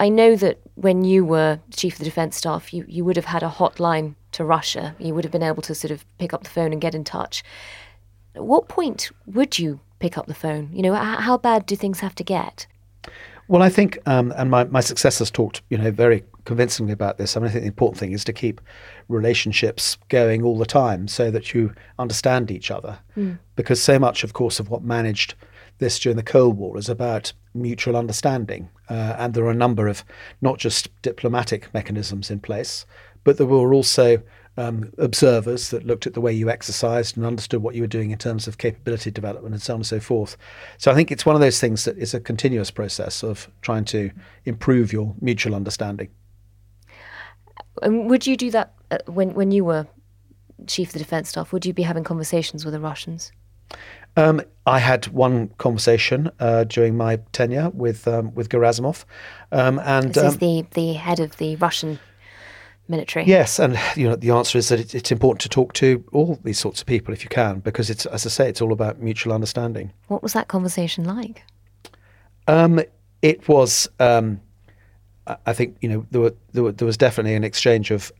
I 0.00 0.08
know 0.08 0.34
that 0.36 0.60
when 0.74 1.04
you 1.04 1.24
were 1.24 1.60
chief 1.76 1.94
of 1.94 1.98
the 2.00 2.04
defence 2.06 2.36
staff, 2.36 2.72
you, 2.72 2.84
you 2.88 3.04
would 3.04 3.16
have 3.16 3.26
had 3.26 3.42
a 3.42 3.48
hotline 3.48 4.14
to 4.32 4.44
Russia. 4.44 4.96
You 4.98 5.14
would 5.14 5.24
have 5.24 5.32
been 5.32 5.42
able 5.42 5.62
to 5.62 5.74
sort 5.74 5.90
of 5.90 6.04
pick 6.18 6.32
up 6.32 6.42
the 6.44 6.50
phone 6.50 6.72
and 6.72 6.80
get 6.80 6.94
in 6.94 7.04
touch. 7.04 7.44
At 8.34 8.44
what 8.44 8.68
point 8.68 9.10
would 9.26 9.58
you 9.58 9.80
pick 9.98 10.16
up 10.16 10.26
the 10.26 10.34
phone? 10.34 10.70
You 10.72 10.82
know, 10.82 10.94
how 10.94 11.36
bad 11.36 11.66
do 11.66 11.76
things 11.76 12.00
have 12.00 12.14
to 12.16 12.24
get? 12.24 12.66
Well, 13.48 13.62
I 13.62 13.68
think, 13.68 13.98
um, 14.06 14.32
and 14.36 14.50
my, 14.50 14.64
my 14.64 14.80
successors 14.80 15.30
talked, 15.30 15.62
you 15.70 15.78
know, 15.78 15.90
very 15.90 16.24
convincingly 16.44 16.92
about 16.92 17.16
this. 17.16 17.36
I 17.36 17.40
mean, 17.40 17.48
I 17.48 17.52
think 17.52 17.62
the 17.62 17.68
important 17.68 17.98
thing 17.98 18.12
is 18.12 18.24
to 18.24 18.32
keep 18.32 18.60
relationships 19.08 19.96
going 20.08 20.42
all 20.42 20.58
the 20.58 20.66
time 20.66 21.08
so 21.08 21.30
that 21.30 21.54
you 21.54 21.72
understand 21.98 22.50
each 22.50 22.70
other. 22.70 22.98
Mm. 23.16 23.38
Because 23.54 23.82
so 23.82 23.98
much, 23.98 24.24
of 24.24 24.32
course, 24.32 24.60
of 24.60 24.68
what 24.68 24.82
managed 24.82 25.34
this 25.78 25.98
during 25.98 26.16
the 26.16 26.22
Cold 26.22 26.56
War 26.56 26.78
is 26.78 26.88
about 26.88 27.32
mutual 27.54 27.96
understanding. 27.96 28.68
Uh, 28.88 29.14
and 29.18 29.34
there 29.34 29.44
are 29.44 29.50
a 29.50 29.54
number 29.54 29.88
of 29.88 30.04
not 30.40 30.58
just 30.58 30.88
diplomatic 31.02 31.72
mechanisms 31.74 32.30
in 32.30 32.40
place, 32.40 32.86
but 33.24 33.36
there 33.36 33.46
were 33.46 33.74
also 33.74 34.22
um, 34.56 34.92
observers 34.98 35.70
that 35.70 35.84
looked 35.84 36.06
at 36.06 36.14
the 36.14 36.20
way 36.20 36.32
you 36.32 36.48
exercised 36.48 37.16
and 37.16 37.26
understood 37.26 37.62
what 37.62 37.74
you 37.74 37.82
were 37.82 37.88
doing 37.88 38.10
in 38.10 38.18
terms 38.18 38.48
of 38.48 38.58
capability 38.58 39.10
development 39.10 39.54
and 39.54 39.62
so 39.62 39.74
on 39.74 39.80
and 39.80 39.86
so 39.86 40.00
forth. 40.00 40.36
So 40.78 40.90
I 40.90 40.94
think 40.94 41.12
it's 41.12 41.26
one 41.26 41.34
of 41.34 41.40
those 41.40 41.60
things 41.60 41.84
that 41.84 41.98
is 41.98 42.14
a 42.14 42.20
continuous 42.20 42.70
process 42.70 43.22
of 43.22 43.50
trying 43.60 43.84
to 43.86 44.10
improve 44.44 44.92
your 44.92 45.14
mutual 45.20 45.54
understanding. 45.54 46.08
And 47.82 48.08
would 48.08 48.26
you 48.26 48.36
do 48.36 48.50
that 48.52 48.72
uh, 48.90 48.98
when 49.06 49.34
when 49.34 49.50
you 49.50 49.64
were 49.64 49.86
chief 50.66 50.88
of 50.88 50.92
the 50.94 50.98
defence 50.98 51.28
staff? 51.30 51.52
Would 51.52 51.66
you 51.66 51.72
be 51.72 51.82
having 51.82 52.04
conversations 52.04 52.64
with 52.64 52.74
the 52.74 52.80
Russians? 52.80 53.32
Um, 54.16 54.40
I 54.64 54.78
had 54.78 55.08
one 55.08 55.48
conversation 55.58 56.30
uh, 56.40 56.64
during 56.64 56.96
my 56.96 57.16
tenure 57.32 57.70
with 57.70 58.08
um, 58.08 58.34
with 58.34 58.48
Gerasimov, 58.48 59.04
um, 59.52 59.78
and 59.80 60.14
this 60.14 60.24
is 60.24 60.34
um, 60.34 60.38
the 60.38 60.66
the 60.72 60.92
head 60.94 61.20
of 61.20 61.36
the 61.36 61.56
Russian 61.56 61.98
military. 62.88 63.26
Yes, 63.26 63.58
and 63.58 63.78
you 63.94 64.08
know 64.08 64.16
the 64.16 64.30
answer 64.30 64.56
is 64.56 64.68
that 64.70 64.80
it, 64.80 64.94
it's 64.94 65.12
important 65.12 65.42
to 65.42 65.48
talk 65.50 65.74
to 65.74 66.02
all 66.12 66.38
these 66.44 66.58
sorts 66.58 66.80
of 66.80 66.86
people 66.86 67.12
if 67.12 67.22
you 67.22 67.28
can, 67.28 67.60
because 67.60 67.90
it's 67.90 68.06
as 68.06 68.24
I 68.24 68.30
say, 68.30 68.48
it's 68.48 68.62
all 68.62 68.72
about 68.72 69.00
mutual 69.00 69.34
understanding. 69.34 69.92
What 70.08 70.22
was 70.22 70.32
that 70.32 70.48
conversation 70.48 71.04
like? 71.04 71.42
Um, 72.48 72.80
it 73.22 73.46
was. 73.48 73.88
Um, 74.00 74.40
I 75.44 75.52
think 75.52 75.76
you 75.80 75.88
know 75.88 76.06
there, 76.10 76.20
were, 76.20 76.34
there, 76.52 76.62
were, 76.62 76.72
there 76.72 76.86
was 76.86 76.96
definitely 76.96 77.34
an 77.34 77.44
exchange 77.44 77.90
of 77.90 78.12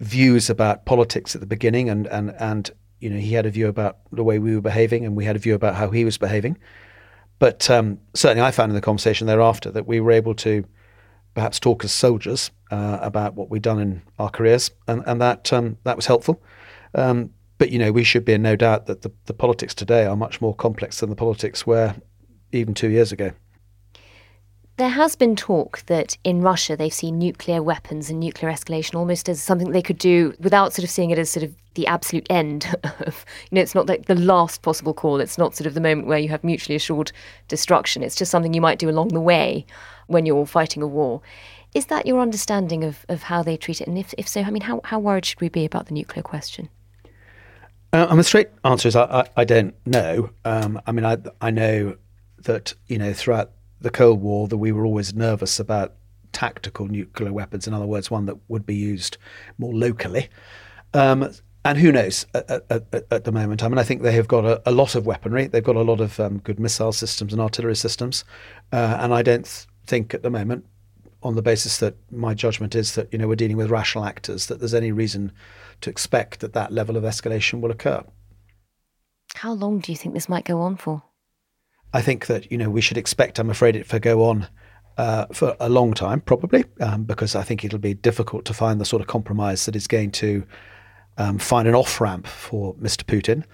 views 0.00 0.50
about 0.50 0.84
politics 0.86 1.34
at 1.34 1.40
the 1.40 1.46
beginning, 1.46 1.88
and 1.88 2.06
and 2.08 2.34
and 2.38 2.70
you 3.00 3.08
know, 3.08 3.18
he 3.18 3.32
had 3.32 3.46
a 3.46 3.50
view 3.50 3.68
about 3.68 3.98
the 4.12 4.24
way 4.24 4.38
we 4.38 4.54
were 4.54 4.60
behaving, 4.60 5.04
and 5.04 5.16
we 5.16 5.24
had 5.24 5.36
a 5.36 5.38
view 5.38 5.54
about 5.54 5.74
how 5.74 5.90
he 5.90 6.04
was 6.04 6.18
behaving. 6.18 6.58
But 7.38 7.70
um, 7.70 7.98
certainly, 8.14 8.42
I 8.42 8.50
found 8.50 8.70
in 8.70 8.74
the 8.74 8.82
conversation 8.82 9.26
thereafter 9.26 9.70
that 9.70 9.86
we 9.86 10.00
were 10.00 10.12
able 10.12 10.34
to 10.36 10.64
perhaps 11.34 11.58
talk 11.58 11.84
as 11.84 11.92
soldiers 11.92 12.50
uh, 12.70 12.98
about 13.00 13.34
what 13.34 13.48
we'd 13.50 13.62
done 13.62 13.80
in 13.80 14.02
our 14.18 14.28
careers, 14.28 14.70
and, 14.86 15.02
and 15.06 15.20
that 15.20 15.52
um, 15.52 15.78
that 15.84 15.96
was 15.96 16.06
helpful. 16.06 16.42
Um, 16.94 17.30
but 17.58 17.70
you 17.70 17.78
know, 17.78 17.92
we 17.92 18.04
should 18.04 18.24
be 18.24 18.32
in 18.32 18.42
no 18.42 18.56
doubt 18.56 18.86
that 18.86 19.02
the, 19.02 19.12
the 19.26 19.34
politics 19.34 19.74
today 19.74 20.06
are 20.06 20.16
much 20.16 20.40
more 20.40 20.54
complex 20.54 21.00
than 21.00 21.10
the 21.10 21.16
politics 21.16 21.66
were 21.66 21.94
even 22.52 22.74
two 22.74 22.88
years 22.88 23.12
ago. 23.12 23.32
There 24.80 24.88
has 24.88 25.14
been 25.14 25.36
talk 25.36 25.82
that 25.88 26.16
in 26.24 26.40
Russia 26.40 26.74
they've 26.74 26.90
seen 26.90 27.18
nuclear 27.18 27.62
weapons 27.62 28.08
and 28.08 28.18
nuclear 28.18 28.50
escalation 28.50 28.94
almost 28.94 29.28
as 29.28 29.42
something 29.42 29.72
they 29.72 29.82
could 29.82 29.98
do 29.98 30.32
without 30.40 30.72
sort 30.72 30.84
of 30.84 30.88
seeing 30.88 31.10
it 31.10 31.18
as 31.18 31.28
sort 31.28 31.42
of 31.42 31.54
the 31.74 31.86
absolute 31.86 32.26
end 32.30 32.74
of, 33.00 33.26
you 33.50 33.56
know, 33.56 33.60
it's 33.60 33.74
not 33.74 33.90
like 33.90 34.06
the 34.06 34.14
last 34.14 34.62
possible 34.62 34.94
call. 34.94 35.20
It's 35.20 35.36
not 35.36 35.54
sort 35.54 35.66
of 35.66 35.74
the 35.74 35.82
moment 35.82 36.08
where 36.08 36.18
you 36.18 36.30
have 36.30 36.42
mutually 36.42 36.76
assured 36.76 37.12
destruction. 37.46 38.02
It's 38.02 38.16
just 38.16 38.30
something 38.30 38.54
you 38.54 38.62
might 38.62 38.78
do 38.78 38.88
along 38.88 39.08
the 39.08 39.20
way 39.20 39.66
when 40.06 40.24
you're 40.24 40.46
fighting 40.46 40.82
a 40.82 40.86
war. 40.86 41.20
Is 41.74 41.84
that 41.86 42.06
your 42.06 42.18
understanding 42.18 42.82
of, 42.82 43.04
of 43.10 43.24
how 43.24 43.42
they 43.42 43.58
treat 43.58 43.82
it? 43.82 43.86
And 43.86 43.98
if, 43.98 44.14
if 44.16 44.26
so, 44.26 44.40
I 44.40 44.50
mean, 44.50 44.62
how, 44.62 44.80
how 44.84 44.98
worried 44.98 45.26
should 45.26 45.42
we 45.42 45.50
be 45.50 45.66
about 45.66 45.88
the 45.88 45.92
nuclear 45.92 46.22
question? 46.22 46.70
Uh, 47.92 48.06
and 48.08 48.18
the 48.18 48.24
straight 48.24 48.48
answer 48.64 48.88
is 48.88 48.96
I, 48.96 49.02
I, 49.04 49.24
I 49.36 49.44
don't 49.44 49.74
know. 49.84 50.30
Um, 50.46 50.80
I 50.86 50.92
mean, 50.92 51.04
I, 51.04 51.18
I 51.42 51.50
know 51.50 51.98
that, 52.44 52.72
you 52.86 52.96
know, 52.96 53.12
throughout 53.12 53.50
the 53.80 53.90
Cold 53.90 54.20
War 54.20 54.48
that 54.48 54.58
we 54.58 54.72
were 54.72 54.84
always 54.84 55.14
nervous 55.14 55.58
about 55.58 55.94
tactical 56.32 56.86
nuclear 56.86 57.32
weapons, 57.32 57.66
in 57.66 57.74
other 57.74 57.86
words, 57.86 58.10
one 58.10 58.26
that 58.26 58.36
would 58.48 58.66
be 58.66 58.74
used 58.74 59.16
more 59.58 59.74
locally. 59.74 60.28
Um, 60.94 61.30
and 61.64 61.76
who 61.76 61.92
knows 61.92 62.26
at, 62.34 62.50
at, 62.70 63.04
at, 63.10 63.24
the 63.24 63.32
moment? 63.32 63.62
I 63.62 63.68
mean, 63.68 63.78
I 63.78 63.82
think 63.82 64.02
they 64.02 64.12
have 64.12 64.28
got 64.28 64.44
a, 64.44 64.62
a 64.64 64.72
lot 64.72 64.94
of 64.94 65.06
weaponry. 65.06 65.46
They've 65.46 65.62
got 65.62 65.76
a 65.76 65.82
lot 65.82 66.00
of 66.00 66.18
um, 66.18 66.38
good 66.38 66.58
missile 66.58 66.92
systems 66.92 67.32
and 67.32 67.42
artillery 67.42 67.76
systems. 67.76 68.24
Uh, 68.72 68.96
and 68.98 69.12
I 69.12 69.22
don't 69.22 69.44
th- 69.44 69.66
think 69.86 70.14
at 70.14 70.22
the 70.22 70.30
moment, 70.30 70.64
on 71.22 71.34
the 71.34 71.42
basis 71.42 71.76
that 71.78 71.96
my 72.10 72.32
judgment 72.32 72.74
is 72.74 72.94
that 72.94 73.12
you 73.12 73.18
know 73.18 73.28
we're 73.28 73.36
dealing 73.36 73.58
with 73.58 73.70
rational 73.70 74.06
actors, 74.06 74.46
that 74.46 74.58
there's 74.58 74.72
any 74.72 74.90
reason 74.90 75.32
to 75.82 75.90
expect 75.90 76.40
that 76.40 76.54
that 76.54 76.72
level 76.72 76.96
of 76.96 77.04
escalation 77.04 77.60
will 77.60 77.70
occur. 77.70 78.02
How 79.34 79.52
long 79.52 79.80
do 79.80 79.92
you 79.92 79.96
think 79.96 80.14
this 80.14 80.28
might 80.30 80.46
go 80.46 80.60
on 80.62 80.76
for? 80.76 81.02
I 81.92 82.02
think 82.02 82.26
that 82.26 82.50
you 82.50 82.58
know 82.58 82.70
we 82.70 82.80
should 82.80 82.98
expect. 82.98 83.38
I'm 83.38 83.50
afraid 83.50 83.76
it 83.76 83.88
to 83.88 84.00
go 84.00 84.24
on 84.24 84.46
uh, 84.96 85.26
for 85.32 85.56
a 85.60 85.68
long 85.68 85.94
time, 85.94 86.20
probably, 86.20 86.64
um, 86.80 87.04
because 87.04 87.34
I 87.34 87.42
think 87.42 87.64
it'll 87.64 87.78
be 87.78 87.94
difficult 87.94 88.44
to 88.46 88.54
find 88.54 88.80
the 88.80 88.84
sort 88.84 89.02
of 89.02 89.08
compromise 89.08 89.66
that 89.66 89.76
is 89.76 89.86
going 89.86 90.12
to 90.12 90.44
um, 91.18 91.38
find 91.38 91.66
an 91.66 91.74
off 91.74 92.00
ramp 92.00 92.26
for 92.26 92.74
Mr. 92.74 93.04
Putin. 93.04 93.44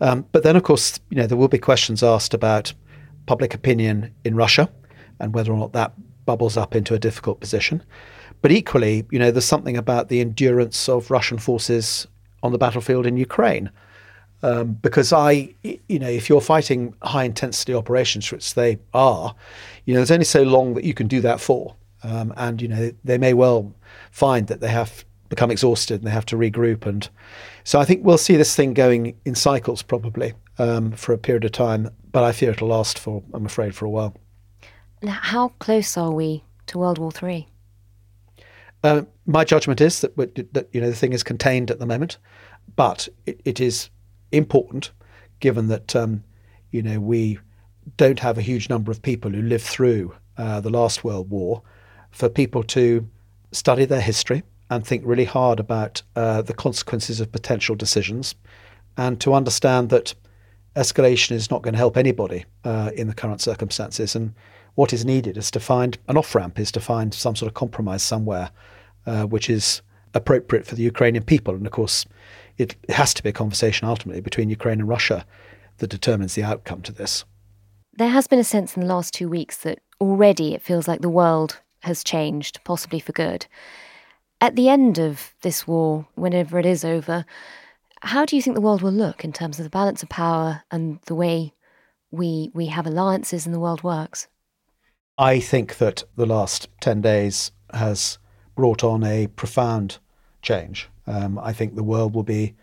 Um, 0.00 0.26
but 0.32 0.42
then, 0.42 0.56
of 0.56 0.62
course, 0.62 1.00
you 1.10 1.16
know 1.16 1.26
there 1.26 1.36
will 1.36 1.48
be 1.48 1.58
questions 1.58 2.02
asked 2.02 2.34
about 2.34 2.72
public 3.26 3.54
opinion 3.54 4.14
in 4.24 4.34
Russia 4.34 4.70
and 5.18 5.34
whether 5.34 5.52
or 5.52 5.58
not 5.58 5.72
that 5.72 5.92
bubbles 6.24 6.56
up 6.56 6.74
into 6.74 6.94
a 6.94 6.98
difficult 6.98 7.40
position. 7.40 7.82
But 8.42 8.52
equally, 8.52 9.06
you 9.10 9.18
know, 9.18 9.30
there's 9.30 9.44
something 9.44 9.76
about 9.76 10.08
the 10.08 10.20
endurance 10.20 10.88
of 10.88 11.10
Russian 11.10 11.38
forces 11.38 12.06
on 12.42 12.52
the 12.52 12.58
battlefield 12.58 13.06
in 13.06 13.16
Ukraine. 13.16 13.70
Um, 14.42 14.72
because 14.80 15.12
I, 15.12 15.54
you 15.62 15.98
know, 15.98 16.08
if 16.08 16.28
you're 16.28 16.40
fighting 16.40 16.94
high 17.02 17.24
intensity 17.24 17.74
operations, 17.74 18.30
which 18.32 18.54
they 18.54 18.78
are, 18.94 19.34
you 19.84 19.92
know, 19.92 20.00
there's 20.00 20.10
only 20.10 20.24
so 20.24 20.42
long 20.42 20.74
that 20.74 20.84
you 20.84 20.94
can 20.94 21.08
do 21.08 21.20
that 21.20 21.40
for. 21.40 21.76
Um, 22.02 22.32
and, 22.36 22.62
you 22.62 22.68
know, 22.68 22.90
they 23.04 23.18
may 23.18 23.34
well 23.34 23.74
find 24.10 24.46
that 24.46 24.60
they 24.60 24.70
have 24.70 25.04
become 25.28 25.50
exhausted 25.50 26.00
and 26.00 26.06
they 26.06 26.10
have 26.12 26.26
to 26.26 26.36
regroup. 26.36 26.86
And 26.86 27.08
so 27.64 27.78
I 27.78 27.84
think 27.84 28.04
we'll 28.04 28.18
see 28.18 28.36
this 28.36 28.56
thing 28.56 28.72
going 28.72 29.14
in 29.24 29.34
cycles 29.34 29.82
probably 29.82 30.32
um, 30.58 30.92
for 30.92 31.12
a 31.12 31.18
period 31.18 31.44
of 31.44 31.52
time. 31.52 31.90
But 32.10 32.24
I 32.24 32.32
fear 32.32 32.50
it'll 32.50 32.68
last 32.68 32.98
for, 32.98 33.22
I'm 33.34 33.46
afraid, 33.46 33.74
for 33.74 33.84
a 33.84 33.90
while. 33.90 34.16
Now, 35.02 35.18
how 35.20 35.48
close 35.60 35.96
are 35.96 36.10
we 36.10 36.44
to 36.66 36.78
World 36.78 36.98
War 36.98 37.12
Three? 37.12 37.46
Uh, 38.82 39.02
my 39.26 39.44
judgment 39.44 39.80
is 39.80 40.00
that, 40.00 40.16
that 40.16 40.68
you 40.72 40.80
know 40.80 40.90
the 40.90 40.96
thing 40.96 41.12
is 41.12 41.22
contained 41.22 41.70
at 41.70 41.78
the 41.78 41.86
moment, 41.86 42.18
but 42.76 43.08
it, 43.26 43.40
it 43.44 43.60
is 43.60 43.90
important, 44.32 44.90
given 45.40 45.68
that 45.68 45.96
um, 45.96 46.24
you 46.70 46.82
know 46.82 47.00
we 47.00 47.38
don't 47.96 48.20
have 48.20 48.38
a 48.38 48.42
huge 48.42 48.68
number 48.68 48.90
of 48.90 49.02
people 49.02 49.30
who 49.30 49.42
lived 49.42 49.64
through 49.64 50.14
uh, 50.38 50.60
the 50.60 50.70
last 50.70 51.04
World 51.04 51.30
War, 51.30 51.62
for 52.10 52.28
people 52.28 52.62
to 52.64 53.06
study 53.52 53.84
their 53.84 54.00
history 54.00 54.42
and 54.68 54.86
think 54.86 55.02
really 55.04 55.24
hard 55.24 55.58
about 55.58 56.02
uh, 56.14 56.42
the 56.42 56.54
consequences 56.54 57.20
of 57.20 57.32
potential 57.32 57.74
decisions, 57.74 58.34
and 58.96 59.20
to 59.20 59.34
understand 59.34 59.90
that 59.90 60.14
escalation 60.76 61.32
is 61.32 61.50
not 61.50 61.62
going 61.62 61.74
to 61.74 61.78
help 61.78 61.96
anybody 61.96 62.44
uh, 62.64 62.90
in 62.94 63.08
the 63.08 63.14
current 63.14 63.40
circumstances. 63.40 64.14
And 64.14 64.32
what 64.76 64.92
is 64.92 65.04
needed 65.04 65.36
is 65.36 65.50
to 65.50 65.60
find 65.60 65.98
an 66.08 66.16
off 66.16 66.34
ramp, 66.34 66.58
is 66.58 66.70
to 66.72 66.80
find 66.80 67.12
some 67.12 67.34
sort 67.34 67.48
of 67.48 67.54
compromise 67.54 68.02
somewhere, 68.02 68.50
uh, 69.06 69.24
which 69.24 69.50
is 69.50 69.82
appropriate 70.14 70.66
for 70.66 70.74
the 70.74 70.82
Ukrainian 70.82 71.24
people. 71.24 71.54
And 71.54 71.66
of 71.66 71.72
course, 71.72 72.06
it 72.60 72.76
has 72.90 73.14
to 73.14 73.22
be 73.22 73.30
a 73.30 73.32
conversation 73.32 73.88
ultimately 73.88 74.20
between 74.20 74.50
Ukraine 74.50 74.80
and 74.80 74.88
Russia 74.88 75.24
that 75.78 75.88
determines 75.88 76.34
the 76.34 76.42
outcome 76.42 76.82
to 76.82 76.92
this. 76.92 77.24
There 77.94 78.08
has 78.08 78.26
been 78.26 78.38
a 78.38 78.44
sense 78.44 78.76
in 78.76 78.82
the 78.82 78.94
last 78.94 79.14
two 79.14 79.28
weeks 79.28 79.56
that 79.58 79.80
already 80.00 80.54
it 80.54 80.62
feels 80.62 80.86
like 80.86 81.00
the 81.00 81.08
world 81.08 81.60
has 81.80 82.04
changed, 82.04 82.60
possibly 82.64 83.00
for 83.00 83.12
good. 83.12 83.46
At 84.42 84.56
the 84.56 84.68
end 84.68 84.98
of 84.98 85.34
this 85.40 85.66
war, 85.66 86.06
whenever 86.14 86.58
it 86.58 86.66
is 86.66 86.84
over, 86.84 87.24
how 88.02 88.24
do 88.24 88.36
you 88.36 88.42
think 88.42 88.54
the 88.54 88.62
world 88.62 88.82
will 88.82 88.92
look 88.92 89.24
in 89.24 89.32
terms 89.32 89.58
of 89.58 89.64
the 89.64 89.70
balance 89.70 90.02
of 90.02 90.08
power 90.10 90.62
and 90.70 91.00
the 91.06 91.14
way 91.14 91.54
we 92.10 92.50
we 92.54 92.66
have 92.66 92.86
alliances 92.86 93.46
and 93.46 93.54
the 93.54 93.60
world 93.60 93.82
works? 93.82 94.28
I 95.16 95.40
think 95.40 95.78
that 95.78 96.04
the 96.16 96.26
last 96.26 96.68
10 96.80 97.00
days 97.00 97.52
has 97.72 98.18
brought 98.54 98.84
on 98.84 99.02
a 99.02 99.28
profound 99.28 99.98
change. 100.42 100.89
Um, 101.10 101.40
I 101.40 101.52
think 101.52 101.74
the 101.74 101.82
world 101.82 102.14
will 102.14 102.22
be 102.22 102.54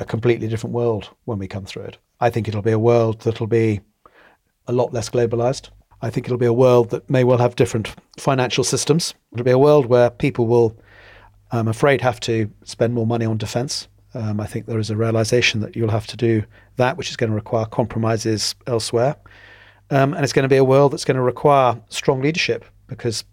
a 0.00 0.04
completely 0.04 0.48
different 0.48 0.74
world 0.74 1.10
when 1.24 1.38
we 1.38 1.46
come 1.46 1.64
through 1.64 1.84
it. 1.84 1.98
I 2.20 2.30
think 2.30 2.48
it'll 2.48 2.60
be 2.60 2.72
a 2.72 2.78
world 2.78 3.20
that'll 3.20 3.46
be 3.46 3.80
a 4.66 4.72
lot 4.72 4.92
less 4.92 5.08
globalized. 5.08 5.70
I 6.00 6.10
think 6.10 6.26
it'll 6.26 6.36
be 6.36 6.46
a 6.46 6.52
world 6.52 6.90
that 6.90 7.08
may 7.08 7.22
well 7.22 7.38
have 7.38 7.54
different 7.54 7.94
financial 8.18 8.64
systems. 8.64 9.14
It'll 9.32 9.44
be 9.44 9.52
a 9.52 9.58
world 9.58 9.86
where 9.86 10.10
people 10.10 10.48
will, 10.48 10.76
I'm 11.52 11.68
afraid, 11.68 12.00
have 12.00 12.18
to 12.20 12.50
spend 12.64 12.92
more 12.92 13.06
money 13.06 13.24
on 13.24 13.38
defense. 13.38 13.86
Um, 14.14 14.40
I 14.40 14.46
think 14.46 14.66
there 14.66 14.80
is 14.80 14.90
a 14.90 14.96
realization 14.96 15.60
that 15.60 15.76
you'll 15.76 15.90
have 15.90 16.08
to 16.08 16.16
do 16.16 16.44
that, 16.76 16.96
which 16.96 17.08
is 17.08 17.16
going 17.16 17.30
to 17.30 17.36
require 17.36 17.66
compromises 17.66 18.56
elsewhere. 18.66 19.14
Um, 19.90 20.12
and 20.14 20.24
it's 20.24 20.32
going 20.32 20.42
to 20.42 20.48
be 20.48 20.56
a 20.56 20.64
world 20.64 20.92
that's 20.92 21.04
going 21.04 21.16
to 21.16 21.22
require 21.22 21.80
strong 21.88 22.20
leadership 22.20 22.64
because 22.88 23.24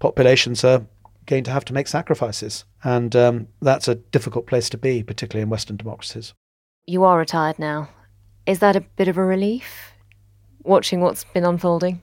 populations 0.00 0.64
are 0.64 0.82
going 1.28 1.44
to 1.44 1.52
have 1.52 1.64
to 1.66 1.72
make 1.72 1.86
sacrifices. 1.86 2.64
And 2.82 3.14
um, 3.14 3.48
that's 3.62 3.86
a 3.86 3.94
difficult 3.94 4.46
place 4.48 4.68
to 4.70 4.78
be, 4.78 5.04
particularly 5.04 5.42
in 5.42 5.50
Western 5.50 5.76
democracies. 5.76 6.34
You 6.86 7.04
are 7.04 7.18
retired 7.18 7.58
now. 7.58 7.88
Is 8.46 8.58
that 8.58 8.74
a 8.74 8.80
bit 8.80 9.08
of 9.08 9.16
a 9.16 9.22
relief, 9.22 9.92
watching 10.64 11.00
what's 11.00 11.24
been 11.24 11.44
unfolding? 11.44 12.00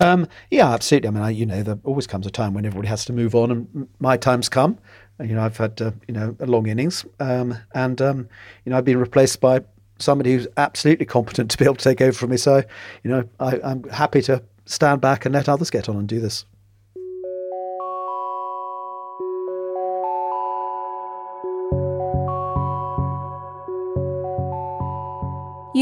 Um, 0.00 0.26
yeah, 0.50 0.72
absolutely. 0.72 1.08
I 1.08 1.10
mean, 1.12 1.22
I, 1.22 1.30
you 1.30 1.46
know, 1.46 1.62
there 1.62 1.78
always 1.84 2.08
comes 2.08 2.26
a 2.26 2.30
time 2.30 2.52
when 2.52 2.66
everybody 2.66 2.88
has 2.88 3.04
to 3.06 3.12
move 3.12 3.36
on, 3.36 3.50
and 3.52 3.88
my 4.00 4.16
time's 4.16 4.48
come. 4.48 4.78
You 5.20 5.36
know, 5.36 5.42
I've 5.42 5.56
had 5.56 5.80
uh, 5.80 5.92
you 6.08 6.14
know 6.14 6.36
a 6.40 6.46
long 6.46 6.66
innings, 6.66 7.06
um, 7.20 7.56
and 7.72 8.02
um, 8.02 8.28
you 8.64 8.70
know 8.70 8.78
I've 8.78 8.84
been 8.84 8.98
replaced 8.98 9.40
by 9.40 9.60
somebody 9.98 10.34
who's 10.34 10.48
absolutely 10.56 11.06
competent 11.06 11.52
to 11.52 11.58
be 11.58 11.64
able 11.64 11.76
to 11.76 11.84
take 11.84 12.00
over 12.00 12.12
from 12.12 12.30
me. 12.30 12.36
So, 12.36 12.62
you 13.04 13.10
know, 13.10 13.28
I, 13.38 13.60
I'm 13.62 13.84
happy 13.84 14.22
to 14.22 14.42
stand 14.66 15.00
back 15.00 15.24
and 15.24 15.34
let 15.34 15.48
others 15.48 15.70
get 15.70 15.88
on 15.88 15.96
and 15.96 16.08
do 16.08 16.20
this. 16.20 16.44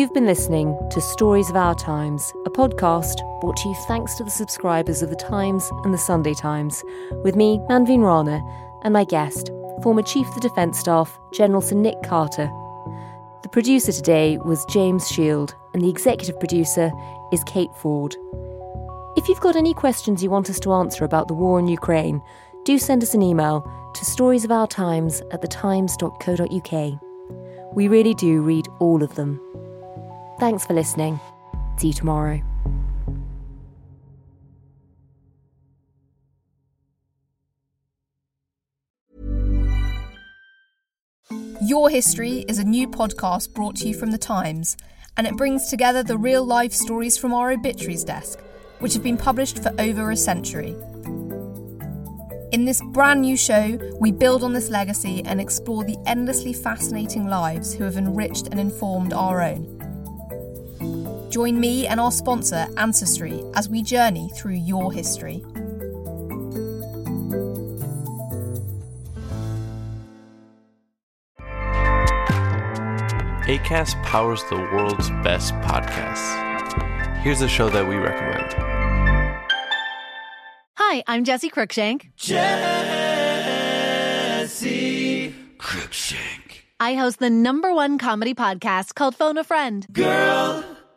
You've 0.03 0.13
been 0.13 0.27
listening 0.27 0.77
to 0.91 1.01
Stories 1.01 1.49
of 1.49 1.55
Our 1.55 1.77
Times, 1.77 2.33
a 2.45 2.51
podcast 2.51 3.21
brought 3.41 3.57
to 3.59 3.69
you 3.69 3.75
thanks 3.87 4.17
to 4.17 4.25
the 4.25 4.33
subscribers 4.33 5.01
of 5.01 5.11
The 5.11 5.15
Times 5.15 5.71
and 5.85 5.95
The 5.95 5.99
Sunday 5.99 6.35
Times, 6.35 6.83
with 7.23 7.37
me, 7.37 7.61
Manveen 7.71 8.03
Rana, 8.03 8.43
and 8.83 8.93
my 8.93 9.05
guest, 9.05 9.53
former 9.81 10.03
Chief 10.03 10.27
of 10.27 10.35
the 10.35 10.41
Defence 10.41 10.81
Staff, 10.81 11.17
General 11.33 11.61
Sir 11.61 11.77
Nick 11.77 12.03
Carter, 12.03 12.51
the 13.45 13.49
producer 13.49 13.93
today 13.93 14.39
was 14.39 14.65
James 14.65 15.07
Shield, 15.07 15.55
and 15.73 15.85
the 15.85 15.89
executive 15.89 16.41
producer 16.41 16.91
is 17.33 17.45
Kate 17.45 17.71
Ford. 17.77 18.17
If 19.17 19.29
you've 19.29 19.39
got 19.39 19.55
any 19.55 19.73
questions 19.73 20.21
you 20.21 20.31
want 20.31 20.51
us 20.51 20.59
to 20.61 20.73
answer 20.73 21.05
about 21.05 21.29
the 21.29 21.35
war 21.35 21.61
in 21.61 21.69
Ukraine, 21.69 22.21
do 22.65 22.77
send 22.77 23.05
us 23.05 23.15
an 23.15 23.23
email 23.23 23.61
to 23.95 24.05
storiesofourtimes 24.05 25.23
at 25.33 25.43
thetimes.co.uk. 25.43 27.01
We 27.77 27.87
really 27.87 28.15
do 28.15 28.43
read 28.43 28.67
all 28.81 29.05
of 29.05 29.15
them. 29.15 29.41
Thanks 30.43 30.67
for 30.67 30.75
listening. 30.75 31.21
See 31.77 31.87
you 31.87 31.93
tomorrow. 31.93 32.43
Your 41.65 41.91
History 41.91 42.45
is 42.49 42.59
a 42.59 42.65
new 42.65 42.89
podcast 42.89 43.55
brought 43.55 43.77
to 43.77 43.87
you 43.87 43.95
from 43.95 44.11
The 44.11 44.19
Times, 44.19 44.77
and 45.17 45.29
it 45.29 45.37
brings 45.37 45.69
together 45.69 46.03
the 46.03 46.19
real 46.19 46.45
life 46.45 46.73
stories 46.73 47.17
from 47.17 47.33
our 47.33 47.53
obituaries 47.53 48.03
desk, 48.03 48.41
which 48.81 48.95
have 48.95 49.05
been 49.05 49.17
published 49.17 49.63
for 49.63 49.73
over 49.79 50.11
a 50.11 50.17
century. 50.17 50.75
In 52.51 52.65
this 52.65 52.83
brand 52.91 53.23
new 53.23 53.37
show, 53.37 53.79
we 54.01 54.11
build 54.11 54.43
on 54.43 54.55
this 54.55 54.71
legacy 54.71 55.23
and 55.25 55.41
explore 55.41 55.85
the 55.85 55.99
endlessly 56.05 56.53
fascinating 56.53 57.29
lives 57.29 57.73
who 57.73 57.85
have 57.85 57.97
enriched 57.97 58.49
and 58.49 58.59
informed 58.59 59.13
our 59.13 59.41
own. 59.41 59.82
Join 61.33 61.59
me 61.59 61.87
and 61.87 61.99
our 61.99 62.13
sponsor, 62.13 62.67
Ancestry, 62.77 63.43
as 63.55 63.67
we 63.67 63.83
journey 63.83 64.31
through 64.37 64.57
your 64.57 64.93
history. 64.93 65.43
ACAST 73.49 74.03
powers 74.05 74.45
the 74.51 74.57
world's 74.57 75.09
best 75.25 75.55
podcasts. 75.55 76.37
Here's 77.23 77.41
a 77.41 77.49
show 77.49 77.71
that 77.71 77.89
we 77.89 77.97
recommend. 77.97 78.53
Hi, 80.77 81.03
I'm 81.07 81.25
Jesse 81.25 81.49
Cruickshank. 81.49 82.15
Jesse 82.15 82.45
Cruickshank. 85.57 86.59
I 86.79 86.95
host 86.95 87.21
the 87.21 87.31
number 87.31 87.73
one 87.73 87.97
comedy 87.97 88.35
podcast 88.35 88.95
called 88.95 89.15
Phone 89.15 89.39
a 89.39 89.45
Friend. 89.45 89.87
Girl, 89.93 90.63